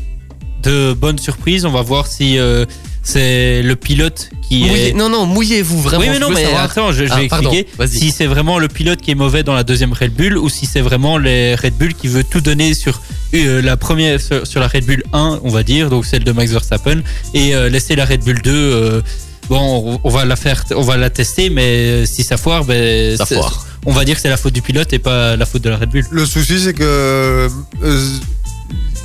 de 0.63 0.93
bonnes 0.93 1.19
surprises. 1.19 1.65
On 1.65 1.73
va 1.73 1.83
voir 1.83 2.07
si 2.07 2.39
euh, 2.39 2.65
c'est 3.03 3.61
le 3.63 3.75
pilote 3.75 4.31
qui 4.49 4.61
Mouillez- 4.61 4.91
est. 4.91 4.93
Non, 4.93 5.09
non, 5.09 5.27
mouillez-vous 5.27 5.81
vraiment. 5.83 6.03
oui, 6.05 6.11
mais 6.11 6.21
non, 6.21 6.31
mais 6.31 6.45
savoir. 6.45 6.63
attends, 6.63 6.93
je, 6.93 7.07
je 7.07 7.13
Ah, 7.13 7.17
vais 7.19 7.27
pardon, 7.27 7.51
expliquer. 7.51 7.89
Si 7.99 8.13
c'est 8.13 8.27
vraiment 8.27 8.61
le 8.61 8.69
pilote 8.69 9.01
qui 9.01 9.11
est 9.11 9.17
mauvais 9.17 9.43
dans 9.43 9.55
la 9.55 9.65
deuxième 9.65 9.93
Red 9.93 10.13
Bull 10.15 10.39
ou 10.39 10.49
si 10.49 10.67
c'est 10.67 10.81
vraiment 10.81 11.19
les 11.19 11.57
Red 11.57 11.75
Bull 11.75 11.95
qui 11.95 12.07
veut 12.07 12.23
tout 12.23 12.41
donner 12.41 12.75
sur 12.75 13.03
euh, 13.35 13.61
la 13.63 13.77
première, 13.77 14.21
sur, 14.21 14.47
sur 14.47 14.61
la 14.61 14.69
Red 14.69 14.87
Bull 14.87 15.03
1, 15.13 15.41
on 15.43 15.49
va 15.49 15.65
dire, 15.65 15.91
donc 15.91 16.07
celle 16.07 16.23
de 16.23 16.31
Max 16.31 16.53
Verstappen, 16.53 17.01
et 17.35 17.57
euh, 17.57 17.69
laisser 17.69 17.97
la 17.97 18.05
Red 18.05 18.23
Bull 18.23 18.41
2 18.43 18.51
euh, 18.53 19.03
bon, 19.49 20.01
on, 20.03 20.09
va 20.11 20.25
la 20.25 20.37
faire, 20.37 20.65
on 20.75 20.83
va 20.83 20.97
la 20.97 21.11
tester, 21.11 21.51
mais 21.51 22.07
si 22.07 22.23
ça 22.25 22.37
foire, 22.37 22.65
ben, 22.65 23.17
Ça 23.17 23.27
c'est- 23.27 23.35
foire. 23.37 23.67
on 23.87 23.93
va 23.93 24.05
dire 24.05 24.17
que 24.17 24.21
c'est 24.23 24.29
la 24.31 24.37
faute 24.37 24.53
du 24.55 24.63
pilote 24.63 24.93
et 24.93 24.99
pas 24.99 25.37
la 25.37 25.47
faute 25.47 25.63
de 25.63 25.71
la 25.71 25.77
Red 25.77 25.91
Bull. 25.91 26.07
Le 26.11 26.27
souci, 26.27 26.59
c'est 26.61 26.75
que. 26.75 27.49
euh, 27.83 28.09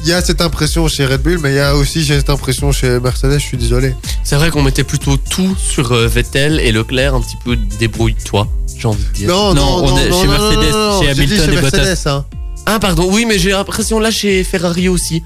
Il 0.03 0.09
y 0.09 0.13
a 0.13 0.21
cette 0.21 0.39
impression 0.41 0.87
chez 0.87 1.05
Red 1.05 1.21
Bull, 1.21 1.39
mais 1.41 1.51
il 1.51 1.55
y 1.55 1.59
a 1.59 1.75
aussi 1.75 2.05
cette 2.05 2.29
impression 2.29 2.71
chez 2.71 2.99
Mercedes, 2.99 3.39
je 3.39 3.45
suis 3.45 3.57
désolé. 3.57 3.93
C'est 4.23 4.35
vrai 4.37 4.51
qu'on 4.51 4.61
mettait 4.61 4.83
plutôt 4.85 5.17
tout 5.17 5.53
sur 5.57 5.91
euh, 5.91 6.07
Vettel 6.07 6.59
et 6.61 6.71
Leclerc, 6.71 7.13
un 7.15 7.19
petit 7.21 7.35
peu 7.43 7.57
débrouille-toi, 7.79 8.47
j'ai 8.77 8.87
envie 8.87 9.03
de 9.03 9.09
dire. 9.13 9.27
Non, 9.27 9.53
Non, 9.53 9.81
non, 9.81 9.83
on 9.83 9.89
non, 9.89 9.97
est 9.97 10.09
non, 10.09 10.21
chez 10.21 10.27
non, 10.27 10.31
Mercedes, 10.31 10.71
non, 10.71 10.91
non, 10.93 11.01
chez 11.01 11.13
dit 11.13 11.21
Hamilton 11.23 11.49
chez 11.51 11.57
et 11.57 11.61
Bottas. 11.61 12.03
Hein. 12.05 12.25
Ah 12.67 12.79
pardon, 12.79 13.09
oui, 13.11 13.25
mais 13.25 13.37
j'ai 13.39 13.49
l'impression 13.49 13.99
là 13.99 14.11
chez 14.11 14.43
Ferrari 14.45 14.87
aussi 14.87 15.23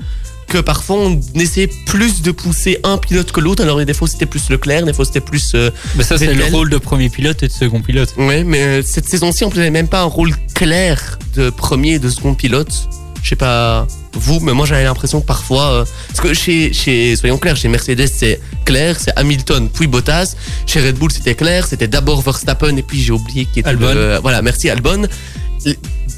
que 0.52 0.58
parfois 0.60 0.98
on 0.98 1.20
essayait 1.36 1.70
plus 1.86 2.22
de 2.22 2.32
pousser 2.32 2.78
un 2.84 2.98
pilote 2.98 3.32
que 3.32 3.40
l'autre. 3.40 3.64
Alors 3.64 3.84
des 3.84 3.94
fois 3.94 4.08
c'était 4.08 4.26
plus 4.26 4.50
Leclerc, 4.50 4.86
des 4.86 4.94
fois 4.94 5.06
c'était 5.06 5.22
plus. 5.22 5.52
euh, 5.56 5.72
Mais 5.96 6.04
ça, 6.04 6.18
c'est 6.18 6.34
le 6.34 6.46
rôle 6.52 6.70
de 6.70 6.78
premier 6.78 7.10
pilote 7.10 7.42
et 7.44 7.48
de 7.48 7.54
second 7.54 7.82
pilote. 7.82 8.14
Ouais, 8.18 8.44
mais 8.44 8.62
euh, 8.62 8.82
cette 8.84 9.08
saison-ci 9.08 9.44
on 9.46 9.50
n'avait 9.50 9.70
même 9.70 9.88
pas 9.88 10.02
un 10.02 10.06
rôle 10.06 10.34
clair 10.54 11.18
de 11.36 11.50
premier 11.50 11.94
et 11.94 12.00
de 12.00 12.10
second 12.10 12.34
pilote. 12.36 12.72
Je 13.24 13.30
sais 13.30 13.36
pas 13.36 13.88
vous, 14.14 14.40
mais 14.40 14.52
moi 14.54 14.66
j'avais 14.66 14.84
l'impression 14.84 15.22
que 15.22 15.26
parfois, 15.28 15.72
euh, 15.72 15.86
parce 16.08 16.20
que 16.22 16.34
chez, 16.34 16.74
chez, 16.74 17.16
soyons 17.16 17.38
clairs, 17.38 17.56
chez 17.56 17.68
Mercedes 17.70 18.08
c'est 18.14 18.40
clair, 18.66 18.98
c'est 19.00 19.14
Hamilton 19.16 19.70
puis 19.74 19.88
Bottas. 19.88 20.36
Chez 20.66 20.82
Red 20.82 20.96
Bull 20.98 21.12
c'était 21.12 21.36
clair, 21.36 21.66
c'était 21.68 21.88
d'abord 21.88 22.22
Verstappen 22.22 22.76
et 22.78 22.82
puis 22.84 23.00
j'ai 23.02 23.14
oublié 23.14 23.46
qui 23.46 23.60
était 23.62 23.70
Albon. 23.70 23.94
le- 23.94 24.18
voilà, 24.22 24.42
merci 24.42 24.70
Albon. 24.70 25.04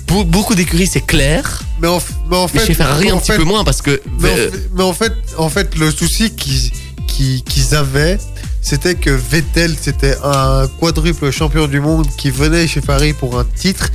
Beaucoup 0.08 0.54
d'écuries 0.54 0.88
c'est 0.88 1.06
clair, 1.06 1.64
Mais 1.82 1.88
en, 1.88 1.99
mais 2.30 2.36
en 2.38 2.47
mais 2.54 2.60
fait. 2.60 2.68
chez 2.68 2.74
Ferrari 2.76 3.10
un 3.10 3.18
petit 3.18 3.32
peu 3.32 3.43
moins 3.43 3.64
parce 3.64 3.82
que 3.82 3.99
Mais, 4.20 4.30
en 4.30 4.34
euh, 4.38 4.49
fait, 4.51 4.70
mais 4.76 4.84
en 4.84 4.93
fait, 4.93 5.14
en 5.38 5.49
fait, 5.49 5.76
le 5.78 5.91
souci 5.91 6.32
qu'ils 6.36 7.76
avaient, 7.76 8.20
c'était 8.62 8.95
que 8.95 9.10
Vettel, 9.10 9.76
c'était 9.80 10.16
un 10.24 10.68
quadruple 10.80 11.32
champion 11.32 11.68
du 11.68 11.80
monde 11.80 12.06
qui 12.18 12.30
venait 12.30 12.68
chez 12.68 12.82
Ferrari 12.82 13.14
pour 13.14 13.39
un 13.39 13.43
titre 13.56 13.89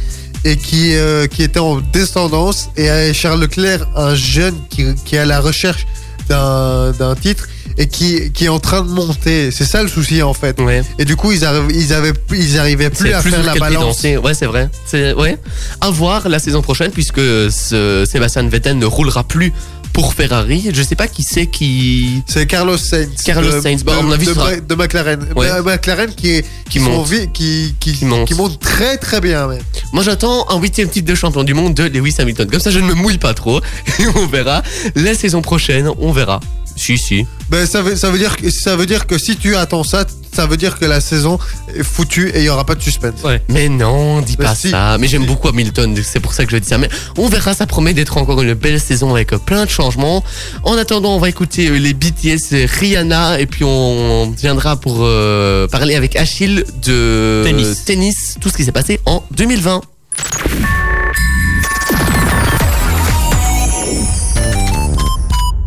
et 0.44 0.56
qui, 0.56 0.94
euh, 0.94 1.26
qui 1.26 1.42
était 1.42 1.60
en 1.60 1.76
descendance. 1.76 2.68
Et 2.76 2.90
euh, 2.90 3.12
Charles 3.12 3.40
Leclerc, 3.40 3.86
un 3.96 4.14
jeune 4.14 4.54
qui, 4.70 4.86
qui 5.04 5.16
est 5.16 5.20
à 5.20 5.24
la 5.24 5.40
recherche 5.40 5.86
d'un 6.28 6.90
d'un 6.92 7.14
titre 7.14 7.48
et 7.78 7.86
qui, 7.86 8.30
qui 8.32 8.44
est 8.46 8.48
en 8.48 8.58
train 8.58 8.82
de 8.82 8.88
monter. 8.88 9.50
C'est 9.50 9.64
ça 9.64 9.82
le 9.82 9.88
souci 9.88 10.20
en 10.22 10.34
fait. 10.34 10.60
ouais. 10.60 10.82
Et 10.98 11.04
du 11.04 11.16
coup, 11.16 11.32
ils, 11.32 11.44
arrivent, 11.44 11.70
ils, 11.74 11.92
avaient, 11.94 12.12
ils 12.32 12.58
arrivaient 12.58 12.90
plus 12.90 13.12
à 13.12 13.20
plus 13.22 13.30
faire 13.30 13.42
la 13.44 13.54
balance. 13.54 14.02
Ouais, 14.02 14.34
c'est 14.34 14.46
vrai. 14.46 14.68
C'est 14.84 15.14
ouais. 15.14 15.38
À 15.80 15.90
voir 15.90 16.28
la 16.28 16.38
saison 16.38 16.60
prochaine 16.60 16.90
puisque 16.90 17.20
ce 17.20 18.04
Sébastien 18.10 18.46
Vettel 18.48 18.76
ne 18.78 18.86
roulera 18.86 19.22
plus 19.24 19.52
pour 19.92 20.12
Ferrari. 20.14 20.70
Je 20.72 20.82
sais 20.82 20.94
pas 20.96 21.08
qui 21.08 21.22
c'est 21.22 21.46
qui 21.46 22.22
C'est 22.26 22.46
Carlos 22.46 22.76
Sainz. 22.76 23.22
Carlos 23.24 23.50
de, 23.52 23.60
Sainz. 23.60 23.82
Bah, 23.84 23.94
de, 23.94 23.98
à 23.98 24.02
mon 24.02 24.12
avis, 24.12 24.26
de, 24.26 24.32
sera- 24.34 24.50
McLaren. 24.76 25.20
Ouais. 25.34 25.48
Ma- 25.48 25.62
McLaren 25.62 26.10
qui, 26.14 26.30
est, 26.30 26.44
Qui 26.68 26.78
monte. 26.80 27.08
qui, 27.32 27.74
monte. 28.02 28.28
qui 28.28 28.34
monte 28.34 28.60
très 28.60 28.96
très 28.98 29.20
bien. 29.20 29.48
Moi, 29.92 30.02
j'attends 30.02 30.46
un 30.50 30.60
huitième 30.60 30.88
titre 30.88 31.08
de 31.08 31.14
champion 31.14 31.42
du 31.44 31.54
monde 31.54 31.74
de 31.74 31.84
Lewis 31.84 32.14
Hamilton. 32.18 32.48
Comme 32.50 32.60
ça, 32.60 32.70
je 32.70 32.78
ne 32.80 32.86
me 32.86 32.94
mouille 32.94 33.18
pas 33.18 33.34
trop. 33.34 33.60
Et 33.98 34.06
on 34.16 34.26
verra. 34.26 34.62
La 34.94 35.14
saison 35.14 35.42
prochaine, 35.42 35.88
on 35.98 36.12
verra. 36.12 36.40
Si, 36.78 36.96
si. 36.96 37.26
Ben, 37.50 37.66
ça, 37.66 37.82
veut, 37.82 37.96
ça, 37.96 38.10
veut 38.10 38.18
dire 38.18 38.36
que, 38.36 38.50
ça 38.50 38.76
veut 38.76 38.86
dire 38.86 39.06
que 39.06 39.18
si 39.18 39.36
tu 39.36 39.56
attends 39.56 39.82
ça, 39.82 40.06
ça 40.32 40.46
veut 40.46 40.56
dire 40.56 40.78
que 40.78 40.84
la 40.84 41.00
saison 41.00 41.38
est 41.74 41.82
foutue 41.82 42.28
et 42.28 42.38
il 42.38 42.42
n'y 42.42 42.48
aura 42.48 42.64
pas 42.64 42.74
de 42.74 42.82
suspense. 42.82 43.20
Mais 43.48 43.68
non, 43.68 44.20
dis 44.20 44.36
Mais 44.38 44.44
pas 44.44 44.54
si. 44.54 44.70
ça. 44.70 44.96
Mais 44.98 45.08
j'aime 45.08 45.26
beaucoup 45.26 45.48
Hamilton, 45.48 45.96
c'est 46.02 46.20
pour 46.20 46.32
ça 46.32 46.44
que 46.44 46.52
je 46.52 46.56
dis 46.58 46.68
ça. 46.68 46.78
Mais 46.78 46.88
on 47.16 47.28
verra, 47.28 47.54
ça 47.54 47.66
promet 47.66 47.94
d'être 47.94 48.16
encore 48.16 48.40
une 48.42 48.54
belle 48.54 48.80
saison 48.80 49.14
avec 49.14 49.30
plein 49.30 49.64
de 49.64 49.70
changements. 49.70 50.22
En 50.62 50.76
attendant, 50.76 51.16
on 51.16 51.18
va 51.18 51.28
écouter 51.28 51.68
euh, 51.68 51.78
les 51.78 51.94
BTS 51.94 52.52
euh, 52.52 52.66
Rihanna 52.78 53.40
et 53.40 53.46
puis 53.46 53.64
on 53.64 54.30
viendra 54.30 54.76
pour 54.76 54.98
euh, 55.00 55.66
parler 55.68 55.94
avec 55.94 56.16
Achille 56.16 56.64
de 56.82 57.42
Tennis. 57.44 57.84
tennis, 57.84 58.36
tout 58.40 58.48
ce 58.48 58.56
qui 58.56 58.64
s'est 58.64 58.72
passé 58.72 59.00
en 59.06 59.24
2020. 59.32 59.80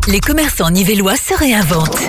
Les 0.08 0.18
commerçants 0.18 0.70
nivellois 0.70 1.14
se 1.14 1.32
réinventent. 1.32 2.08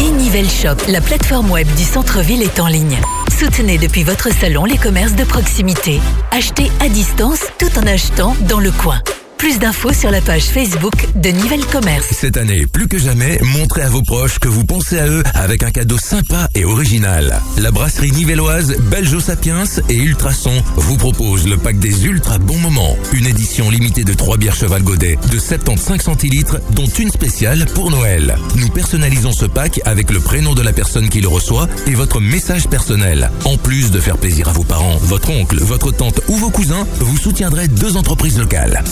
E-Nivelle 0.00 0.50
Shop, 0.50 0.74
la 0.88 1.00
plateforme 1.00 1.52
web 1.52 1.68
du 1.76 1.84
centre-ville 1.84 2.42
est 2.42 2.58
en 2.58 2.66
ligne. 2.66 2.98
Soutenez 3.30 3.78
depuis 3.78 4.02
votre 4.02 4.32
salon 4.32 4.64
les 4.64 4.76
commerces 4.76 5.14
de 5.14 5.22
proximité. 5.22 6.00
Achetez 6.32 6.68
à 6.80 6.88
distance 6.88 7.44
tout 7.58 7.78
en 7.78 7.86
achetant 7.86 8.34
dans 8.48 8.58
le 8.58 8.72
coin. 8.72 9.00
Plus 9.38 9.60
d'infos 9.60 9.92
sur 9.92 10.10
la 10.10 10.20
page 10.20 10.46
Facebook 10.46 10.94
de 11.14 11.28
Nivelle 11.28 11.64
Commerce. 11.66 12.08
Cette 12.10 12.36
année, 12.36 12.66
plus 12.66 12.88
que 12.88 12.98
jamais, 12.98 13.38
montrez 13.42 13.82
à 13.82 13.88
vos 13.88 14.02
proches 14.02 14.40
que 14.40 14.48
vous 14.48 14.64
pensez 14.64 14.98
à 14.98 15.06
eux 15.06 15.22
avec 15.32 15.62
un 15.62 15.70
cadeau 15.70 15.96
sympa 15.96 16.48
et 16.56 16.64
original. 16.64 17.40
La 17.56 17.70
brasserie 17.70 18.10
nivelloise 18.10 18.76
Belgio 18.90 19.20
Sapiens 19.20 19.62
et 19.88 19.94
Ultrason 19.94 20.52
vous 20.76 20.96
propose 20.96 21.46
le 21.46 21.56
pack 21.56 21.78
des 21.78 22.04
ultra 22.04 22.38
bons 22.38 22.58
moments. 22.58 22.96
Une 23.12 23.26
édition 23.26 23.70
limitée 23.70 24.02
de 24.02 24.12
3 24.12 24.38
bières 24.38 24.56
Cheval 24.56 24.82
Godet 24.82 25.18
de 25.30 25.38
75 25.38 26.00
centilitres, 26.00 26.58
dont 26.72 26.86
une 26.86 27.10
spéciale 27.10 27.64
pour 27.74 27.92
Noël. 27.92 28.36
Nous 28.56 28.68
personnalisons 28.68 29.32
ce 29.32 29.46
pack 29.46 29.80
avec 29.84 30.10
le 30.10 30.18
prénom 30.18 30.54
de 30.54 30.62
la 30.62 30.72
personne 30.72 31.08
qui 31.08 31.20
le 31.20 31.28
reçoit 31.28 31.68
et 31.86 31.94
votre 31.94 32.20
message 32.20 32.66
personnel. 32.66 33.30
En 33.44 33.56
plus 33.56 33.92
de 33.92 34.00
faire 34.00 34.18
plaisir 34.18 34.48
à 34.48 34.52
vos 34.52 34.64
parents, 34.64 34.96
votre 35.02 35.30
oncle, 35.30 35.58
votre 35.60 35.92
tante 35.92 36.20
ou 36.26 36.34
vos 36.34 36.50
cousins, 36.50 36.86
vous 36.98 37.16
soutiendrez 37.16 37.68
deux 37.68 37.96
entreprises 37.96 38.38
locales. 38.38 38.82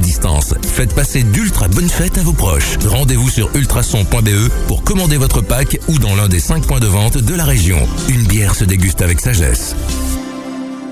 Distance, 0.00 0.54
faites 0.62 0.94
passer 0.94 1.22
d'ultra 1.22 1.68
bonnes 1.68 1.88
fêtes 1.88 2.18
à 2.18 2.22
vos 2.22 2.32
proches. 2.32 2.76
Rendez-vous 2.86 3.30
sur 3.30 3.50
ultrason.be 3.54 4.50
pour 4.66 4.82
commander 4.84 5.16
votre 5.16 5.40
pack 5.40 5.78
ou 5.88 5.98
dans 5.98 6.14
l'un 6.14 6.28
des 6.28 6.40
5 6.40 6.66
points 6.66 6.80
de 6.80 6.86
vente 6.86 7.18
de 7.18 7.34
la 7.34 7.44
région. 7.44 7.78
Une 8.08 8.22
bière 8.24 8.54
se 8.54 8.64
déguste 8.64 9.02
avec 9.02 9.20
sagesse. 9.20 9.74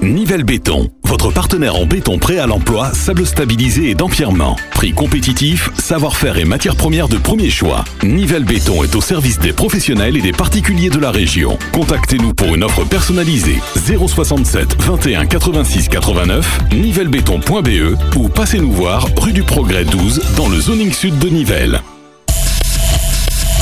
Nivelle 0.04 0.44
Béton, 0.44 0.90
votre 1.04 1.32
partenaire 1.32 1.76
en 1.76 1.86
béton 1.86 2.18
prêt 2.18 2.38
à 2.38 2.46
l'emploi, 2.46 2.92
sable 2.92 3.26
stabilisé 3.26 3.88
et 3.88 3.94
d'empierrement. 3.94 4.54
Prix 4.72 4.92
compétitif, 4.92 5.70
savoir-faire 5.78 6.36
et 6.36 6.44
matières 6.44 6.76
premières 6.76 7.08
de 7.08 7.16
premier 7.16 7.48
choix. 7.48 7.84
Nivelle 8.02 8.44
Béton 8.44 8.84
est 8.84 8.94
au 8.94 9.00
service 9.00 9.38
des 9.38 9.54
professionnels 9.54 10.18
et 10.18 10.20
des 10.20 10.32
particuliers 10.32 10.90
de 10.90 10.98
la 10.98 11.10
région. 11.10 11.58
Contactez-nous 11.72 12.34
pour 12.34 12.54
une 12.54 12.64
offre 12.64 12.84
personnalisée 12.84 13.58
067 13.86 14.76
21 14.82 15.24
86 15.24 15.88
89 15.88 16.58
nivellebéton.be 16.74 17.96
ou 18.16 18.28
passez-nous 18.28 18.72
voir 18.72 19.06
rue 19.16 19.32
du 19.32 19.42
Progrès 19.42 19.86
12 19.86 20.20
dans 20.36 20.50
le 20.50 20.60
zoning 20.60 20.92
sud 20.92 21.18
de 21.18 21.30
Nivelles. 21.30 21.80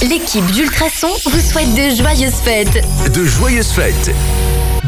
L'équipe 0.03 0.47
d'Ultrason 0.47 1.11
vous 1.27 1.41
souhaite 1.41 1.73
de 1.75 1.95
joyeuses 1.95 2.35
fêtes. 2.35 2.85
De 3.15 3.25
joyeuses 3.25 3.71
fêtes 3.71 4.11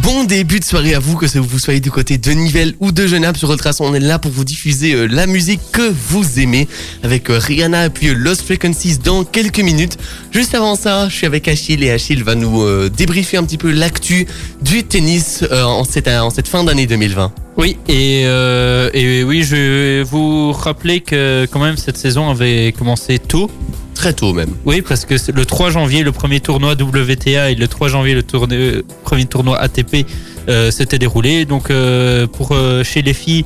Bon 0.02 0.24
début 0.24 0.58
de 0.58 0.64
soirée 0.64 0.94
à 0.94 0.98
vous, 0.98 1.16
que 1.16 1.38
vous 1.38 1.58
soyez 1.60 1.78
du 1.78 1.92
côté 1.92 2.18
de 2.18 2.32
Nivelles 2.32 2.74
ou 2.80 2.90
de 2.90 3.06
Genappe 3.06 3.36
sur 3.36 3.52
Ultrason. 3.52 3.84
On 3.84 3.94
est 3.94 4.00
là 4.00 4.18
pour 4.18 4.32
vous 4.32 4.42
diffuser 4.44 4.92
euh, 4.92 5.06
la 5.06 5.28
musique 5.28 5.60
que 5.70 5.88
vous 6.10 6.40
aimez 6.40 6.66
avec 7.04 7.30
euh, 7.30 7.38
Rihanna 7.38 7.86
et 7.86 7.90
puis 7.90 8.08
euh, 8.08 8.12
Lost 8.14 8.42
Frequencies 8.42 8.98
dans 8.98 9.22
quelques 9.22 9.60
minutes. 9.60 9.96
Juste 10.32 10.56
avant 10.56 10.74
ça, 10.74 11.08
je 11.08 11.14
suis 11.14 11.26
avec 11.26 11.46
Achille 11.46 11.84
et 11.84 11.92
Achille 11.92 12.24
va 12.24 12.34
nous 12.34 12.88
débriefer 12.88 13.36
un 13.36 13.44
petit 13.44 13.56
peu 13.56 13.70
l'actu 13.70 14.26
du 14.62 14.82
tennis 14.82 15.44
en, 15.52 15.84
cette, 15.84 16.08
en 16.08 16.30
cette 16.30 16.48
fin 16.48 16.64
d'année 16.64 16.86
2020. 16.86 17.32
Oui, 17.56 17.76
et, 17.86 18.22
et 18.22 19.22
oui, 19.22 19.44
je 19.44 19.54
vais 19.54 20.02
vous 20.02 20.50
rappeler 20.50 21.02
que 21.02 21.46
quand 21.52 21.60
même 21.60 21.76
cette 21.76 21.98
saison 21.98 22.30
avait 22.30 22.74
commencé 22.76 23.20
tôt. 23.20 23.48
Très 23.94 24.12
tôt 24.12 24.32
même. 24.32 24.50
Oui, 24.64 24.82
parce 24.82 25.04
que 25.04 25.14
le 25.32 25.46
3 25.46 25.70
janvier, 25.70 26.02
le 26.02 26.12
premier 26.12 26.40
tournoi 26.40 26.72
WTA 26.74 27.50
et 27.50 27.54
le 27.54 27.68
3 27.68 27.88
janvier, 27.88 28.14
le 28.14 28.22
euh, 28.52 28.82
premier 29.04 29.24
tournoi 29.24 29.58
ATP 29.60 30.04
euh, 30.48 30.70
s'était 30.70 30.98
déroulé. 30.98 31.44
Donc 31.44 31.70
euh, 31.70 32.26
pour 32.26 32.54
chez 32.82 33.02
les 33.02 33.14
filles, 33.14 33.44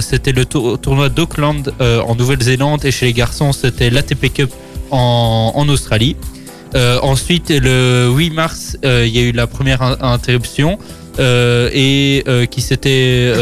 c'était 0.00 0.32
le 0.32 0.44
tour- 0.44 0.78
tournoi 0.78 1.08
d'Auckland 1.08 1.72
en 1.80 2.14
Nouvelle-Zélande 2.14 2.84
et 2.84 2.90
chez 2.92 3.06
les 3.06 3.12
garçons, 3.14 3.52
c'était 3.52 3.88
l'ATP 3.90 4.32
Cup 4.32 4.50
en, 4.90 5.66
Australie. 5.68 6.16
Ensuite, 7.02 7.50
le 7.50 8.10
8 8.14 8.30
mars, 8.30 8.76
il 8.82 9.08
y 9.08 9.18
a 9.18 9.22
eu 9.22 9.32
la 9.32 9.46
première 9.46 9.80
in- 9.82 9.96
interruption 10.00 10.78
et 11.18 12.24
qui 12.50 12.60
s'était 12.60 13.32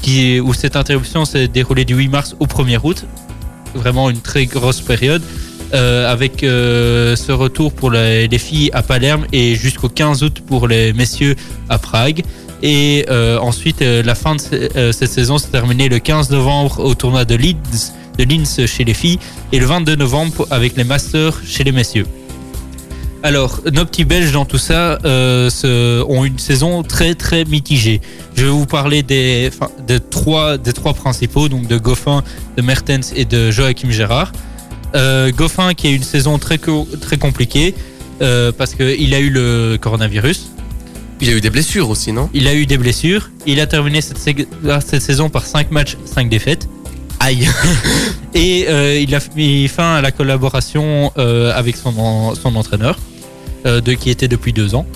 qui 0.00 0.40
où 0.40 0.52
cette 0.54 0.74
interruption 0.76 1.24
s'est 1.24 1.48
déroulée 1.48 1.84
du 1.84 1.94
8 1.94 2.08
mars 2.08 2.34
au 2.40 2.46
1er 2.46 2.78
août. 2.82 3.04
Vraiment 3.74 4.10
une 4.10 4.20
très 4.20 4.46
grosse 4.46 4.80
période. 4.80 5.22
Euh, 5.74 6.12
avec 6.12 6.42
euh, 6.42 7.16
ce 7.16 7.32
retour 7.32 7.72
pour 7.72 7.90
les, 7.90 8.28
les 8.28 8.38
filles 8.38 8.68
à 8.74 8.82
Palerme 8.82 9.24
et 9.32 9.54
jusqu'au 9.54 9.88
15 9.88 10.22
août 10.22 10.42
pour 10.46 10.68
les 10.68 10.92
messieurs 10.92 11.34
à 11.70 11.78
Prague. 11.78 12.22
Et 12.62 13.06
euh, 13.08 13.38
ensuite, 13.38 13.80
la 13.80 14.14
fin 14.14 14.34
de 14.36 14.40
ce- 14.42 14.92
cette 14.92 15.10
saison 15.10 15.38
s'est 15.38 15.48
terminée 15.48 15.88
le 15.88 15.98
15 15.98 16.28
novembre 16.30 16.78
au 16.84 16.94
tournoi 16.94 17.24
de 17.24 17.34
Leeds, 17.36 17.92
de 18.18 18.24
Linz 18.24 18.66
chez 18.66 18.84
les 18.84 18.92
filles 18.92 19.18
et 19.50 19.58
le 19.58 19.64
22 19.64 19.96
novembre 19.96 20.46
avec 20.50 20.76
les 20.76 20.84
Masters 20.84 21.40
chez 21.46 21.64
les 21.64 21.72
messieurs. 21.72 22.06
Alors, 23.22 23.60
nos 23.72 23.84
petits 23.86 24.04
Belges 24.04 24.32
dans 24.32 24.44
tout 24.44 24.58
ça 24.58 24.98
se- 25.02 26.02
ont 26.04 26.24
une 26.24 26.38
saison 26.38 26.82
très 26.82 27.14
très 27.14 27.44
mitigée. 27.46 28.00
Je 28.34 28.44
vais 28.44 28.50
vous 28.50 28.66
parler 28.66 29.02
des, 29.02 29.50
trois, 30.10 30.58
des 30.58 30.72
trois 30.74 30.92
principaux, 30.92 31.48
donc 31.48 31.66
de 31.66 31.78
Goffin, 31.78 32.22
de 32.56 32.62
Mertens 32.62 33.12
et 33.16 33.24
de 33.24 33.50
Joachim 33.50 33.90
Gérard. 33.90 34.32
Euh, 34.94 35.30
Goffin 35.32 35.74
qui 35.74 35.86
a 35.86 35.90
eu 35.90 35.94
une 35.96 36.02
saison 36.02 36.38
très, 36.38 36.58
co- 36.58 36.88
très 37.00 37.16
compliquée. 37.18 37.74
euh, 38.20 38.52
parce 38.56 38.74
qu'il 38.74 39.14
a 39.14 39.18
eu 39.20 39.30
le 39.30 39.78
coronavirus. 39.80 40.50
Il 41.20 41.28
a 41.28 41.32
eu 41.32 41.40
des 41.40 41.50
blessures 41.50 41.88
aussi, 41.90 42.12
non? 42.12 42.28
Il 42.34 42.46
a 42.48 42.54
eu 42.54 42.66
des 42.66 42.78
blessures. 42.78 43.30
Il 43.46 43.58
a 43.60 43.66
terminé 43.66 44.00
cette, 44.00 44.18
cette 44.18 45.02
saison 45.02 45.28
par 45.28 45.44
5 45.46 45.70
matchs, 45.70 45.96
5 46.04 46.28
défaites. 46.28 46.68
Aïe. 47.20 47.48
Et 48.34 48.66
euh, 48.68 48.98
il 49.00 49.14
a 49.14 49.20
mis 49.36 49.66
fin 49.68 49.94
à 49.96 50.00
la 50.00 50.10
collaboration 50.12 51.12
euh, 51.18 51.52
avec 51.54 51.76
son, 51.76 51.96
en- 51.98 52.34
son 52.34 52.54
entraîneur, 52.56 52.98
euh, 53.66 53.80
de, 53.80 53.92
qui 53.94 54.10
était 54.10 54.28
depuis 54.28 54.52
deux 54.52 54.74
ans. 54.74 54.86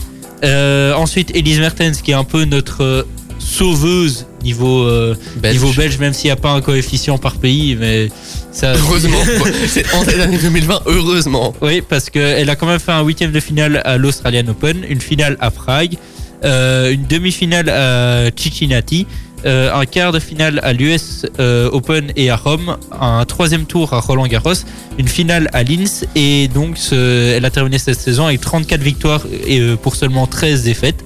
Euh, 0.45 0.93
ensuite, 0.95 1.35
Elise 1.35 1.59
Mertens, 1.61 2.03
qui 2.03 2.11
est 2.11 2.15
un 2.15 2.25
peu 2.25 2.45
notre 2.45 2.83
euh, 2.83 3.03
sauveuse 3.47 4.27
niveau, 4.43 4.83
euh, 4.85 5.15
Belge. 5.37 5.55
niveau 5.55 5.73
belge, 5.73 5.99
même 5.99 6.13
s'il 6.13 6.29
n'y 6.29 6.33
a 6.33 6.37
pas 6.37 6.51
un 6.51 6.61
coefficient 6.61 7.19
par 7.19 7.37
pays. 7.37 7.77
Mais 7.79 8.09
ça, 8.53 8.73
Heureusement. 8.75 9.19
C'est 9.69 9.93
en 9.95 10.03
cette 10.05 10.21
année 10.21 10.39
2020, 10.39 10.83
heureusement. 10.87 11.55
Oui, 11.63 11.83
parce 11.89 12.11
qu'elle 12.11 12.51
a 12.51 12.57
quand 12.57 12.67
même 12.67 12.81
fait 12.81 12.93
un 12.93 13.03
huitième 13.03 13.33
de 13.33 13.41
finale 13.41 13.81
à 13.85 13.97
l'Australian 13.97 14.47
Open, 14.49 14.85
une 14.89 15.01
finale 15.01 15.37
à 15.41 15.51
Prague, 15.51 15.97
euh, 16.45 16.91
une 16.93 17.07
demi-finale 17.07 17.69
à 17.71 18.31
Cincinnati, 18.37 19.07
euh, 19.45 19.73
un 19.75 19.85
quart 19.87 20.13
de 20.13 20.19
finale 20.19 20.61
à 20.63 20.73
l'US 20.73 21.25
euh, 21.39 21.69
Open 21.73 22.13
et 22.17 22.31
à 22.31 22.37
Rome, 22.37 22.77
un 23.01 23.25
troisième 23.27 23.65
tour 23.65 23.93
à 23.95 24.01
Roland 24.01 24.27
Garros, 24.27 24.53
une 24.99 25.09
finale 25.09 25.49
à 25.53 25.63
Linz 25.63 26.05
et 26.15 26.49
donc 26.49 26.79
ce- 26.79 27.35
elle 27.37 27.45
a 27.45 27.51
terminé 27.51 27.79
cette 27.79 28.01
saison 28.01 28.27
avec 28.27 28.41
34 28.41 28.81
victoires 28.83 29.23
et 29.47 29.61
euh, 29.61 29.77
pour 29.77 29.95
seulement 29.95 30.27
13 30.27 30.65
défaites. 30.65 31.05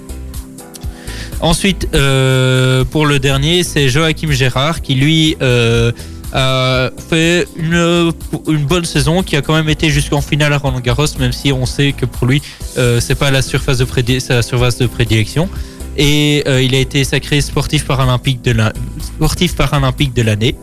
Ensuite, 1.41 1.88
euh, 1.95 2.84
pour 2.84 3.07
le 3.07 3.18
dernier, 3.18 3.62
c'est 3.62 3.88
Joachim 3.88 4.30
Gérard 4.30 4.82
qui 4.82 4.95
lui 4.95 5.36
euh, 5.41 5.91
a 6.32 6.91
fait 7.09 7.47
une, 7.57 8.22
bonne 8.68 8.84
saison, 8.84 9.22
qui 9.22 9.36
a 9.36 9.43
quand 9.43 9.55
même 9.55 9.68
été 9.68 9.88
jusqu'en 9.91 10.20
finale 10.20 10.53
à 10.53 10.59
Roland 10.59 10.80
Garros, 10.80 11.07
même 11.18 11.32
si 11.32 11.53
on 11.53 11.64
sait 11.66 11.93
que 11.93 12.05
pour 12.05 12.26
lui, 12.26 12.43
euh, 12.76 13.01
c'est 13.01 13.14
pas 13.14 13.30
la 13.30 13.43
surface 13.43 13.78
de 13.78 14.86
prédilection. 14.86 15.49
Et 15.97 16.45
euh, 16.47 16.62
il 16.62 16.74
a 16.74 16.78
été 16.78 17.05
sacré 17.05 17.41
sportif 17.41 17.86
paralympique 17.86 18.43
de 18.43 18.53
l'année. 20.22 20.55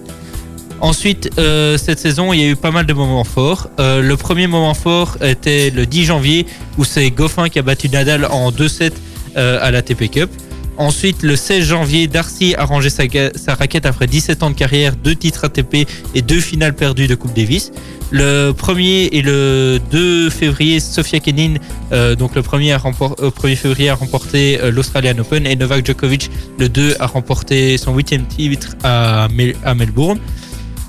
Ensuite, 0.80 1.32
cette 1.36 1.98
saison, 1.98 2.34
il 2.34 2.40
y 2.40 2.44
a 2.44 2.50
eu 2.50 2.56
pas 2.56 2.70
mal 2.70 2.86
de 2.86 2.94
moments 2.94 3.24
forts. 3.24 3.68
Le 3.80 4.14
premier 4.14 4.46
moment 4.46 4.76
fort 4.76 5.18
était 5.22 5.72
le 5.72 5.88
10 5.88 6.06
janvier, 6.06 6.46
où 6.78 6.86
c'est 6.86 7.10
Goffin 7.10 7.50
qui 7.50 7.58
a 7.58 7.64
battu 7.64 7.90
Nadal 7.90 8.26
en 8.26 8.52
2-7 8.52 8.92
euh, 9.38 9.60
à 9.62 9.70
la 9.70 9.84
TP 9.84 10.10
Cup. 10.10 10.32
Ensuite, 10.78 11.24
le 11.24 11.36
16 11.36 11.66
janvier, 11.66 12.08
Darcy 12.08 12.54
a 12.56 12.64
rangé 12.66 12.90
sa, 12.92 13.04
raquette 13.56 13.86
après 13.88 14.06
17 14.06 14.44
ans 14.44 14.52
de 14.52 14.56
carrière, 14.56 14.96
deux 14.96 15.16
titres 15.16 15.46
ATP 15.46 15.88
et 16.14 16.22
deux 16.22 16.40
finales 16.40 16.76
perdues 16.76 17.08
de 17.08 17.16
Coupe 17.16 17.34
Davis. 17.34 17.72
Le 18.12 18.52
1er 18.52 19.10
et 19.12 19.22
le 19.22 19.80
2 19.92 20.30
février, 20.30 20.80
Sofia 20.80 21.20
Kenin, 21.20 21.56
euh, 21.92 22.16
donc 22.16 22.36
le 22.36 22.42
1er, 22.42 22.74
a 22.74 22.78
rempor- 22.78 23.16
euh, 23.22 23.32
1er 23.32 23.56
février, 23.56 23.90
a 23.90 23.96
remporté 23.96 24.60
euh, 24.62 24.70
l'Australian 24.72 25.18
Open 25.20 25.46
et 25.48 25.56
Novak 25.56 25.86
Djokovic, 25.86 26.30
le 26.60 26.70
2, 26.70 26.96
a 27.00 27.08
remporté 27.08 27.78
son 27.78 27.94
huitième 27.96 28.26
titre 28.28 28.76
à, 28.84 29.28
Mel- 29.34 29.56
à 29.66 29.74
Melbourne. 29.74 30.20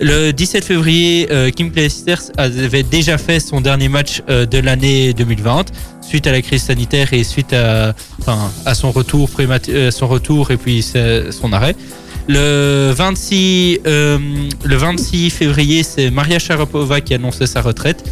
Le 0.01 0.30
17 0.32 0.64
février, 0.64 1.26
euh, 1.32 1.51
Kim 1.51 1.72
Clijsters 1.72 2.22
avait 2.36 2.84
déjà 2.84 3.18
fait 3.18 3.40
son 3.40 3.61
dernier 3.61 3.88
match 3.88 4.22
euh, 4.28 4.46
de 4.46 4.59
l'année 4.59 5.12
2020 5.12 5.66
suite 6.03 6.26
à 6.26 6.32
la 6.32 6.40
crise 6.40 6.62
sanitaire 6.62 7.12
et 7.12 7.24
suite 7.24 7.53
à, 7.53 7.94
enfin, 8.20 8.51
à 8.64 8.74
son 8.74 8.92
retour 8.92 9.28
prématuré, 9.28 9.76
euh, 9.76 9.90
son 9.90 10.07
retour 10.07 10.51
et 10.53 10.57
puis 10.57 10.82
son 10.82 11.53
arrêt. 11.53 11.74
Le 12.28 12.92
26, 12.96 13.80
euh, 13.86 14.18
le 14.64 14.76
26 14.76 15.30
février, 15.30 15.82
c'est 15.82 16.11
Maria 16.11 16.38
Sharapova 16.38 17.01
qui 17.01 17.14
annonçait 17.14 17.46
sa 17.46 17.61
retraite. 17.61 18.05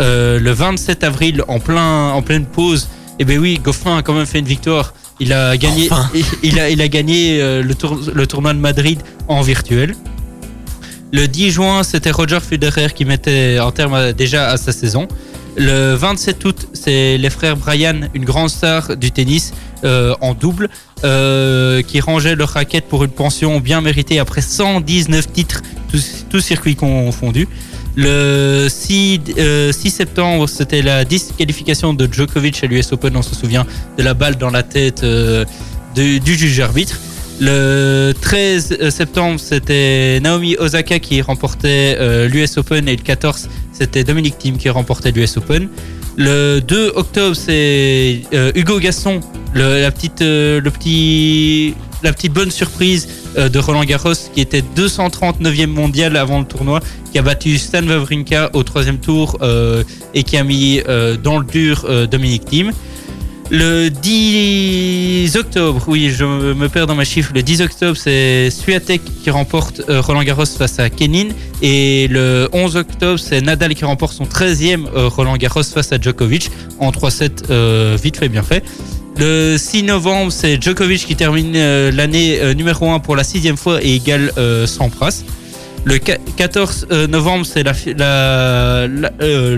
Euh, 0.00 0.38
le 0.38 0.50
27 0.52 1.02
avril, 1.04 1.42
en 1.48 1.58
plein, 1.60 2.10
en 2.10 2.22
pleine 2.22 2.44
pause, 2.44 2.88
eh 3.18 3.24
ben 3.24 3.38
oui, 3.38 3.58
Goffin 3.62 3.96
a 3.98 4.02
quand 4.02 4.14
même 4.14 4.26
fait 4.26 4.38
une 4.40 4.46
victoire. 4.46 4.92
Il 5.20 5.32
a 5.32 5.56
gagné, 5.56 5.88
Enfin. 5.90 6.10
il, 6.14 6.24
il 6.42 6.58
a, 6.60 6.70
il 6.70 6.80
a 6.82 6.88
gagné 6.88 7.38
le, 7.62 7.74
tour- 7.74 8.00
le 8.12 8.26
tournoi 8.26 8.52
de 8.52 8.58
Madrid 8.58 8.98
en 9.28 9.42
virtuel. 9.42 9.94
Le 11.12 11.26
10 11.28 11.50
juin, 11.50 11.82
c'était 11.82 12.10
Roger 12.10 12.40
Federer 12.40 12.88
qui 12.94 13.04
mettait 13.04 13.58
en 13.60 13.70
terme 13.70 13.94
à- 13.94 14.12
déjà 14.12 14.48
à 14.48 14.56
sa 14.56 14.72
saison. 14.72 15.06
Le 15.56 15.94
27 15.94 16.44
août, 16.46 16.68
c'est 16.72 17.18
les 17.18 17.28
frères 17.28 17.56
Brian, 17.58 18.00
une 18.14 18.24
grande 18.24 18.48
star 18.48 18.96
du 18.96 19.10
tennis 19.10 19.52
euh, 19.84 20.14
en 20.22 20.32
double, 20.32 20.70
euh, 21.04 21.82
qui 21.82 22.00
rangeaient 22.00 22.34
leur 22.36 22.48
raquette 22.50 22.86
pour 22.86 23.04
une 23.04 23.10
pension 23.10 23.60
bien 23.60 23.82
méritée 23.82 24.18
après 24.18 24.40
119 24.40 25.30
titres, 25.32 25.60
tous, 26.30 26.40
circuits 26.40 26.76
confondus. 26.76 27.48
Le 27.94 28.68
6, 28.70 29.20
euh, 29.36 29.70
6 29.72 29.90
septembre, 29.90 30.48
c'était 30.48 30.80
la 30.80 31.04
disqualification 31.04 31.92
de 31.92 32.08
Djokovic 32.10 32.64
à 32.64 32.66
l'US 32.66 32.90
Open, 32.92 33.14
on 33.16 33.22
se 33.22 33.34
souvient 33.34 33.66
de 33.98 34.02
la 34.02 34.14
balle 34.14 34.36
dans 34.36 34.48
la 34.48 34.62
tête 34.62 35.02
euh, 35.04 35.44
de- 35.94 36.16
du 36.16 36.34
juge 36.38 36.58
arbitre. 36.60 36.98
Le 37.44 38.12
13 38.20 38.90
septembre, 38.90 39.40
c'était 39.40 40.20
Naomi 40.20 40.54
Osaka 40.60 41.00
qui 41.00 41.20
remportait 41.22 41.96
euh, 41.98 42.28
l'US 42.28 42.56
Open 42.56 42.88
et 42.88 42.94
le 42.94 43.02
14, 43.02 43.48
c'était 43.72 44.04
Dominique 44.04 44.38
Thiem 44.38 44.56
qui 44.56 44.68
remportait 44.68 45.10
l'US 45.10 45.38
Open. 45.38 45.68
Le 46.16 46.60
2 46.60 46.92
octobre, 46.94 47.34
c'est 47.34 48.20
euh, 48.32 48.52
Hugo 48.54 48.78
Gaston, 48.78 49.18
la, 49.56 49.90
petite, 49.90 50.22
euh, 50.22 50.60
bonne 52.30 52.52
surprise 52.52 53.08
euh, 53.36 53.48
de 53.48 53.58
Roland 53.58 53.82
Garros 53.82 54.12
qui 54.32 54.40
était 54.40 54.62
239e 54.76 55.66
mondial 55.66 56.16
avant 56.16 56.38
le 56.38 56.46
tournoi, 56.46 56.78
qui 57.10 57.18
a 57.18 57.22
battu 57.22 57.58
Stan 57.58 57.84
Wawrinka 57.84 58.50
au 58.52 58.62
troisième 58.62 58.98
tour 58.98 59.38
euh, 59.42 59.82
et 60.14 60.22
qui 60.22 60.36
a 60.36 60.44
mis 60.44 60.80
euh, 60.88 61.16
dans 61.16 61.38
le 61.38 61.44
dur 61.44 61.86
euh, 61.88 62.06
Dominique 62.06 62.44
Thiem. 62.44 62.70
Le 63.54 63.90
10 63.90 65.36
octobre, 65.36 65.84
oui, 65.86 66.08
je 66.08 66.24
me 66.24 66.70
perds 66.70 66.86
dans 66.86 66.94
mes 66.94 67.04
chiffres. 67.04 67.32
Le 67.34 67.42
10 67.42 67.60
octobre, 67.60 67.98
c'est 67.98 68.48
Swiatek 68.48 69.02
qui 69.22 69.28
remporte 69.28 69.82
euh, 69.90 70.00
Roland 70.00 70.22
Garros 70.22 70.46
face 70.46 70.78
à 70.78 70.88
Kenin. 70.88 71.28
Et 71.60 72.08
le 72.08 72.48
11 72.54 72.76
octobre, 72.76 73.18
c'est 73.18 73.42
Nadal 73.42 73.74
qui 73.74 73.84
remporte 73.84 74.14
son 74.14 74.24
13e 74.24 74.86
euh, 74.96 75.08
Roland 75.08 75.36
Garros 75.36 75.64
face 75.64 75.92
à 75.92 76.00
Djokovic 76.00 76.50
en 76.78 76.92
3-7, 76.92 77.50
euh, 77.50 77.98
vite 78.02 78.16
fait, 78.16 78.30
bien 78.30 78.42
fait. 78.42 78.64
Le 79.18 79.58
6 79.58 79.82
novembre, 79.82 80.32
c'est 80.32 80.58
Djokovic 80.58 81.04
qui 81.06 81.14
termine 81.14 81.52
l'année 81.90 82.54
numéro 82.54 82.88
1 82.88 83.00
pour 83.00 83.16
la 83.16 83.24
sixième 83.24 83.58
fois 83.58 83.82
et 83.82 83.96
égale 83.96 84.32
Sampras. 84.66 85.24
Le 85.84 85.98
qua- 85.98 86.18
14 86.36 86.86
euh, 86.92 87.06
novembre, 87.08 87.44
c'est 87.44 87.64
euh, 88.00 88.86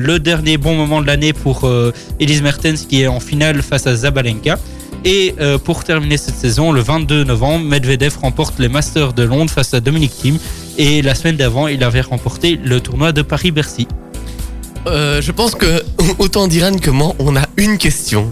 le 0.01 0.19
dernier 0.19 0.57
bon 0.57 0.75
moment 0.75 1.03
de 1.03 1.07
l'année 1.07 1.33
pour 1.35 1.65
euh, 1.65 1.93
Elise 2.19 2.41
Mertens 2.43 2.87
qui 2.89 3.03
est 3.03 3.07
en 3.07 3.21
finale 3.21 3.63
face 3.63 3.87
à 3.87 3.95
Zabalenka. 3.95 4.59
Et 5.07 5.35
pour 5.65 5.85
terminer 5.85 6.17
cette 6.17 6.37
saison, 6.37 6.73
le 6.73 6.81
22 6.81 7.25
novembre, 7.25 7.63
Medvedev 7.67 8.17
remporte 8.23 8.59
les 8.59 8.71
Masters 8.71 9.13
de 9.13 9.23
Londres 9.25 9.51
face 9.51 9.75
à 9.75 9.81
Dominic 9.81 10.13
Thiem. 10.17 10.39
Et 10.79 11.03
la 11.03 11.15
semaine 11.15 11.37
d'avant, 11.37 11.69
il 11.69 11.85
avait 11.85 12.01
remporté 12.01 12.59
le 12.65 12.81
tournoi 12.81 13.13
de 13.13 13.21
Paris-Bercy. 13.21 13.87
Je 14.87 15.31
pense 15.31 15.55
que 15.57 15.83
autant 16.19 16.47
d'Iran 16.49 16.79
que 16.79 16.89
moi, 16.89 17.15
on 17.19 17.37
a 17.37 17.45
une 17.59 17.77
question. 17.77 18.31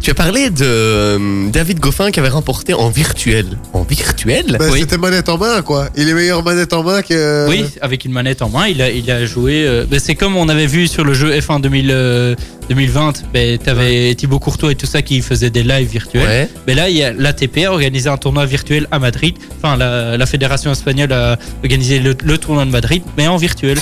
Tu 0.00 0.10
as 0.10 0.14
parlé 0.14 0.50
de 0.50 0.64
euh, 0.64 1.48
David 1.50 1.80
Goffin 1.80 2.10
qui 2.10 2.20
avait 2.20 2.28
remporté 2.28 2.74
en 2.74 2.88
virtuel. 2.88 3.46
En 3.72 3.82
virtuel? 3.82 4.56
Bah, 4.58 4.66
Oui. 4.70 4.80
C'était 4.80 4.98
manette 4.98 5.28
en 5.28 5.38
main, 5.38 5.62
quoi. 5.62 5.88
Il 5.96 6.08
est 6.08 6.14
meilleur 6.14 6.42
manette 6.44 6.72
en 6.72 6.82
main 6.82 7.02
que. 7.02 7.48
Oui, 7.48 7.64
avec 7.80 8.04
une 8.04 8.12
manette 8.12 8.42
en 8.42 8.48
main, 8.48 8.66
il 8.68 8.80
a, 8.82 8.90
il 8.90 9.10
a 9.10 9.24
joué. 9.26 9.64
euh, 9.66 9.84
ben, 9.88 9.98
c'est 9.98 10.14
comme 10.14 10.36
on 10.36 10.48
avait 10.48 10.66
vu 10.66 10.86
sur 10.88 11.04
le 11.04 11.14
jeu 11.14 11.32
F1 11.32 11.60
2000, 11.60 11.88
euh, 11.90 12.34
2020. 12.68 13.24
Ben, 13.32 13.58
T'avais 13.58 14.14
Thibaut 14.14 14.38
Courtois 14.38 14.72
et 14.72 14.74
tout 14.74 14.86
ça 14.86 15.02
qui 15.02 15.20
faisaient 15.22 15.50
des 15.50 15.62
lives 15.62 15.88
virtuels. 15.90 16.22
Ouais. 16.26 16.48
Mais 16.66 16.74
là, 16.74 16.88
il 16.88 16.96
y 16.96 17.02
a 17.02 17.12
l'ATP 17.12 17.64
a 17.66 17.72
organisé 17.72 18.08
un 18.08 18.16
tournoi 18.16 18.46
virtuel 18.46 18.86
à 18.90 18.98
Madrid. 18.98 19.36
Enfin, 19.62 19.76
la, 19.76 20.16
la 20.16 20.26
fédération 20.26 20.70
espagnole 20.72 21.12
a 21.12 21.38
organisé 21.62 21.98
le, 21.98 22.14
le 22.22 22.38
tournoi 22.38 22.64
de 22.64 22.70
Madrid, 22.70 23.02
mais 23.16 23.26
en 23.26 23.36
virtuel. 23.36 23.78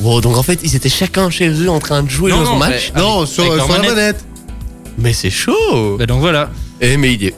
Wow, 0.00 0.22
donc 0.22 0.38
en 0.38 0.42
fait, 0.42 0.58
ils 0.64 0.74
étaient 0.74 0.88
chacun 0.88 1.28
chez 1.28 1.50
eux 1.50 1.68
en 1.68 1.78
train 1.78 2.02
de 2.02 2.08
jouer 2.08 2.30
Non, 2.30 2.40
leur 2.40 2.52
non, 2.52 2.58
match? 2.58 2.92
Non, 2.96 3.26
sur 3.26 3.54
la 3.54 3.66
manette. 3.66 4.24
Mais 4.98 5.12
c'est 5.12 5.30
chaud 5.30 5.96
Ben, 5.98 6.06
donc 6.06 6.20
voilà. 6.20 6.50
Eh 6.80 6.96
mais 6.96 7.14
il 7.14 7.24
est... 7.24 7.34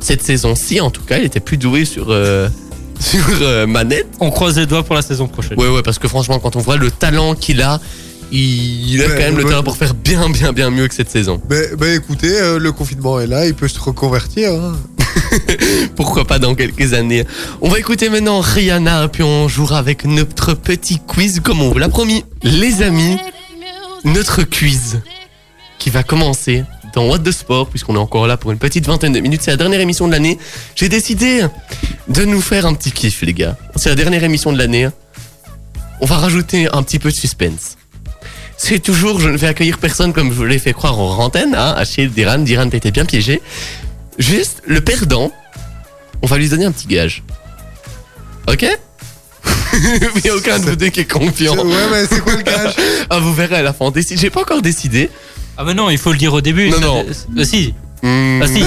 Cette 0.00 0.22
saison-ci, 0.22 0.80
en 0.80 0.90
tout 0.90 1.02
cas, 1.02 1.18
il 1.18 1.24
était 1.24 1.40
plus 1.40 1.56
doué 1.56 1.84
sur, 1.84 2.06
euh, 2.10 2.48
sur 3.00 3.20
euh, 3.42 3.66
manette. 3.66 4.06
On 4.20 4.30
croise 4.30 4.56
les 4.58 4.66
doigts 4.66 4.82
pour 4.84 4.94
la 4.94 5.02
saison 5.02 5.26
prochaine. 5.28 5.58
Ouais, 5.58 5.68
ouais, 5.68 5.82
parce 5.82 5.98
que 5.98 6.08
franchement, 6.08 6.38
quand 6.38 6.56
on 6.56 6.60
voit 6.60 6.76
le 6.76 6.90
talent 6.90 7.34
qu'il 7.34 7.62
a, 7.62 7.80
il, 8.30 8.94
il 8.94 9.02
a 9.02 9.06
Ouais, 9.06 9.12
quand 9.14 9.18
même 9.22 9.36
le 9.38 9.44
ouais. 9.44 9.50
talent 9.50 9.62
pour 9.62 9.76
faire 9.76 9.94
bien, 9.94 10.30
bien, 10.30 10.52
bien 10.52 10.70
mieux 10.70 10.86
que 10.88 10.94
cette 10.94 11.10
saison. 11.10 11.40
Mais, 11.50 11.62
mais 11.80 11.96
écoutez, 11.96 12.40
euh, 12.40 12.58
le 12.58 12.70
confinement 12.72 13.18
est 13.20 13.26
là, 13.26 13.46
il 13.46 13.54
peut 13.54 13.68
se 13.68 13.80
reconvertir. 13.80 14.52
hein. 14.52 14.76
Pourquoi 15.96 16.24
pas 16.26 16.38
dans 16.38 16.54
quelques 16.54 16.92
années. 16.92 17.24
On 17.60 17.68
va 17.68 17.78
écouter 17.78 18.08
maintenant 18.08 18.40
Rihanna, 18.40 19.08
puis 19.08 19.22
on 19.24 19.48
jouera 19.48 19.78
avec 19.78 20.04
notre 20.04 20.54
petit 20.54 21.00
quiz 21.06 21.40
comme 21.40 21.60
on 21.60 21.70
vous 21.70 21.78
l'a 21.78 21.88
promis. 21.88 22.24
Les 22.42 22.82
amis, 22.82 23.16
notre 24.04 24.42
quiz 24.44 25.00
qui 25.78 25.90
va 25.90 26.02
commencer 26.02 26.62
dans 26.98 27.06
What 27.06 27.20
the 27.20 27.30
Sport, 27.30 27.68
puisqu'on 27.68 27.94
est 27.94 27.98
encore 27.98 28.26
là 28.26 28.36
pour 28.36 28.50
une 28.50 28.58
petite 28.58 28.84
vingtaine 28.84 29.12
de 29.12 29.20
minutes. 29.20 29.42
C'est 29.44 29.52
la 29.52 29.56
dernière 29.56 29.78
émission 29.78 30.08
de 30.08 30.12
l'année. 30.12 30.36
J'ai 30.74 30.88
décidé 30.88 31.46
de 32.08 32.24
nous 32.24 32.40
faire 32.40 32.66
un 32.66 32.74
petit 32.74 32.90
kiff, 32.90 33.22
les 33.22 33.34
gars. 33.34 33.56
C'est 33.76 33.88
la 33.88 33.94
dernière 33.94 34.24
émission 34.24 34.52
de 34.52 34.58
l'année. 34.58 34.88
On 36.00 36.06
va 36.06 36.16
rajouter 36.16 36.68
un 36.72 36.82
petit 36.82 36.98
peu 36.98 37.10
de 37.12 37.14
suspense. 37.14 37.76
C'est 38.56 38.80
toujours, 38.80 39.20
je 39.20 39.28
ne 39.28 39.36
vais 39.36 39.46
accueillir 39.46 39.78
personne 39.78 40.12
comme 40.12 40.30
je 40.30 40.34
vous 40.34 40.44
l'ai 40.44 40.58
fait 40.58 40.72
croire 40.72 40.98
en 40.98 41.18
antenne, 41.18 41.54
hein, 41.54 41.72
Achille, 41.76 42.10
Diran, 42.10 42.38
Diran, 42.38 42.68
t'étais 42.68 42.90
bien 42.90 43.04
piégé. 43.04 43.40
Juste, 44.18 44.62
le 44.66 44.80
perdant, 44.80 45.30
on 46.22 46.26
va 46.26 46.36
lui 46.36 46.48
donner 46.48 46.64
un 46.64 46.72
petit 46.72 46.88
gage. 46.88 47.22
Ok? 48.48 48.66
Il 49.74 50.22
n'y 50.24 50.30
a 50.30 50.34
aucun 50.36 50.58
de 50.58 50.64
vous 50.64 50.76
deux 50.76 50.88
qui 50.88 51.00
est 51.00 51.10
confiant. 51.10 51.56
Ouais, 51.56 51.74
mais 51.90 52.06
c'est 52.06 52.20
quoi 52.20 52.34
le 52.36 52.42
gage 52.42 52.74
Ah, 53.10 53.18
vous 53.20 53.34
verrez 53.34 53.56
à 53.56 53.62
la 53.62 53.72
fin. 53.72 53.86
on 53.86 53.90
décide. 53.90 54.18
J'ai 54.18 54.30
pas 54.30 54.40
encore 54.40 54.62
décidé. 54.62 55.10
Ah 55.56 55.64
mais 55.64 55.74
non, 55.74 55.90
il 55.90 55.98
faut 55.98 56.12
le 56.12 56.18
dire 56.18 56.32
au 56.34 56.40
début. 56.40 56.70
Non, 56.70 56.80
non. 56.80 57.06
Ah 57.38 57.44
si, 57.44 57.74
Hmm, 58.02 58.40
ah 58.42 58.46
si. 58.46 58.62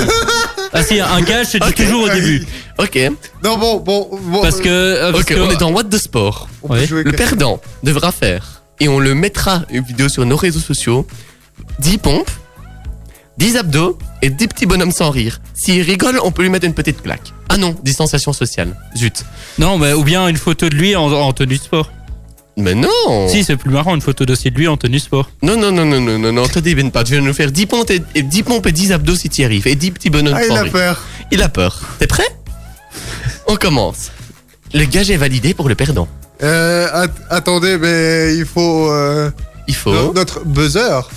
Ah 0.74 0.84
si, 0.84 1.00
un 1.00 1.22
gage, 1.22 1.48
c'est 1.52 1.64
Ok. 1.64 1.76
toujours 1.76 2.04
au 2.04 2.10
début. 2.10 2.46
Ok, 2.78 2.98
Non, 3.44 3.58
bon, 3.58 3.78
bon, 3.78 4.10
bon. 4.22 4.42
Parce 4.42 4.60
que... 4.60 4.68
euh, 4.70 5.12
parce 5.12 5.24
ok, 5.24 5.30
que- 5.30 5.40
on 5.40 5.50
est 5.52 5.56
dans 5.58 5.72
What 5.72 5.86
the 5.86 5.98
Sport. 5.98 6.50
Le 6.70 7.12
perdant 7.12 7.62
devra 7.84 8.12
faire, 8.12 8.62
et 8.80 8.88
on 8.90 9.00
le 9.00 9.14
mettra 9.16 9.62
une 9.70 9.84
vidéo 9.84 10.10
sur 10.10 10.26
nos 10.26 10.36
réseaux 10.36 10.60
sociaux, 10.60 11.08
10 11.80 11.98
pompes, 12.00 12.32
10 13.38 13.56
abdos 13.58 13.98
et 14.22 14.30
10 14.30 14.48
petits 14.50 14.66
bonhommes 14.66 14.92
sans 14.92 15.12
rire. 15.12 15.40
S'il 15.54 15.82
rigole, 15.82 16.20
on 16.24 16.32
peut 16.32 16.42
lui 16.44 16.50
mettre 16.50 16.66
une 16.66 16.74
petite 16.74 17.02
plaque. 17.02 17.32
Ah 17.54 17.58
non, 17.58 17.76
distanciation 17.84 18.34
sociale. 18.34 18.76
Zut. 18.98 19.26
Non, 19.60 19.78
mais 19.78 19.94
ou 19.94 20.04
bien 20.04 20.28
une 20.28 20.38
photo 20.38 20.70
de 20.70 20.76
lui 20.76 20.96
en, 20.96 21.12
en 21.12 21.34
tenue 21.34 21.58
de 21.58 21.64
sport. 21.64 21.92
Mais 22.58 22.76
non 22.76 23.28
Si, 23.30 23.44
c'est 23.44 23.56
plus 23.56 23.70
marrant, 23.72 23.96
une 23.96 24.02
photo 24.02 24.26
dossier 24.26 24.52
de 24.52 24.58
lui 24.58 24.68
en 24.68 24.78
tenue 24.78 24.98
de 24.98 25.02
sport. 25.02 25.30
Non, 25.42 25.58
non, 25.58 25.72
non, 25.72 25.86
non, 25.86 26.02
non, 26.02 26.20
non, 26.20 26.32
non, 26.34 26.48
te 26.48 26.60
débine 26.60 26.92
pas. 26.92 27.04
Tu 27.04 27.14
viens 27.14 27.22
de 27.22 27.28
nous 27.28 27.34
faire 27.34 27.52
10 27.52 27.66
pompes 27.66 27.90
et, 27.92 28.02
et 28.16 28.24
10 28.24 28.44
pompes 28.44 28.68
et 28.68 28.72
10 28.72 28.92
abdos 28.92 29.16
si 29.16 29.30
tu 29.30 29.42
y 29.42 29.46
arrives. 29.46 29.68
Et 29.68 29.76
10 29.76 29.92
petits 29.92 30.10
bonhommes 30.10 30.36
Ah, 30.38 30.46
il 30.46 30.52
a 30.58 30.66
peur. 30.66 31.02
Il 31.32 31.42
a 31.42 31.50
peur. 31.50 31.80
T'es 32.00 32.08
prêt? 32.08 32.28
On 33.48 33.56
commence. 33.56 34.12
Le 34.74 34.84
gage 34.86 35.10
est 35.12 35.18
validé 35.18 35.54
pour 35.54 35.70
le 35.70 35.76
perdant. 35.76 36.08
Euh, 36.44 36.88
at- 36.92 37.08
attendez, 37.36 37.78
mais 37.78 38.36
il 38.36 38.46
faut. 38.46 38.90
euh, 38.92 39.30
Il 39.68 39.76
faut... 39.76 39.94
no- 39.94 40.14
notre 40.14 40.44
buzzer. 40.46 41.10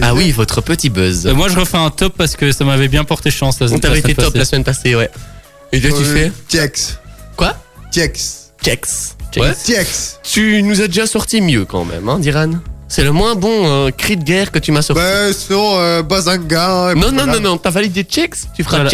Ah 0.00 0.14
oui, 0.14 0.30
votre 0.32 0.62
petit 0.62 0.88
buzz. 0.88 1.26
Euh, 1.26 1.34
moi, 1.34 1.48
je 1.48 1.58
refais 1.58 1.76
un 1.76 1.90
top 1.90 2.14
parce 2.16 2.36
que 2.36 2.52
ça 2.52 2.64
m'avait 2.64 2.88
bien 2.88 3.04
porté 3.04 3.30
chance. 3.30 3.60
La, 3.60 3.66
On 3.66 3.72
la 3.74 3.78
t'avait 3.80 3.98
été 3.98 4.12
semaine 4.14 4.24
top 4.24 4.34
la 4.34 4.40
passée. 4.40 4.50
semaine 4.50 4.64
passée, 4.64 4.94
ouais. 4.94 5.10
Et 5.72 5.80
là, 5.80 5.88
tu 5.90 5.94
Euh, 5.96 6.14
fais 6.14 6.32
Tiex. 6.48 6.98
Quoi 7.36 7.54
Tiex. 7.90 8.52
Checks. 8.62 8.86
Ouais. 9.36 9.54
Tiex. 9.54 10.18
Tu 10.22 10.62
nous 10.62 10.80
as 10.80 10.88
déjà 10.88 11.06
sorti 11.06 11.40
mieux 11.40 11.64
quand 11.64 11.84
même, 11.84 12.08
hein, 12.08 12.18
Diran 12.18 12.50
C'est 12.88 13.04
le 13.04 13.12
moins 13.12 13.34
bon 13.34 13.66
euh, 13.66 13.90
cri 13.90 14.16
de 14.16 14.24
guerre 14.24 14.50
que 14.50 14.58
tu 14.58 14.72
m'as 14.72 14.82
sorti. 14.82 15.00
Bah, 15.02 15.32
sinon, 15.32 15.78
euh, 15.78 16.02
Bazanga. 16.02 16.94
non, 16.96 17.12
non, 17.12 17.26
non, 17.26 17.40
non, 17.40 17.58
t'as 17.58 17.70
validé 17.70 18.02
checks 18.04 18.36
Tu 18.54 18.64
feras 18.64 18.78
Voilà. 18.82 18.90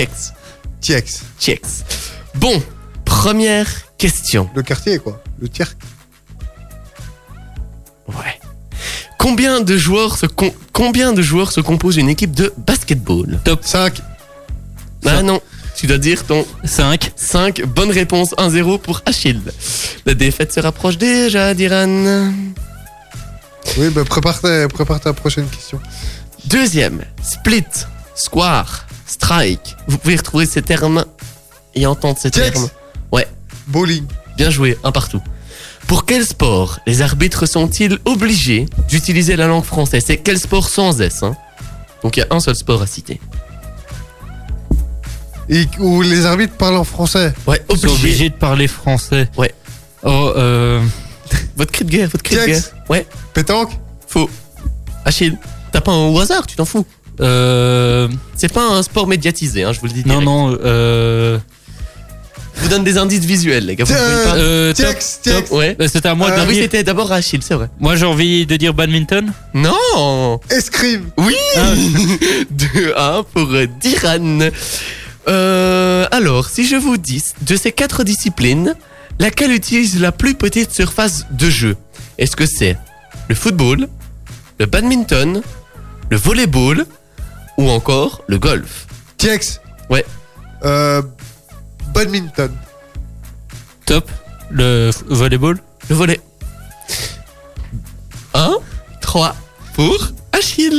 Tiex. 0.81 1.23
Checks. 1.41 1.67
Bon, 2.35 2.63
première 3.05 3.69
question. 3.97 4.51
Le 4.55 4.63
quartier, 4.63 4.99
quoi. 4.99 5.23
Le 5.41 5.49
tiers. 5.49 5.75
Ouais. 8.09 8.39
Combien 9.19 9.61
de 9.63 9.77
joueurs 9.79 10.19
se, 10.19 10.27
com- 10.27 10.51
combien 10.73 11.13
de 11.15 11.23
joueurs 11.23 11.53
se 11.53 11.61
compose 11.61 11.97
une 11.97 12.11
équipe 12.11 12.33
de 12.33 12.53
basketball? 12.59 13.41
5. 13.63 14.01
Ah 15.07 15.23
non, 15.23 15.41
tu 15.77 15.87
dois 15.87 15.99
dire 15.99 16.25
ton 16.25 16.47
5. 16.65 17.13
5. 17.17 17.63
Bonne 17.67 17.91
réponse, 17.91 18.35
1-0 18.37 18.79
pour 18.81 19.03
Achille. 19.07 19.43
La 20.07 20.15
défaite 20.15 20.53
se 20.53 20.61
rapproche 20.61 20.99
déjà, 20.99 21.55
Diran. 21.55 22.33
Oui, 23.79 23.89
bah, 23.91 24.05
prépare 24.05 24.41
ta, 24.41 24.69
prépare 24.69 25.01
ta 25.01 25.13
prochaine 25.13 25.49
question. 25.49 25.81
Deuxième, 26.47 27.03
split, 27.23 27.65
square, 28.15 28.87
strike. 29.07 29.77
Vous 29.89 29.99
pouvez 29.99 30.17
retrouver 30.17 30.47
ces 30.47 30.63
termes 30.63 31.05
et 31.75 31.87
entendre 31.87 32.19
ces 32.19 32.31
termes. 32.31 32.69
Bowling. 33.67 34.05
Bien 34.37 34.51
joué, 34.51 34.79
un 34.85 34.93
partout. 34.93 35.21
Pour 35.87 36.07
quel 36.07 36.25
sport 36.25 36.81
les 36.87 37.03
arbitres 37.03 37.47
sont-ils 37.47 37.99
obligés 38.05 38.67
d'utiliser 38.89 39.37
la 39.37 39.47
langue 39.47 39.65
française? 39.65 40.05
C'est 40.07 40.17
quel 40.17 40.39
sport 40.39 40.69
sans 40.69 41.01
S 41.01 41.23
hein? 41.23 41.37
Donc 42.03 42.17
il 42.17 42.21
y 42.21 42.23
a 42.23 42.27
un 42.31 42.41
seul 42.41 42.55
sport 42.55 42.83
à 42.83 42.87
citer. 42.87 43.21
Et 45.49 45.67
où 45.79 46.01
les 46.03 46.25
arbitres 46.27 46.55
parlent 46.55 46.77
en 46.77 46.85
français. 46.85 47.33
Ouais, 47.47 47.61
Ils 47.71 47.77
sont 47.79 47.87
obligé. 47.89 48.03
obligés 48.09 48.29
de 48.31 48.35
parler 48.35 48.67
français. 48.69 49.29
Ouais. 49.37 49.55
Oh, 50.03 50.33
euh... 50.37 50.81
Votre 51.57 51.73
cri 51.73 51.85
de 51.85 51.91
guerre, 51.91 52.09
votre 52.11 52.23
cri 52.23 52.37
de 52.37 52.45
guerre. 52.47 52.63
Ouais, 52.89 53.07
Pétanque. 53.33 53.71
faux. 54.07 54.29
Achille, 55.05 55.37
t'as 55.73 55.81
pas 55.81 55.93
un 55.93 56.09
au 56.09 56.19
hasard, 56.19 56.47
tu 56.47 56.57
t'en 56.57 56.65
fous. 56.65 56.85
euh... 57.21 58.09
C'est 58.37 58.53
pas 58.53 58.67
un 58.69 58.83
sport 58.83 59.07
médiatisé, 59.07 59.65
hein, 59.65 59.73
je 59.73 59.81
vous 59.81 59.87
le 59.87 59.93
dis. 59.93 60.01
Non, 60.07 60.21
direct. 60.21 60.25
non, 60.27 60.59
euh... 60.65 61.39
Je 62.57 62.63
vous 62.63 62.69
donne 62.69 62.85
des 62.85 62.99
indices 62.99 63.25
visuels, 63.25 63.67
les 63.67 63.75
gars. 63.77 63.85
Vous 63.85 63.93
Tiens, 63.93 64.03
pouvez 64.03 64.25
pas. 64.25 64.37
euh 64.37 64.73
top, 64.73 64.87
Tiex. 64.87 65.21
Tiex. 65.23 65.51
Ouais. 65.51 65.77
Euh, 65.81 65.89
C'était 65.93 66.09
à 66.09 66.15
moi 66.15 66.31
Euh, 66.31 66.37
de 66.37 66.41
Ah 66.41 66.45
oui, 66.49 66.55
c'était 66.61 66.85
d'abord 66.85 67.11
Achille, 67.11 67.41
c'est 67.43 67.55
vrai. 67.55 67.69
Moi, 67.81 67.97
j'ai 67.97 68.07
envie 68.07 68.47
de 68.47 68.57
dire 68.57 68.73
badminton. 68.75 69.33
Non 69.55 70.41
Escrime. 70.51 71.11
Oui 71.19 71.35
Ah. 71.57 71.73
2-1 72.57 73.25
pour 73.33 73.49
euh, 73.53 73.67
Diran. 73.81 74.51
Euh, 75.29 76.07
alors, 76.11 76.49
si 76.49 76.67
je 76.67 76.77
vous 76.77 76.97
dis, 76.97 77.23
de 77.43 77.57
ces 77.57 77.73
quatre 77.73 78.05
disciplines, 78.05 78.75
laquelle 79.19 79.53
utilise 79.53 80.01
la 80.01 80.13
plus 80.13 80.35
petite 80.35 80.71
surface 80.73 81.27
de 81.31 81.49
jeu? 81.51 81.77
Est-ce 82.19 82.37
que 82.37 82.47
c'est 82.47 82.77
le 83.29 83.35
football, 83.35 83.89
le 84.59 84.67
badminton, 84.67 85.43
le 86.11 86.17
volleyball 86.17 86.87
ou 87.59 87.69
encore 87.71 88.23
le 88.27 88.39
golf? 88.39 88.87
Tiex. 89.17 89.61
Ouais. 89.91 90.05
Euh, 90.65 91.03
badminton. 91.95 92.55
Top. 93.87 94.11
Le 94.51 94.91
volleyball? 95.07 95.59
Le 95.89 95.95
volley. 95.97 96.21
1, 98.35 98.57
3 99.01 99.37
pour? 99.75 100.13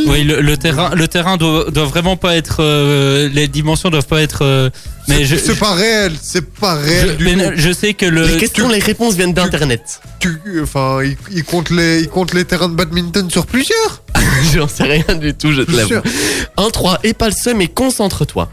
Oui, 0.07 0.23
le, 0.23 0.41
le 0.41 0.57
terrain, 0.57 0.91
le 0.95 1.07
terrain 1.07 1.37
doit, 1.37 1.69
doit 1.71 1.85
vraiment 1.85 2.17
pas 2.17 2.35
être. 2.35 2.57
euh, 2.59 3.29
les 3.33 3.47
dimensions 3.47 3.89
doivent 3.89 4.05
pas 4.07 4.21
être. 4.21 4.43
euh, 4.43 4.69
mais 5.07 5.25
je, 5.25 5.35
C'est 5.35 5.55
pas 5.59 5.73
réel. 5.73 6.13
C'est 6.21 6.45
pas 6.53 6.79
je, 6.81 6.85
réel 6.85 7.17
du 7.17 7.23
mais 7.25 7.33
tout. 7.33 7.51
je 7.55 7.71
sais 7.73 7.93
que 7.93 8.05
le. 8.05 8.25
Les 8.25 8.37
questions, 8.37 8.67
les 8.69 8.79
réponses 8.79 9.15
viennent 9.15 9.33
d'Internet. 9.33 9.99
Tu, 10.19 10.39
enfin, 10.61 10.99
il, 11.03 11.15
il 11.31 11.43
compte 11.43 11.69
les, 11.69 12.01
il 12.01 12.07
compte 12.09 12.33
les 12.33 12.45
terrains 12.45 12.69
de 12.69 12.75
badminton 12.75 13.29
sur 13.29 13.45
plusieurs. 13.45 14.01
J'en 14.53 14.67
sais 14.67 14.83
rien 14.83 15.15
du 15.15 15.33
tout, 15.33 15.51
je 15.51 15.61
te 15.61 15.71
Je 15.71 15.77
l'avoue. 15.77 15.89
suis 15.89 16.47
1-3, 16.57 16.97
et 17.03 17.13
pas 17.13 17.27
le 17.29 17.35
seum, 17.35 17.57
mais 17.57 17.67
concentre-toi. 17.67 18.49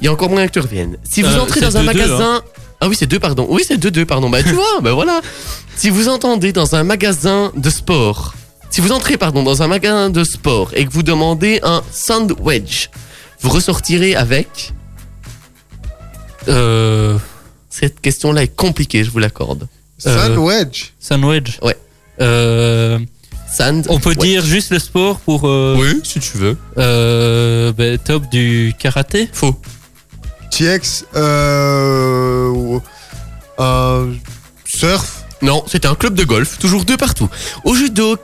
Il 0.00 0.04
y 0.04 0.08
a 0.08 0.12
encore 0.12 0.28
moyen 0.30 0.46
que 0.48 0.52
tu 0.52 0.60
reviennes. 0.60 0.96
Si 1.08 1.22
vous 1.22 1.28
Euh, 1.28 1.40
entrez 1.40 1.60
c'est 1.60 1.66
dans 1.66 1.76
un 1.76 1.82
2-2, 1.82 1.86
magasin. 1.86 2.42
Ah 2.80 2.88
oui, 2.88 2.96
c'est 2.98 3.06
2, 3.06 3.18
pardon. 3.18 3.46
Oui, 3.48 3.62
c'est 3.66 3.78
2-2, 3.78 4.04
pardon. 4.04 4.28
Bah, 4.28 4.42
tu 4.42 4.48
vois, 4.54 4.80
bah 4.82 4.92
voilà. 4.92 5.20
Si 5.76 5.88
vous 5.90 6.08
entendez 6.08 6.52
dans 6.52 6.74
un 6.74 6.84
magasin 6.84 7.50
de 7.56 7.70
sport. 7.70 8.34
Si 8.74 8.80
vous 8.80 8.90
entrez, 8.90 9.16
pardon, 9.16 9.44
dans 9.44 9.62
un 9.62 9.68
magasin 9.68 10.10
de 10.10 10.24
sport 10.24 10.72
et 10.74 10.84
que 10.84 10.90
vous 10.90 11.04
demandez 11.04 11.60
un 11.62 11.84
sandwich, 11.92 12.90
vous 13.40 13.48
ressortirez 13.50 14.16
avec. 14.16 14.72
Euh, 16.48 17.16
Cette 17.70 18.00
question-là 18.00 18.42
est 18.42 18.48
compliquée, 18.56 19.04
je 19.04 19.12
vous 19.12 19.20
l'accorde. 19.20 19.68
Sandwich. 19.98 20.92
sandwich. 20.98 21.60
Ouais. 21.62 21.76
Euh, 22.20 22.98
Sand. 23.48 23.86
on 23.90 24.00
peut 24.00 24.16
dire 24.16 24.44
juste 24.44 24.70
le 24.72 24.80
sport 24.80 25.20
pour. 25.20 25.46
euh, 25.48 25.76
Oui, 25.78 26.00
si 26.02 26.18
tu 26.18 26.36
veux. 26.36 26.58
euh, 26.76 27.72
ben, 27.72 27.96
top 27.96 28.28
du 28.28 28.74
karaté. 28.76 29.28
Faux. 29.32 29.54
TX. 30.50 31.04
Euh, 31.14 32.80
euh, 33.60 34.12
surf. 34.64 35.22
Non, 35.42 35.62
c'était 35.68 35.86
un 35.86 35.94
club 35.94 36.14
de 36.14 36.24
golf, 36.24 36.58
toujours 36.58 36.84
deux 36.84 36.96
partout. 36.96 37.28
Au 37.62 37.76
judo, 37.76 38.16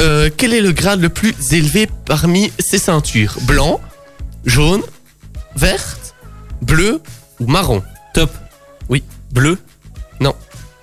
euh, 0.00 0.30
quel 0.36 0.54
est 0.54 0.60
le 0.60 0.72
grade 0.72 1.00
le 1.00 1.08
plus 1.08 1.34
élevé 1.52 1.88
parmi 2.06 2.52
ces 2.58 2.78
ceintures? 2.78 3.36
Blanc, 3.42 3.80
jaune, 4.44 4.82
verte, 5.56 6.14
bleu 6.62 7.00
ou 7.38 7.46
marron? 7.46 7.82
Top. 8.14 8.30
Oui. 8.88 9.02
Bleu. 9.32 9.58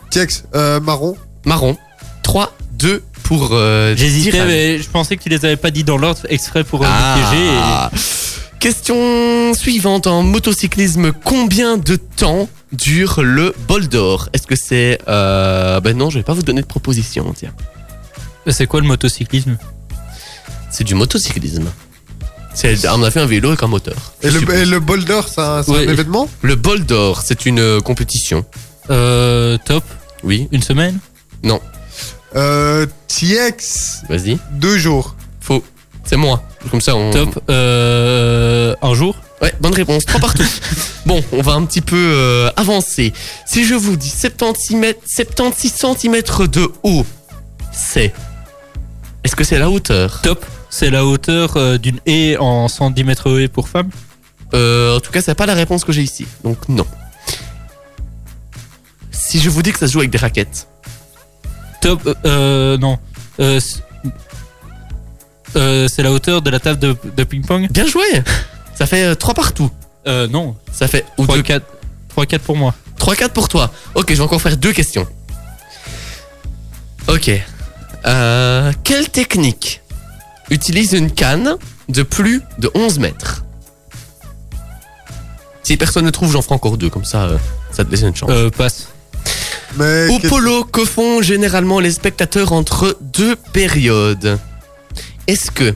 TX. 0.10 0.46
Euh, 0.56 0.80
marron? 0.80 1.18
Marron. 1.46 1.76
3, 2.24 2.56
2 2.80 3.04
pour... 3.24 3.50
Euh, 3.52 3.94
J'hésitais, 3.98 4.32
Diran. 4.32 4.46
mais 4.48 4.78
je 4.80 4.90
pensais 4.90 5.18
que 5.18 5.24
tu 5.24 5.28
les 5.28 5.44
avais 5.44 5.58
pas 5.58 5.70
dit 5.70 5.84
dans 5.84 5.98
l'ordre 5.98 6.22
exprès 6.30 6.64
pour 6.64 6.82
euh, 6.82 6.88
me 6.88 7.30
piéger. 7.30 7.46
et- 7.46 7.50
Ah. 7.62 7.92
Question 8.62 9.54
suivante 9.54 10.08
en 10.08 10.24
motocyclisme. 10.24 11.12
Combien 11.26 11.78
de 11.78 11.98
temps 11.98 12.48
dure 12.72 13.22
le 13.22 13.54
bol 13.68 13.88
d'or? 13.90 14.30
Est-ce 14.32 14.48
que 14.48 14.56
c'est... 14.56 14.98
Euh... 15.10 15.82
Ben 15.82 15.96
non, 15.98 16.10
je 16.10 16.20
vais 16.20 16.24
pas 16.24 16.34
vous 16.34 16.42
donner 16.42 16.62
de 16.62 16.68
proposition, 16.68 17.34
tiens. 17.38 17.54
C'est 18.50 18.68
quoi 18.68 18.82
le 18.82 18.88
motocyclisme? 18.88 19.58
C'est 20.72 20.84
du 20.84 20.96
motocyclisme. 20.96 21.66
C'est 22.54 22.88
on 22.90 23.04
a 23.04 23.12
fait 23.12 23.20
un 23.20 23.26
vélo 23.26 23.50
avec 23.50 23.62
un 23.64 23.68
moteur. 23.68 23.96
Et 24.24 24.32
le, 24.32 24.56
et 24.56 24.66
le 24.66 24.80
bol 24.80 25.04
d'or, 25.06 25.28
c'est 25.28 25.42
un, 25.42 25.62
c'est 25.64 25.72
un 25.72 25.76
Ouais. 25.76 25.84
événement? 25.84 26.28
Le 26.42 26.56
bol 26.56 26.84
d'or, 26.86 27.22
c'est 27.24 27.46
une 27.46 27.60
euh, 27.60 27.80
compétition. 27.82 28.46
euh, 28.90 29.58
Top. 29.66 29.84
Oui, 30.24 30.48
Une 30.52 30.64
semaine? 30.64 30.98
Euh, 32.36 32.86
TX. 33.08 34.04
vas-y. 34.10 34.38
Deux 34.52 34.78
jours. 34.78 35.16
Faux. 35.40 35.64
C'est 36.04 36.18
moi. 36.18 36.44
Comme 36.72 36.82
ça, 36.82 36.96
on. 36.96 37.12
Top. 37.12 37.40
Euh, 37.50 38.76
un 38.82 38.94
jour? 38.94 39.16
Ouais, 39.42 39.54
bonne 39.62 39.74
réponse. 39.74 40.06
Trois 40.06 40.20
partout. 40.20 40.44
bon, 41.06 41.24
on 41.32 41.42
va 41.42 41.54
un 41.54 41.64
petit 41.66 41.82
peu 41.82 41.96
euh, 41.96 42.50
avancer. 42.56 43.14
Si 43.46 43.66
je 43.66 43.76
vous 43.76 43.96
dis 43.98 44.10
76 44.10 44.76
mètres, 44.78 45.00
76 45.06 45.74
cm 45.74 46.22
de 46.48 46.68
haut, 46.84 47.06
c'est. 47.72 48.14
Est-ce 49.28 49.36
que 49.36 49.44
c'est 49.44 49.60
la 49.60 49.70
hauteur 49.70 50.22
Top. 50.22 50.46
C'est 50.70 50.90
la 50.90 51.06
hauteur 51.06 51.58
euh, 51.58 51.78
d'une 51.78 52.00
haie 52.06 52.38
en 52.38 52.70
110 52.70 53.04
mètres 53.04 53.38
haies 53.42 53.50
pour 53.50 53.68
femmes. 53.68 53.90
Euh, 54.54 54.96
En 54.96 55.02
tout 55.02 55.12
cas, 55.12 55.20
c'est 55.22 55.36
pas 55.36 55.46
la 55.46 55.54
réponse 55.54 55.84
que 55.84 55.92
j'ai 55.92 56.02
ici. 56.02 56.26
Donc 56.46 56.70
non. 56.70 56.88
Si 59.12 59.42
je 59.42 59.50
vous 59.50 59.62
dis 59.62 59.74
que 59.74 59.80
ça 59.80 59.88
se 59.88 59.92
joue 59.92 60.00
avec 60.00 60.12
des 60.12 60.18
raquettes. 60.18 60.70
Top. 61.82 62.08
euh, 62.08 62.14
euh, 62.24 62.78
non. 62.78 63.00
Euh, 63.42 63.60
c'est- 63.60 63.84
la 66.04 66.12
hauteur 66.14 66.42
de 66.42 66.50
la 66.50 66.62
table 66.62 66.80
de, 66.80 66.96
de 67.18 67.24
ping-pong. 67.26 67.68
Bien 67.70 67.86
joué 67.86 68.06
Ça 68.76 68.86
fait 68.86 69.14
3 69.18 69.34
partout. 69.34 69.70
Euh, 70.08 70.30
non. 70.30 70.56
Ça 70.72 70.88
fait 70.88 71.04
ou 71.18 71.24
3 71.26 71.36
deux- 71.36 71.44
4 71.44 71.66
3 72.08 72.26
4 72.26 72.44
pour 72.44 72.56
moi. 72.56 72.74
3-4 72.98 73.34
pour 73.34 73.50
toi. 73.50 73.74
Ok, 73.94 74.06
je 74.12 74.16
vais 74.16 74.22
encore 74.22 74.42
faire 74.42 74.56
deux 74.56 74.72
questions. 74.72 75.06
Ok. 77.10 77.30
Euh, 78.08 78.72
quelle 78.84 79.10
technique 79.10 79.82
utilise 80.50 80.94
une 80.94 81.12
canne 81.12 81.56
de 81.90 82.04
plus 82.04 82.42
de 82.60 82.70
11 82.74 83.00
mètres? 83.00 83.44
Si 85.64 85.76
personne 85.76 86.06
ne 86.06 86.12
trouve, 86.12 86.32
j'en 86.32 86.42
ferai 86.42 86.56
encore 86.56 86.78
deux, 86.78 86.90
comme 86.90 87.04
ça, 87.04 87.24
euh, 87.26 87.38
ça 87.72 87.84
te 87.84 87.92
laisse 87.92 88.02
une 88.02 88.16
chance. 88.16 88.30
Euh, 88.32 88.50
passe. 88.50 88.88
Mais 89.76 90.08
Au 90.08 90.18
qu'est-ce- 90.20 90.30
polo, 90.30 90.64
que 90.64 90.86
font 90.86 91.22
généralement 91.22 91.80
les 91.82 91.92
spectateurs 91.92 92.54
entre 92.54 92.98
deux 93.02 93.36
périodes? 93.36 94.40
Est-ce 95.28 95.52
que 95.52 95.76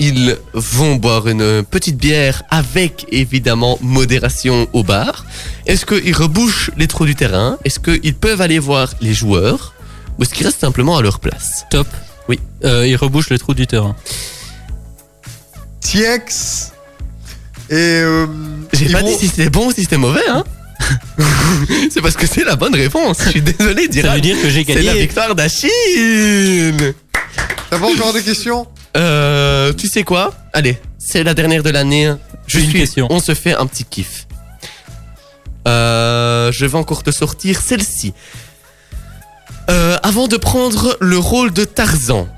ils 0.00 0.36
vont 0.54 0.96
boire 0.96 1.28
une 1.28 1.62
petite 1.62 1.96
bière 1.98 2.42
avec 2.50 3.06
évidemment 3.12 3.78
modération 3.82 4.66
au 4.72 4.82
bar? 4.82 5.24
Est-ce 5.66 5.86
qu'ils 5.86 6.16
rebouchent 6.16 6.70
les 6.76 6.88
trous 6.88 7.06
du 7.06 7.14
terrain? 7.14 7.56
Est-ce 7.64 7.78
qu'ils 7.78 8.14
peuvent 8.16 8.40
aller 8.40 8.58
voir 8.58 8.94
les 9.00 9.14
joueurs? 9.14 9.74
Ou 10.20 10.22
est-ce 10.22 10.34
qu'ils 10.34 10.46
restent 10.46 10.60
simplement 10.60 10.96
à 10.98 11.02
leur 11.02 11.18
place 11.18 11.64
Top. 11.70 11.88
Oui. 12.28 12.38
Euh, 12.64 12.86
il 12.86 12.94
rebouche 12.96 13.30
les 13.30 13.38
trous 13.38 13.54
du 13.54 13.66
terrain. 13.66 13.96
TX 15.80 16.72
et 17.70 17.74
euh, 17.74 18.26
J'ai 18.72 18.86
ils 18.86 18.92
pas 18.92 19.00
vont- 19.00 19.08
dit 19.08 19.14
si 19.14 19.28
c'était 19.28 19.48
bon 19.48 19.68
ou 19.68 19.72
si 19.72 19.82
c'était 19.82 19.96
mauvais, 19.96 20.28
hein 20.28 20.44
C'est 21.90 22.00
parce 22.02 22.16
que 22.16 22.26
c'est 22.26 22.44
la 22.44 22.56
bonne 22.56 22.74
réponse. 22.74 23.18
Je 23.24 23.30
suis 23.30 23.42
désolé, 23.42 23.88
Ça 24.00 24.14
veut 24.14 24.20
dire 24.20 24.40
que 24.40 24.48
j'ai 24.50 24.64
C'est 24.64 24.74
la 24.74 24.82
gagné. 24.92 25.00
victoire 25.02 25.34
d'Achille 25.34 26.94
T'as 27.70 27.78
pas 27.78 27.86
encore 27.86 28.12
des 28.12 28.22
questions? 28.22 28.66
Euh, 28.96 29.72
tu 29.72 29.86
sais 29.88 30.02
quoi? 30.02 30.34
Allez, 30.52 30.78
c'est 30.98 31.22
la 31.22 31.34
dernière 31.34 31.62
de 31.62 31.70
l'année. 31.70 32.12
Je 32.46 32.58
une 32.58 32.70
suis. 32.70 32.80
question. 32.80 33.06
On 33.10 33.20
se 33.20 33.34
fait 33.34 33.54
un 33.54 33.66
petit 33.66 33.84
kiff. 33.84 34.26
Euh, 35.68 36.50
je 36.50 36.66
vais 36.66 36.76
encore 36.78 37.02
te 37.04 37.10
sortir 37.12 37.60
celle-ci. 37.60 38.12
Euh, 39.70 39.96
avant 40.02 40.26
de 40.26 40.36
prendre 40.36 40.96
le 41.00 41.16
rôle 41.18 41.52
de 41.52 41.64
Tarzan, 41.64 42.28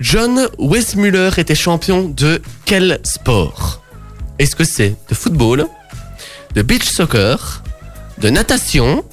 John 0.00 0.48
Westmuller 0.58 1.30
était 1.38 1.54
champion 1.54 2.08
de 2.08 2.42
quel 2.64 2.98
sport? 3.04 3.80
Est-ce 4.40 4.56
que 4.56 4.64
c'est 4.64 4.96
de 5.08 5.14
football, 5.14 5.66
de 6.54 6.62
beach 6.62 6.84
soccer, 6.90 7.62
de 8.18 8.28
natation 8.30 9.04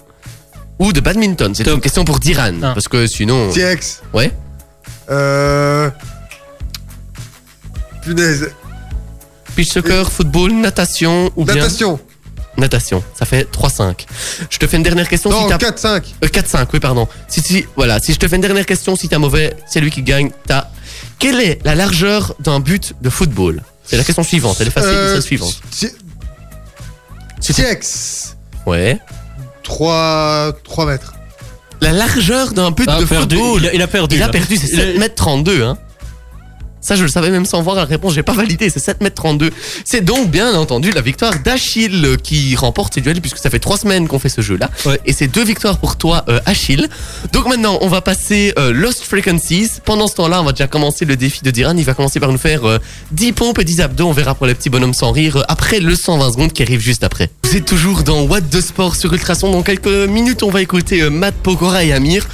ou 0.79 0.91
de 0.91 0.99
badminton? 1.01 1.53
C'est 1.53 1.67
une 1.67 1.81
question 1.81 2.03
pour 2.03 2.19
Diran, 2.19 2.55
Ah. 2.63 2.71
parce 2.73 2.87
que 2.87 3.05
sinon. 3.05 3.51
TX. 3.51 4.01
Ouais. 4.13 4.31
Euh... 5.11 5.91
Punaise. 8.01 8.49
Beach 9.55 9.69
soccer, 9.69 10.11
football, 10.11 10.51
natation 10.53 11.31
ou 11.35 11.45
bien 11.45 11.55
Natation. 11.55 11.99
Natation. 12.57 13.03
Ça 13.17 13.25
fait 13.25 13.47
3-5. 13.51 14.05
Je 14.49 14.57
te 14.57 14.67
fais 14.67 14.77
une 14.77 14.83
dernière 14.83 15.07
question. 15.09 15.29
Non, 15.29 15.43
si 15.43 15.47
t'as 15.57 15.57
4-5. 15.71 16.03
Euh, 16.23 16.27
4-5, 16.27 16.67
oui, 16.73 16.79
pardon. 16.79 17.07
Si, 17.27 17.41
si, 17.41 17.65
voilà, 17.75 17.99
si 17.99 18.13
je 18.13 18.19
te 18.19 18.27
fais 18.27 18.35
une 18.35 18.41
dernière 18.41 18.65
question, 18.65 18.95
si 18.95 19.07
t'as 19.09 19.19
mauvais, 19.19 19.55
c'est 19.67 19.79
lui 19.79 19.91
qui 19.91 20.01
gagne. 20.01 20.31
T'as. 20.47 20.67
Quelle 21.19 21.39
est 21.41 21.59
la 21.65 21.75
largeur 21.75 22.35
d'un 22.39 22.59
but 22.59 22.93
de 23.01 23.09
football? 23.09 23.61
C'est 23.83 23.97
la 23.97 24.03
question 24.03 24.23
suivante. 24.23 24.57
Elle 24.59 24.67
est 24.67 24.71
facile, 24.71 24.89
Euh, 24.91 25.09
c'est 25.09 25.15
la 25.15 25.21
suivante. 25.21 25.59
T- 25.79 25.91
Si- 27.39 27.53
TX. 27.53 28.35
Ouais. 28.65 28.99
3... 29.63 30.53
3 30.63 30.85
mètres. 30.85 31.13
La 31.81 31.91
largeur 31.91 32.53
d'un 32.53 32.71
but 32.71 32.87
Ah, 32.91 32.99
de 32.99 33.05
perdu. 33.05 33.35
football. 33.37 33.61
Il 33.63 33.67
a, 33.67 33.73
il 33.75 33.81
a 33.81 33.87
perdu. 33.87 34.15
Il 34.15 34.23
a 34.23 34.25
là. 34.27 34.31
perdu, 34.31 34.57
c'est 34.57 34.67
Il 34.69 34.79
a- 34.81 34.83
7 34.85 34.97
mètres 34.99 35.15
32, 35.15 35.63
hein. 35.63 35.77
Ça, 36.81 36.95
je 36.95 37.03
le 37.03 37.09
savais 37.09 37.29
même 37.29 37.45
sans 37.45 37.61
voir 37.61 37.75
la 37.75 37.85
réponse, 37.85 38.13
j'ai 38.13 38.23
pas 38.23 38.33
validé, 38.33 38.69
c'est 38.69 38.79
7 38.79 39.01
mètres 39.01 39.15
32. 39.15 39.51
C'est 39.83 40.01
donc 40.03 40.29
bien 40.29 40.53
entendu 40.55 40.91
la 40.91 41.01
victoire 41.01 41.33
d'Achille 41.39 42.17
qui 42.23 42.55
remporte 42.55 42.93
ces 42.93 43.01
duels 43.01 43.19
puisque 43.21 43.37
ça 43.37 43.49
fait 43.49 43.59
3 43.59 43.77
semaines 43.77 44.07
qu'on 44.07 44.19
fait 44.19 44.29
ce 44.29 44.41
jeu-là. 44.41 44.69
Ouais. 44.85 44.99
Et 45.05 45.13
c'est 45.13 45.27
deux 45.27 45.43
victoires 45.43 45.79
pour 45.79 45.97
toi, 45.97 46.23
euh, 46.29 46.39
Achille. 46.45 46.87
Donc 47.33 47.47
maintenant, 47.47 47.79
on 47.81 47.87
va 47.87 48.01
passer 48.01 48.53
euh, 48.57 48.71
Lost 48.71 49.03
Frequencies. 49.03 49.69
Pendant 49.85 50.07
ce 50.07 50.15
temps-là, 50.15 50.41
on 50.41 50.45
va 50.45 50.51
déjà 50.51 50.67
commencer 50.67 51.05
le 51.05 51.15
défi 51.15 51.41
de 51.43 51.51
Diran. 51.51 51.75
Il 51.77 51.83
va 51.85 51.93
commencer 51.93 52.19
par 52.19 52.31
nous 52.31 52.37
faire 52.37 52.65
euh, 52.65 52.79
10 53.11 53.33
pompes 53.33 53.59
et 53.59 53.63
10 53.63 53.81
abdos. 53.81 54.07
On 54.07 54.11
verra 54.11 54.35
pour 54.35 54.45
les 54.45 54.55
petits 54.55 54.69
bonhommes 54.69 54.93
sans 54.93 55.11
rire 55.11 55.37
euh, 55.37 55.43
après 55.47 55.79
le 55.79 55.95
120 55.95 56.31
secondes 56.31 56.53
qui 56.53 56.63
arrive 56.63 56.79
juste 56.79 57.03
après. 57.03 57.29
Vous 57.43 57.55
êtes 57.55 57.65
toujours 57.65 58.03
dans 58.03 58.23
What 58.23 58.41
de 58.41 58.61
Sport 58.61 58.95
sur 58.95 59.13
Ultrason. 59.13 59.51
Dans 59.51 59.63
quelques 59.63 59.87
minutes, 59.87 60.43
on 60.43 60.49
va 60.49 60.61
écouter 60.61 61.01
euh, 61.01 61.09
Matt 61.09 61.35
Pokora 61.35 61.83
et 61.83 61.93
Amir. 61.93 62.27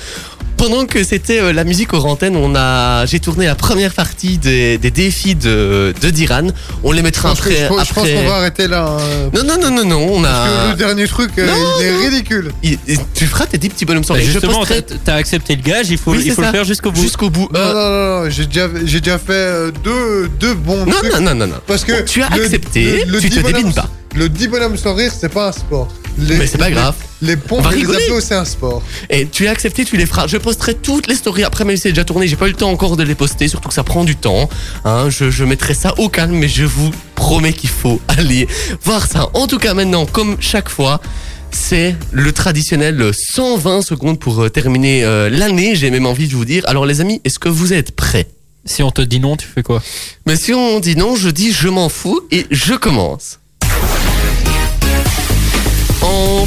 Pendant 0.65 0.85
que 0.85 1.03
c'était 1.03 1.41
euh, 1.41 1.51
la 1.51 1.65
musique 1.65 1.93
aux 1.93 2.05
antennes, 2.05 2.37
on 2.37 2.55
a, 2.55 3.05
j'ai 3.05 3.19
tourné 3.19 3.47
la 3.47 3.55
première 3.55 3.91
partie 3.93 4.37
des, 4.37 4.77
des 4.77 4.91
défis 4.91 5.35
de, 5.35 5.93
de 6.01 6.09
Diran. 6.09 6.47
On 6.85 6.93
les 6.93 6.99
Je 6.99 7.03
mettra 7.03 7.33
que- 7.33 7.37
après. 7.37 7.51
je 7.63 7.67
pense- 7.67 7.87
je 7.89 7.93
pense 7.93 8.03
après- 8.05 8.13
qu'on 8.13 8.29
va 8.29 8.35
arrêter 8.37 8.67
là. 8.69 8.95
hein. 8.97 9.29
Non, 9.35 9.43
non, 9.43 9.57
non, 9.59 9.71
non, 9.75 9.85
non, 9.85 10.07
on 10.13 10.21
Parce 10.21 10.47
que 10.49 10.67
a. 10.67 10.71
le 10.71 10.77
dernier 10.77 11.05
truc, 11.09 11.31
euh, 11.37 11.47
Non, 11.47 11.53
il 11.81 11.85
est 11.85 11.97
ridicule. 12.07 12.51
Il- 12.63 12.77
il- 12.87 12.97
tu 13.13 13.25
feras 13.25 13.45
tes 13.45 13.57
10 13.57 13.69
petits 13.71 13.83
bonhommes 13.83 14.05
sans 14.05 14.13
Bah, 14.13 14.19
rire. 14.21 14.27
Je 14.29 14.31
justement, 14.39 14.59
posterai 14.59 14.83
t'as 14.83 14.95
t'as 15.03 15.15
accepté 15.15 15.57
le 15.57 15.61
gage, 15.63 15.89
il 15.89 15.97
faut, 15.97 16.11
Oui, 16.11 16.23
il 16.25 16.31
faut 16.31 16.41
le 16.41 16.47
faire 16.47 16.63
jusqu'au 16.63 16.91
bout. 16.91 17.01
jusqu'au 17.01 17.29
bout. 17.29 17.49
Non, 17.53 17.59
Euh, 17.59 17.73
non, 17.73 18.19
non, 18.21 18.23
non, 18.23 18.29
j'ai 18.29 18.45
déjà, 18.45 18.69
j'ai 18.85 19.01
déjà 19.01 19.17
fait 19.19 19.33
euh, 19.33 19.71
deux, 19.83 20.29
deux 20.39 20.53
bons 20.53 20.85
non, 20.85 20.93
trucs. 20.93 21.11
non, 21.11 21.19
non, 21.19 21.35
non, 21.35 21.47
non. 21.47 21.55
Parce 21.67 21.83
que 21.83 22.03
Tu 22.03 22.21
as 22.23 22.29
le- 22.37 22.41
accepté, 22.45 23.03
le- 23.05 23.11
le 23.11 23.19
tu 23.19 23.29
te 23.29 23.39
débines 23.41 23.73
pas. 23.73 23.89
Le 24.15 24.29
10 24.29 24.47
bonhommes 24.47 24.77
sans 24.77 24.93
rire, 24.95 25.11
c'est 25.19 25.27
pas 25.27 25.49
un 25.49 25.51
sport. 25.51 25.89
Les- 26.17 26.37
Mais 26.37 26.47
c'est 26.47 26.57
pas 26.57 26.69
grave. 26.71 26.95
Les 27.21 27.37
pompes 27.37 27.65
et 27.71 27.75
les 27.75 27.85
abdos, 27.85 28.19
c'est 28.21 28.35
un 28.35 28.45
sport. 28.45 28.81
Et 29.09 29.27
tu 29.27 29.47
as 29.47 29.51
accepté, 29.51 29.85
tu 29.85 29.97
les 29.97 30.05
feras. 30.05 30.27
Je 30.27 30.37
posterai 30.37 30.75
toutes 30.75 31.07
les 31.07 31.15
stories 31.15 31.43
après, 31.43 31.63
même 31.65 31.75
si 31.75 31.83
c'est 31.83 31.89
déjà 31.89 32.03
tourné. 32.03 32.27
J'ai 32.27 32.35
pas 32.35 32.47
eu 32.47 32.51
le 32.51 32.55
temps 32.57 32.69
encore 32.69 32.97
de 32.97 33.03
les 33.03 33.15
poster, 33.15 33.47
surtout 33.47 33.69
que 33.69 33.73
ça 33.73 33.83
prend 33.83 34.03
du 34.03 34.15
temps. 34.15 34.49
Hein, 34.85 35.09
je, 35.09 35.29
je 35.31 35.43
mettrai 35.45 35.73
ça 35.73 35.93
au 35.99 36.09
calme, 36.09 36.35
mais 36.35 36.47
je 36.49 36.65
vous 36.65 36.91
promets 37.15 37.53
qu'il 37.53 37.69
faut 37.69 38.01
aller 38.09 38.47
voir 38.83 39.07
ça. 39.07 39.29
En 39.33 39.47
tout 39.47 39.57
cas, 39.59 39.73
maintenant, 39.73 40.05
comme 40.05 40.37
chaque 40.39 40.69
fois. 40.69 41.01
C'est 41.55 41.95
le 42.11 42.31
traditionnel 42.31 43.11
120 43.13 43.83
secondes 43.83 44.17
pour 44.19 44.41
euh, 44.41 44.49
terminer 44.49 45.03
euh, 45.03 45.29
l'année, 45.29 45.75
j'ai 45.75 45.91
même 45.91 46.07
envie 46.07 46.27
de 46.27 46.33
vous 46.33 46.45
dire. 46.45 46.63
Alors 46.67 46.87
les 46.87 46.99
amis, 46.99 47.21
est-ce 47.25 47.37
que 47.37 47.47
vous 47.47 47.73
êtes 47.73 47.95
prêts? 47.95 48.27
Si 48.65 48.81
on 48.81 48.89
te 48.89 49.03
dit 49.03 49.19
non, 49.19 49.37
tu 49.37 49.45
fais 49.47 49.61
quoi? 49.61 49.79
Mais 50.25 50.35
si 50.35 50.51
on 50.55 50.79
dit 50.79 50.95
non, 50.95 51.15
je 51.15 51.29
dis 51.29 51.51
je 51.53 51.67
m'en 51.67 51.89
fous 51.89 52.21
et 52.31 52.47
je 52.49 52.73
commence. 52.73 53.37
En... 56.13 56.45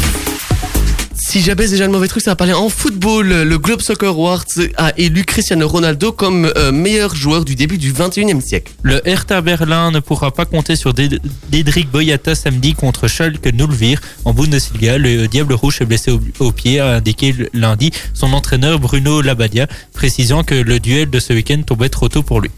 Si 1.19 1.41
j'abaisse 1.43 1.71
déjà 1.73 1.87
le 1.87 1.93
mauvais 1.93 2.07
truc, 2.07 2.23
ça 2.23 2.31
va 2.31 2.37
parler 2.37 2.53
en 2.53 2.69
football. 2.69 3.27
Le 3.29 3.59
Globe 3.59 3.81
Soccer 3.81 4.11
Awards 4.11 4.45
a 4.77 4.93
élu 4.97 5.25
Cristiano 5.25 5.67
Ronaldo 5.67 6.13
comme 6.13 6.51
euh, 6.57 6.71
meilleur 6.73 7.15
joueur 7.17 7.45
du 7.45 7.57
début 7.57 7.79
du 7.79 7.93
21e 7.93 8.41
siècle. 8.41 8.73
Le 8.83 9.07
Hertha 9.07 9.41
Berlin 9.41 9.91
ne 9.91 9.99
pourra 9.99 10.31
pas 10.31 10.45
compter 10.45 10.77
sur 10.77 10.95
Ded- 10.95 11.21
Dedrick 11.51 11.91
Boyata 11.91 12.35
samedi 12.37 12.75
contre 12.75 13.09
Schalke 13.09 13.51
04 13.53 14.01
en 14.25 14.33
Bundesliga. 14.35 14.99
Le 14.99 15.27
Diable 15.27 15.55
Rouge 15.55 15.79
est 15.81 15.85
blessé 15.87 16.13
au, 16.13 16.21
au 16.39 16.53
pied, 16.53 16.79
a 16.79 16.95
indiqué 16.95 17.35
lundi 17.53 17.91
son 18.15 18.33
entraîneur 18.33 18.79
Bruno 18.79 19.21
Labadia, 19.21 19.67
précisant 19.95 20.45
que 20.45 20.55
le 20.55 20.79
duel 20.79 21.11
de 21.11 21.19
ce 21.19 21.33
week-end 21.33 21.61
tombait 21.67 21.89
trop 21.89 22.09
tôt 22.09 22.23
pour 22.23 22.41
lui. 22.41 22.51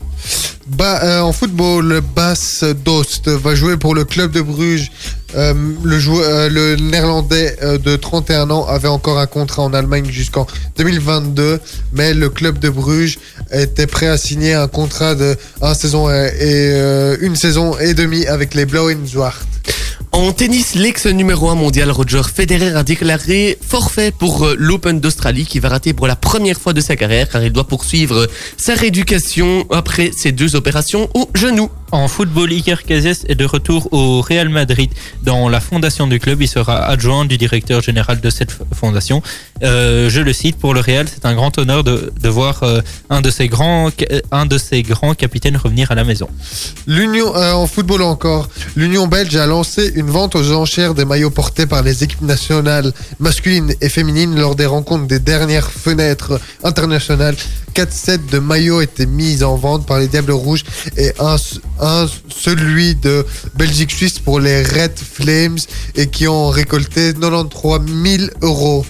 Bah, 0.67 1.01
euh, 1.03 1.21
en 1.21 1.33
football, 1.33 2.03
Bas 2.15 2.63
Dost 2.85 3.29
va 3.29 3.55
jouer 3.55 3.77
pour 3.79 3.95
le 3.95 4.05
club 4.05 4.31
de 4.33 4.43
Bruges. 4.43 4.91
Euh, 5.35 5.53
euh, 5.55 6.49
le 6.49 6.77
néerlandais 6.77 7.57
euh, 7.63 7.77
de 7.77 7.97
31 7.97 8.51
ans 8.51 8.67
avait 8.67 8.89
encore 8.89 9.19
un 9.19 9.27
contrat 9.27 9.63
en 9.63 9.75
Allemagne 9.75 10.07
jusqu'en 10.09 10.47
2022, 10.79 11.61
mais 11.93 12.15
le 12.15 12.31
club 12.31 12.59
de 12.59 12.71
Bruges 12.71 13.19
était 13.53 13.87
prêt 13.87 14.07
à 14.07 14.17
signer 14.17 14.55
un 14.55 14.69
contrat 14.69 15.15
de 15.15 15.37
un 15.61 15.75
saison 15.75 16.11
et, 16.11 16.33
et, 16.41 17.17
une 17.21 17.37
saison 17.37 17.79
et 17.79 17.93
demie 17.93 18.27
avec 18.27 18.55
les 18.55 18.65
Blauen 18.65 19.07
Zwart. 19.07 19.47
En 20.13 20.33
tennis, 20.33 20.75
l'ex 20.75 21.05
numéro 21.05 21.51
1 21.51 21.55
mondial 21.55 21.91
Roger 21.91 22.23
Federer 22.35 22.75
a 22.75 22.83
déclaré 22.83 23.59
forfait 23.61 24.11
pour 24.11 24.49
l'Open 24.57 24.99
d'Australie 24.99 25.45
qui 25.45 25.59
va 25.59 25.69
rater 25.69 25.93
pour 25.93 26.07
la 26.07 26.17
première 26.17 26.59
fois 26.59 26.73
de 26.73 26.81
sa 26.81 26.97
carrière 26.97 27.29
car 27.29 27.45
il 27.45 27.53
doit 27.53 27.69
poursuivre 27.69 28.27
sa 28.57 28.75
rééducation 28.75 29.67
après 29.71 30.11
ses 30.17 30.33
deux 30.33 30.57
opérations 30.57 31.11
au 31.15 31.29
genou. 31.35 31.69
En 31.91 32.07
football, 32.07 32.53
Iker 32.53 32.83
Casillas 32.85 33.25
est 33.29 33.35
de 33.35 33.47
retour 33.47 33.89
au 33.93 34.21
Real 34.21 34.51
Madrid 34.51 34.91
dans 35.23 35.49
la 35.49 35.59
fondation 35.59 36.07
du 36.07 36.21
club. 36.21 36.43
Il 36.43 36.49
sera 36.49 36.85
adjoint 36.85 37.25
du 37.25 37.39
directeur 37.39 37.81
général 37.81 38.21
de 38.21 38.29
cette 38.29 38.51
fondation. 38.75 39.23
Euh, 39.63 40.11
je 40.11 40.21
le 40.21 40.35
cite, 40.35 40.59
pour 40.59 40.75
le 40.75 40.81
Real, 40.81 41.07
c'est 41.09 41.25
un 41.25 41.35
grand 41.35 41.57
honneur 41.57 41.85
de, 41.85 42.13
de 42.21 42.29
voir 42.29 42.63
euh, 42.63 42.83
un, 43.09 43.23
de 43.23 43.31
ces 43.31 43.49
grands, 43.49 43.91
un 44.31 44.45
de 44.45 44.59
ces 44.59 44.83
grands 44.83 45.15
capitaines 45.15 45.57
revenir 45.57 45.91
à 45.91 45.95
la 45.95 46.05
maison. 46.05 46.29
L'Union 46.87 47.35
euh, 47.35 47.53
en 47.53 47.67
football 47.67 48.03
encore. 48.03 48.51
L'Union 48.77 49.07
belge 49.07 49.37
a 49.37 49.47
lancé 49.47 49.91
une 49.95 50.11
vente 50.11 50.37
aux 50.37 50.53
enchères 50.53 50.93
des 50.93 51.07
maillots 51.07 51.31
portés 51.31 51.65
par 51.65 51.83
les 51.83 52.05
équipes 52.05 52.23
nationales 52.23 52.93
masculines 53.19 53.73
et 53.81 53.89
féminines 53.89 54.39
lors 54.39 54.57
des 54.57 54.67
rencontres 54.67 55.07
des 55.07 55.21
dernières 55.21 55.71
fenêtres 55.71 56.39
internationales. 56.65 57.37
4 57.75 57.93
sets 57.93 58.19
de 58.33 58.41
maillots 58.41 58.81
étaient 58.81 59.07
mis 59.07 59.45
en 59.45 59.55
vente 59.55 59.87
par 59.87 60.01
les 60.01 60.09
Diables 60.09 60.33
Rouges 60.33 60.65
et 60.97 61.13
un, 61.21 61.37
un 61.81 62.07
celui 62.29 62.95
de 62.95 63.25
Belgique-Suisse 63.55 64.19
pour 64.19 64.41
les 64.41 64.63
Red 64.63 64.99
Flames 64.99 65.59
et 65.95 66.09
qui 66.09 66.27
ont 66.29 66.49
récolté 66.49 67.13
93 67.13 67.81
000 68.19 68.31
euros. 68.43 68.85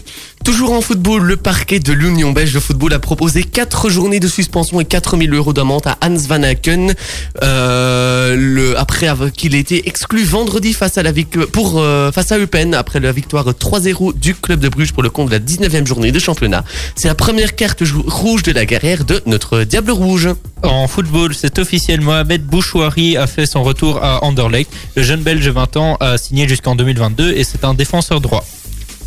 Toujours 0.49 0.73
en 0.73 0.81
football, 0.81 1.25
le 1.25 1.37
parquet 1.37 1.79
de 1.79 1.93
l'Union 1.93 2.33
belge 2.33 2.55
de 2.55 2.59
football 2.59 2.95
a 2.95 2.99
proposé 2.99 3.45
4 3.45 3.91
journées 3.91 4.19
de 4.19 4.29
suspension 4.29 4.81
et 4.81 4.87
4000 4.87 5.35
euros 5.35 5.53
d'amende 5.53 5.87
à 5.87 5.99
Hans 6.03 6.17
Van 6.27 6.43
Aken 6.43 6.95
euh, 7.43 8.35
le, 8.35 8.79
après 8.79 9.09
qu'il 9.37 9.55
ait 9.55 9.59
été 9.59 9.87
exclu 9.87 10.25
vendredi 10.25 10.73
face 10.73 10.97
à 10.97 11.03
la 11.03 11.13
pour 11.53 11.75
euh, 11.77 12.11
Eupen 12.31 12.73
après 12.73 12.99
la 12.99 13.13
victoire 13.13 13.47
3-0 13.47 14.19
du 14.19 14.35
club 14.35 14.61
de 14.61 14.71
Bruges 14.71 14.95
pour 14.95 15.03
le 15.03 15.11
compte 15.11 15.27
de 15.27 15.33
la 15.33 15.39
19e 15.39 15.87
journée 15.87 16.13
de 16.13 16.19
championnat. 16.19 16.65
C'est 16.95 17.09
la 17.09 17.15
première 17.15 17.55
carte 17.55 17.83
rouge 18.07 18.43
de 18.43 18.53
la 18.53 18.65
carrière 18.65 19.05
de 19.05 19.21
notre 19.27 19.65
Diable 19.65 19.91
Rouge. 19.91 20.31
En 20.63 20.89
football, 20.89 21.35
c'est 21.35 21.59
officiel, 21.59 22.01
Mohamed 22.01 22.43
Bouchouari 22.43 23.19
a 23.19 23.27
fait 23.27 23.45
son 23.45 23.63
retour 23.63 24.03
à 24.03 24.25
Anderlecht. 24.25 24.73
Le 24.97 25.03
jeune 25.03 25.21
belge 25.21 25.45
de 25.45 25.51
20 25.51 25.77
ans 25.77 25.97
a 26.01 26.17
signé 26.17 26.49
jusqu'en 26.49 26.75
2022 26.75 27.33
et 27.33 27.45
c'est 27.45 27.65
un 27.65 27.75
défenseur 27.75 28.23
droit. 28.23 28.47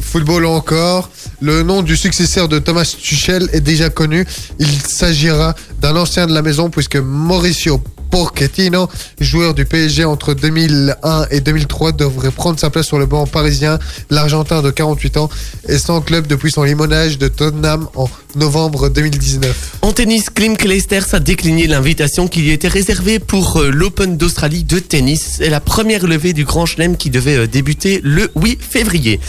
Football 0.02 0.46
encore. 0.46 1.10
Le 1.42 1.64
nom 1.64 1.82
du 1.82 1.96
successeur 1.96 2.48
de 2.48 2.60
Thomas 2.60 2.96
Tuchel 3.00 3.50
est 3.54 3.62
déjà 3.62 3.90
connu. 3.90 4.26
Il 4.60 4.68
s'agira 4.68 5.56
d'un 5.80 5.96
ancien 5.96 6.28
de 6.28 6.34
la 6.34 6.42
maison 6.42 6.70
puisque 6.70 6.98
Mauricio 6.98 7.82
Pochettino, 8.12 8.90
joueur 9.20 9.54
du 9.54 9.66
PSG 9.66 10.04
entre 10.04 10.34
2001 10.34 11.28
et 11.32 11.40
2003, 11.40 11.94
devrait 11.94 12.30
prendre 12.30 12.60
sa 12.60 12.70
place 12.70 12.86
sur 12.86 13.00
le 13.00 13.06
banc 13.06 13.26
parisien. 13.26 13.80
L'Argentin 14.10 14.62
de 14.62 14.70
48 14.70 15.18
ans 15.18 15.30
est 15.68 15.78
sans 15.78 16.02
club 16.02 16.28
depuis 16.28 16.52
son 16.52 16.64
limonage 16.64 17.18
de 17.18 17.30
Tottenham 17.30 17.88
en 17.96 18.10
novembre 18.36 18.90
2019. 18.90 19.78
En 19.82 19.94
tennis, 19.94 20.30
Klim 20.30 20.58
Clijsters 20.58 21.14
a 21.14 21.20
décliné 21.20 21.68
l'invitation 21.68 22.28
qui 22.28 22.42
lui 22.42 22.52
était 22.52 22.68
réservée 22.68 23.20
pour 23.20 23.58
euh, 23.58 23.72
l'Open 23.72 24.18
d'Australie 24.18 24.64
de 24.64 24.80
tennis. 24.80 25.38
C'est 25.38 25.50
la 25.50 25.62
première 25.62 26.06
levée 26.06 26.34
du 26.34 26.44
Grand 26.44 26.66
Chelem 26.66 26.98
qui 26.98 27.10
devait 27.10 27.38
euh, 27.38 27.48
débuter 27.48 28.02
le 28.04 28.30
8 28.36 28.60
février. 28.62 29.20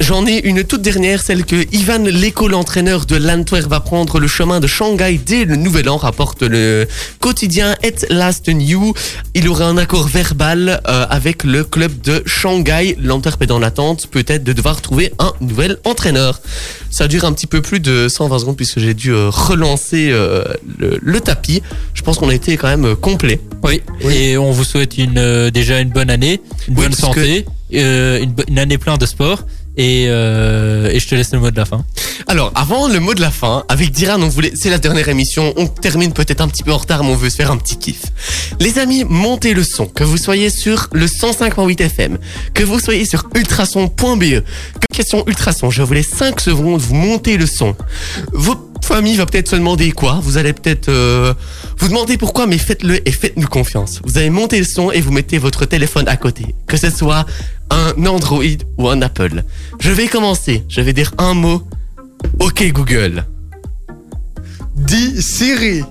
J'en 0.00 0.26
ai 0.26 0.38
une 0.44 0.62
toute 0.62 0.80
dernière, 0.80 1.20
celle 1.20 1.44
que 1.44 1.66
Ivan 1.74 1.98
Leko, 1.98 2.46
l'entraîneur 2.46 3.04
de 3.04 3.16
l'Antwerp, 3.16 3.68
va 3.68 3.80
prendre 3.80 4.20
le 4.20 4.28
chemin 4.28 4.60
de 4.60 4.66
Shanghai 4.66 5.20
dès 5.24 5.44
le 5.44 5.56
nouvel 5.56 5.88
an, 5.88 5.96
rapporte 5.96 6.42
le 6.42 6.86
quotidien 7.18 7.74
At 7.82 8.06
Last 8.08 8.48
New. 8.48 8.94
Il 9.34 9.48
aurait 9.48 9.64
un 9.64 9.76
accord 9.76 10.06
verbal 10.06 10.80
euh, 10.86 11.06
avec 11.10 11.42
le 11.42 11.64
club 11.64 12.00
de 12.00 12.22
Shanghai. 12.26 12.96
L'Antwerp 13.00 13.42
est 13.42 13.46
dans 13.46 13.58
l'attente 13.58 14.06
peut-être 14.06 14.44
de 14.44 14.52
devoir 14.52 14.80
trouver 14.80 15.12
un 15.18 15.32
nouvel 15.40 15.78
entraîneur. 15.84 16.40
Ça 16.90 17.08
dure 17.08 17.24
un 17.24 17.32
petit 17.32 17.48
peu 17.48 17.60
plus 17.60 17.80
de 17.80 18.08
120 18.08 18.38
secondes 18.38 18.56
puisque 18.56 18.78
j'ai 18.78 18.94
dû 18.94 19.12
euh, 19.12 19.30
relancer 19.30 20.10
euh, 20.10 20.44
le, 20.78 21.20
tapis. 21.20 21.60
Je 21.94 22.02
pense 22.02 22.18
qu'on 22.18 22.28
a 22.28 22.34
été 22.34 22.56
quand 22.56 22.68
même 22.68 22.94
complet. 22.94 23.40
Oui. 23.64 23.82
Et 24.08 24.38
on 24.38 24.52
vous 24.52 24.64
souhaite 24.64 24.96
une, 24.96 25.50
déjà 25.50 25.80
une 25.80 25.90
bonne 25.90 26.08
année, 26.08 26.40
une 26.68 26.74
bonne 26.74 26.92
santé, 26.92 27.44
une, 27.72 28.32
une 28.48 28.58
année 28.58 28.78
pleine 28.78 28.96
de 28.96 29.06
sport. 29.06 29.44
Et, 29.78 30.06
euh, 30.08 30.90
et 30.90 30.98
je 30.98 31.08
te 31.08 31.14
laisse 31.14 31.32
le 31.32 31.38
mot 31.38 31.50
de 31.50 31.56
la 31.56 31.64
fin. 31.64 31.84
Alors, 32.26 32.52
avant 32.54 32.88
le 32.88 32.98
mot 32.98 33.14
de 33.14 33.20
la 33.20 33.30
fin, 33.30 33.64
avec 33.68 33.92
Diran, 33.92 34.20
on 34.20 34.28
voulait, 34.28 34.52
c'est 34.54 34.70
la 34.70 34.78
dernière 34.78 35.08
émission, 35.08 35.54
on 35.56 35.66
termine 35.66 36.12
peut-être 36.12 36.40
un 36.40 36.48
petit 36.48 36.62
peu 36.62 36.72
en 36.72 36.78
retard, 36.78 37.04
mais 37.04 37.10
on 37.10 37.14
veut 37.14 37.30
se 37.30 37.36
faire 37.36 37.50
un 37.50 37.56
petit 37.56 37.78
kiff. 37.78 38.02
Les 38.60 38.78
amis, 38.78 39.04
montez 39.08 39.54
le 39.54 39.62
son, 39.62 39.86
que 39.86 40.04
vous 40.04 40.18
soyez 40.18 40.50
sur 40.50 40.88
le 40.92 41.06
105.8 41.06 41.80
FM, 41.80 42.18
que 42.54 42.64
vous 42.64 42.80
soyez 42.80 43.04
sur 43.04 43.28
ultrason.be, 43.34 44.42
que 44.42 44.42
question 44.92 45.24
ultrason, 45.26 45.70
je 45.70 45.82
vous 45.82 45.94
laisse 45.94 46.10
5 46.10 46.40
secondes, 46.40 46.80
vous 46.80 46.94
montez 46.94 47.36
le 47.36 47.46
son. 47.46 47.76
Votre 48.32 48.62
famille 48.82 49.16
va 49.16 49.26
peut-être 49.26 49.48
se 49.48 49.56
demander 49.56 49.92
quoi, 49.92 50.18
vous 50.22 50.38
allez 50.38 50.52
peut-être 50.52 50.88
euh, 50.88 51.34
vous 51.78 51.88
demander 51.88 52.16
pourquoi, 52.16 52.46
mais 52.46 52.58
faites-le 52.58 53.06
et 53.08 53.12
faites-nous 53.12 53.46
confiance. 53.46 54.00
Vous 54.04 54.18
allez 54.18 54.30
monter 54.30 54.58
le 54.58 54.64
son 54.64 54.90
et 54.90 55.00
vous 55.00 55.12
mettez 55.12 55.38
votre 55.38 55.66
téléphone 55.66 56.08
à 56.08 56.16
côté, 56.16 56.54
que 56.66 56.76
ce 56.76 56.90
soit 56.90 57.26
un 57.70 58.06
Android 58.06 58.42
ou 58.76 58.88
un 58.88 59.02
Apple. 59.02 59.44
Je 59.80 59.90
vais 59.90 60.08
commencer. 60.08 60.64
Je 60.68 60.80
vais 60.80 60.92
dire 60.92 61.12
un 61.18 61.34
mot. 61.34 61.62
Ok 62.40 62.64
Google. 62.72 63.24
Dis 64.76 65.22
Siri. 65.22 65.82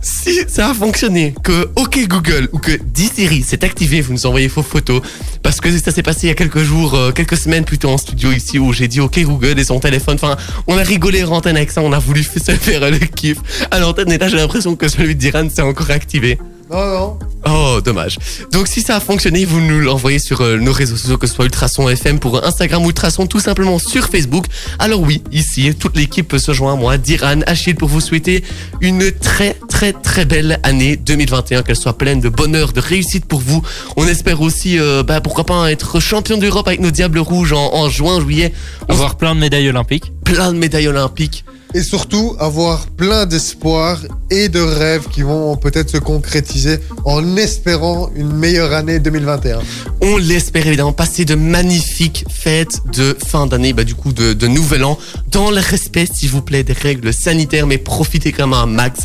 Si 0.00 0.40
ça 0.46 0.70
a 0.70 0.74
fonctionné, 0.74 1.34
que 1.42 1.70
OK 1.76 1.98
Google 2.06 2.48
ou 2.52 2.58
que 2.58 2.72
dis 2.72 3.10
Siri 3.12 3.42
s'est 3.42 3.64
activé, 3.64 4.00
vous 4.00 4.12
nous 4.12 4.26
envoyez 4.26 4.48
vos 4.48 4.62
photos. 4.62 5.02
Parce 5.42 5.60
que 5.60 5.76
ça 5.78 5.90
s'est 5.90 6.02
passé 6.02 6.26
il 6.26 6.28
y 6.28 6.32
a 6.32 6.34
quelques 6.34 6.62
jours, 6.62 6.94
euh, 6.94 7.12
quelques 7.12 7.36
semaines 7.36 7.64
plutôt 7.64 7.88
en 7.88 7.98
studio 7.98 8.30
ici 8.32 8.58
où 8.58 8.72
j'ai 8.72 8.88
dit 8.88 9.00
OK 9.00 9.18
Google 9.20 9.58
et 9.58 9.64
son 9.64 9.80
téléphone. 9.80 10.16
Enfin, 10.16 10.36
on 10.66 10.76
a 10.76 10.82
rigolé 10.82 11.24
en 11.24 11.32
antenne 11.32 11.56
avec 11.56 11.70
ça, 11.70 11.82
on 11.82 11.92
a 11.92 11.98
voulu 11.98 12.22
se 12.22 12.52
faire 12.52 12.90
le 12.90 12.98
kiff 12.98 13.38
à 13.70 13.78
l'antenne 13.78 14.12
et 14.12 14.18
là 14.18 14.28
j'ai 14.28 14.36
l'impression 14.36 14.76
que 14.76 14.88
celui 14.88 15.14
d'Iran 15.14 15.48
s'est 15.50 15.62
encore 15.62 15.90
activé. 15.90 16.38
Non, 16.70 16.86
non. 16.86 17.18
Oh, 17.46 17.80
dommage. 17.82 18.18
Donc 18.52 18.68
si 18.68 18.82
ça 18.82 18.96
a 18.96 19.00
fonctionné, 19.00 19.44
vous 19.44 19.60
nous 19.60 19.80
l'envoyez 19.80 20.18
sur 20.18 20.42
euh, 20.42 20.58
nos 20.58 20.72
réseaux 20.72 20.96
sociaux, 20.96 21.16
que 21.16 21.26
ce 21.26 21.34
soit 21.34 21.46
Ultrason 21.46 21.88
FM 21.88 22.18
pour 22.18 22.44
Instagram 22.44 22.84
ou 22.84 22.88
Ultrason 22.88 23.26
tout 23.26 23.40
simplement 23.40 23.78
sur 23.78 24.08
Facebook. 24.08 24.44
Alors 24.78 25.00
oui, 25.00 25.22
ici, 25.32 25.74
toute 25.74 25.96
l'équipe 25.96 26.28
peut 26.28 26.38
se 26.38 26.52
joindre 26.52 26.78
à 26.78 26.80
moi, 26.80 26.98
Diran, 26.98 27.40
Achille, 27.46 27.74
pour 27.74 27.88
vous 27.88 28.00
souhaiter 28.00 28.44
une 28.82 29.10
très 29.12 29.56
très 29.68 29.94
très 29.94 30.26
belle 30.26 30.60
année 30.62 30.96
2021, 30.96 31.62
qu'elle 31.62 31.76
soit 31.76 31.96
pleine 31.96 32.20
de 32.20 32.28
bonheur, 32.28 32.72
de 32.72 32.80
réussite 32.80 33.24
pour 33.24 33.40
vous. 33.40 33.62
On 33.96 34.06
espère 34.06 34.42
aussi, 34.42 34.78
euh, 34.78 35.02
bah, 35.02 35.20
pourquoi 35.22 35.44
pas 35.44 35.70
être 35.70 36.00
champion 36.00 36.36
d'Europe 36.36 36.68
avec 36.68 36.80
nos 36.80 36.90
Diables 36.90 37.20
Rouges 37.20 37.54
en, 37.54 37.74
en 37.74 37.88
juin, 37.88 38.20
juillet. 38.20 38.52
Avoir 38.88 39.16
plein 39.16 39.34
de 39.34 39.40
médailles 39.40 39.68
olympiques. 39.68 40.12
Plein 40.24 40.52
de 40.52 40.58
médailles 40.58 40.88
olympiques 40.88 41.44
et 41.74 41.82
surtout 41.82 42.34
avoir 42.38 42.86
plein 42.86 43.26
d'espoir 43.26 44.00
et 44.30 44.48
de 44.48 44.60
rêves 44.60 45.08
qui 45.08 45.22
vont 45.22 45.56
peut-être 45.56 45.90
se 45.90 45.98
concrétiser 45.98 46.78
en 47.04 47.36
espérant 47.36 48.10
une 48.14 48.32
meilleure 48.32 48.72
année 48.72 48.98
2021. 48.98 49.60
On 50.00 50.16
l'espère 50.16 50.66
évidemment, 50.66 50.92
passer 50.92 51.24
de 51.24 51.34
magnifiques 51.34 52.24
fêtes 52.28 52.80
de 52.94 53.16
fin 53.26 53.46
d'année, 53.46 53.72
bah 53.72 53.84
du 53.84 53.94
coup 53.94 54.12
de, 54.12 54.46
nouvel 54.46 54.84
an, 54.84 54.98
dans 55.30 55.50
le 55.50 55.60
respect 55.60 56.06
s'il 56.12 56.30
vous 56.30 56.42
plaît 56.42 56.64
des 56.64 56.72
règles 56.72 57.12
sanitaires, 57.12 57.66
mais 57.66 57.78
profitez 57.78 58.32
quand 58.32 58.46
même 58.46 58.58
un 58.58 58.66
max 58.66 59.00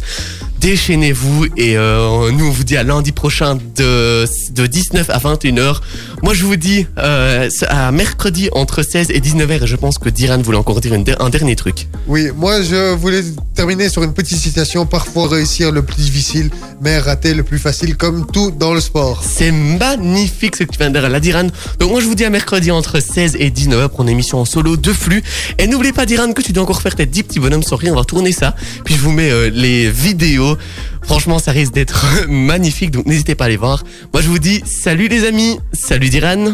déchaînez-vous 0.63 1.47
et 1.57 1.75
euh, 1.77 2.31
nous 2.31 2.47
on 2.47 2.49
vous 2.49 2.63
dit 2.63 2.77
à 2.77 2.83
lundi 2.83 3.11
prochain 3.11 3.55
de, 3.55 4.25
de 4.53 4.65
19 4.65 5.09
à 5.09 5.17
21h. 5.17 5.81
Moi 6.21 6.33
je 6.33 6.45
vous 6.45 6.55
dis 6.55 6.87
euh, 6.97 7.49
à 7.67 7.91
mercredi 7.91 8.47
entre 8.53 8.81
16 8.81 9.11
et 9.11 9.19
19h 9.19 9.63
et 9.63 9.67
je 9.67 9.75
pense 9.75 9.97
que 9.97 10.07
Diran 10.07 10.41
voulait 10.41 10.57
encore 10.57 10.79
dire 10.79 10.93
un 10.93 11.29
dernier 11.29 11.57
truc. 11.57 11.89
Oui, 12.07 12.29
moi 12.33 12.61
je 12.61 12.93
voulais 12.93 13.23
terminer 13.55 13.89
sur 13.89 14.03
une 14.03 14.13
petite 14.13 14.37
citation. 14.37 14.85
Parfois 14.85 15.27
réussir 15.27 15.73
le 15.73 15.81
plus 15.81 15.97
difficile, 15.97 16.49
mais 16.81 16.97
rater 16.97 17.33
le 17.33 17.43
plus 17.43 17.59
facile 17.59 17.97
comme 17.97 18.25
tout 18.31 18.49
dans 18.51 18.73
le 18.73 18.79
sport. 18.79 19.21
C'est 19.21 19.51
magnifique 19.51 20.55
ce 20.55 20.63
que 20.63 20.71
tu 20.71 20.79
viens 20.79 20.91
de 20.91 20.97
dire, 20.97 21.09
la 21.09 21.19
Diran. 21.19 21.47
Donc 21.79 21.91
moi 21.91 21.99
je 21.99 22.05
vous 22.05 22.15
dis 22.15 22.23
à 22.23 22.29
mercredi 22.29 22.71
entre 22.71 23.01
16 23.01 23.35
et 23.37 23.49
19h 23.49 23.89
pour 23.89 24.03
une 24.03 24.09
émission 24.09 24.39
en 24.39 24.45
solo 24.45 24.77
de 24.77 24.93
flux. 24.93 25.23
Et 25.57 25.67
n'oubliez 25.67 25.91
pas 25.91 26.05
Diran 26.05 26.31
que 26.31 26.41
tu 26.41 26.53
dois 26.53 26.63
encore 26.63 26.81
faire 26.81 26.95
tes 26.95 27.05
10 27.05 27.23
petits 27.23 27.39
bonhommes 27.41 27.63
sans 27.63 27.75
rien. 27.75 27.91
On 27.91 27.97
va 27.97 28.05
tourner 28.05 28.31
ça. 28.31 28.55
Puis 28.85 28.95
je 28.95 29.01
vous 29.01 29.11
mets 29.11 29.29
euh, 29.29 29.49
les 29.49 29.91
vidéos 29.91 30.52
Franchement, 31.01 31.39
ça 31.39 31.51
risque 31.51 31.73
d'être 31.73 32.05
magnifique, 32.29 32.91
donc 32.91 33.05
n'hésitez 33.05 33.35
pas 33.35 33.45
à 33.45 33.47
aller 33.47 33.57
voir. 33.57 33.83
Moi, 34.13 34.21
je 34.21 34.29
vous 34.29 34.39
dis 34.39 34.61
salut 34.65 35.07
les 35.07 35.25
amis, 35.25 35.59
salut 35.73 36.09
Diran. 36.09 36.53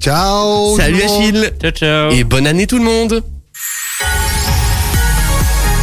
Ciao. 0.00 0.76
Salut 0.76 1.02
Achille. 1.02 1.52
Ciao, 1.60 1.70
ciao. 1.70 2.10
Et 2.10 2.24
bonne 2.24 2.46
année 2.46 2.66
tout 2.66 2.78
le 2.78 2.84
monde. 2.84 3.22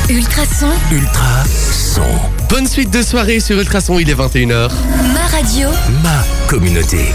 Ultrason. 0.09 0.69
Ultrason. 0.91 2.01
Bonne 2.49 2.67
suite 2.67 2.91
de 2.91 3.01
soirée 3.01 3.39
sur 3.39 3.59
Ultrason, 3.59 3.99
il 3.99 4.09
est 4.09 4.15
21h. 4.15 4.71
Ma 5.13 5.27
radio. 5.27 5.69
Ma 6.01 6.23
communauté. 6.47 7.11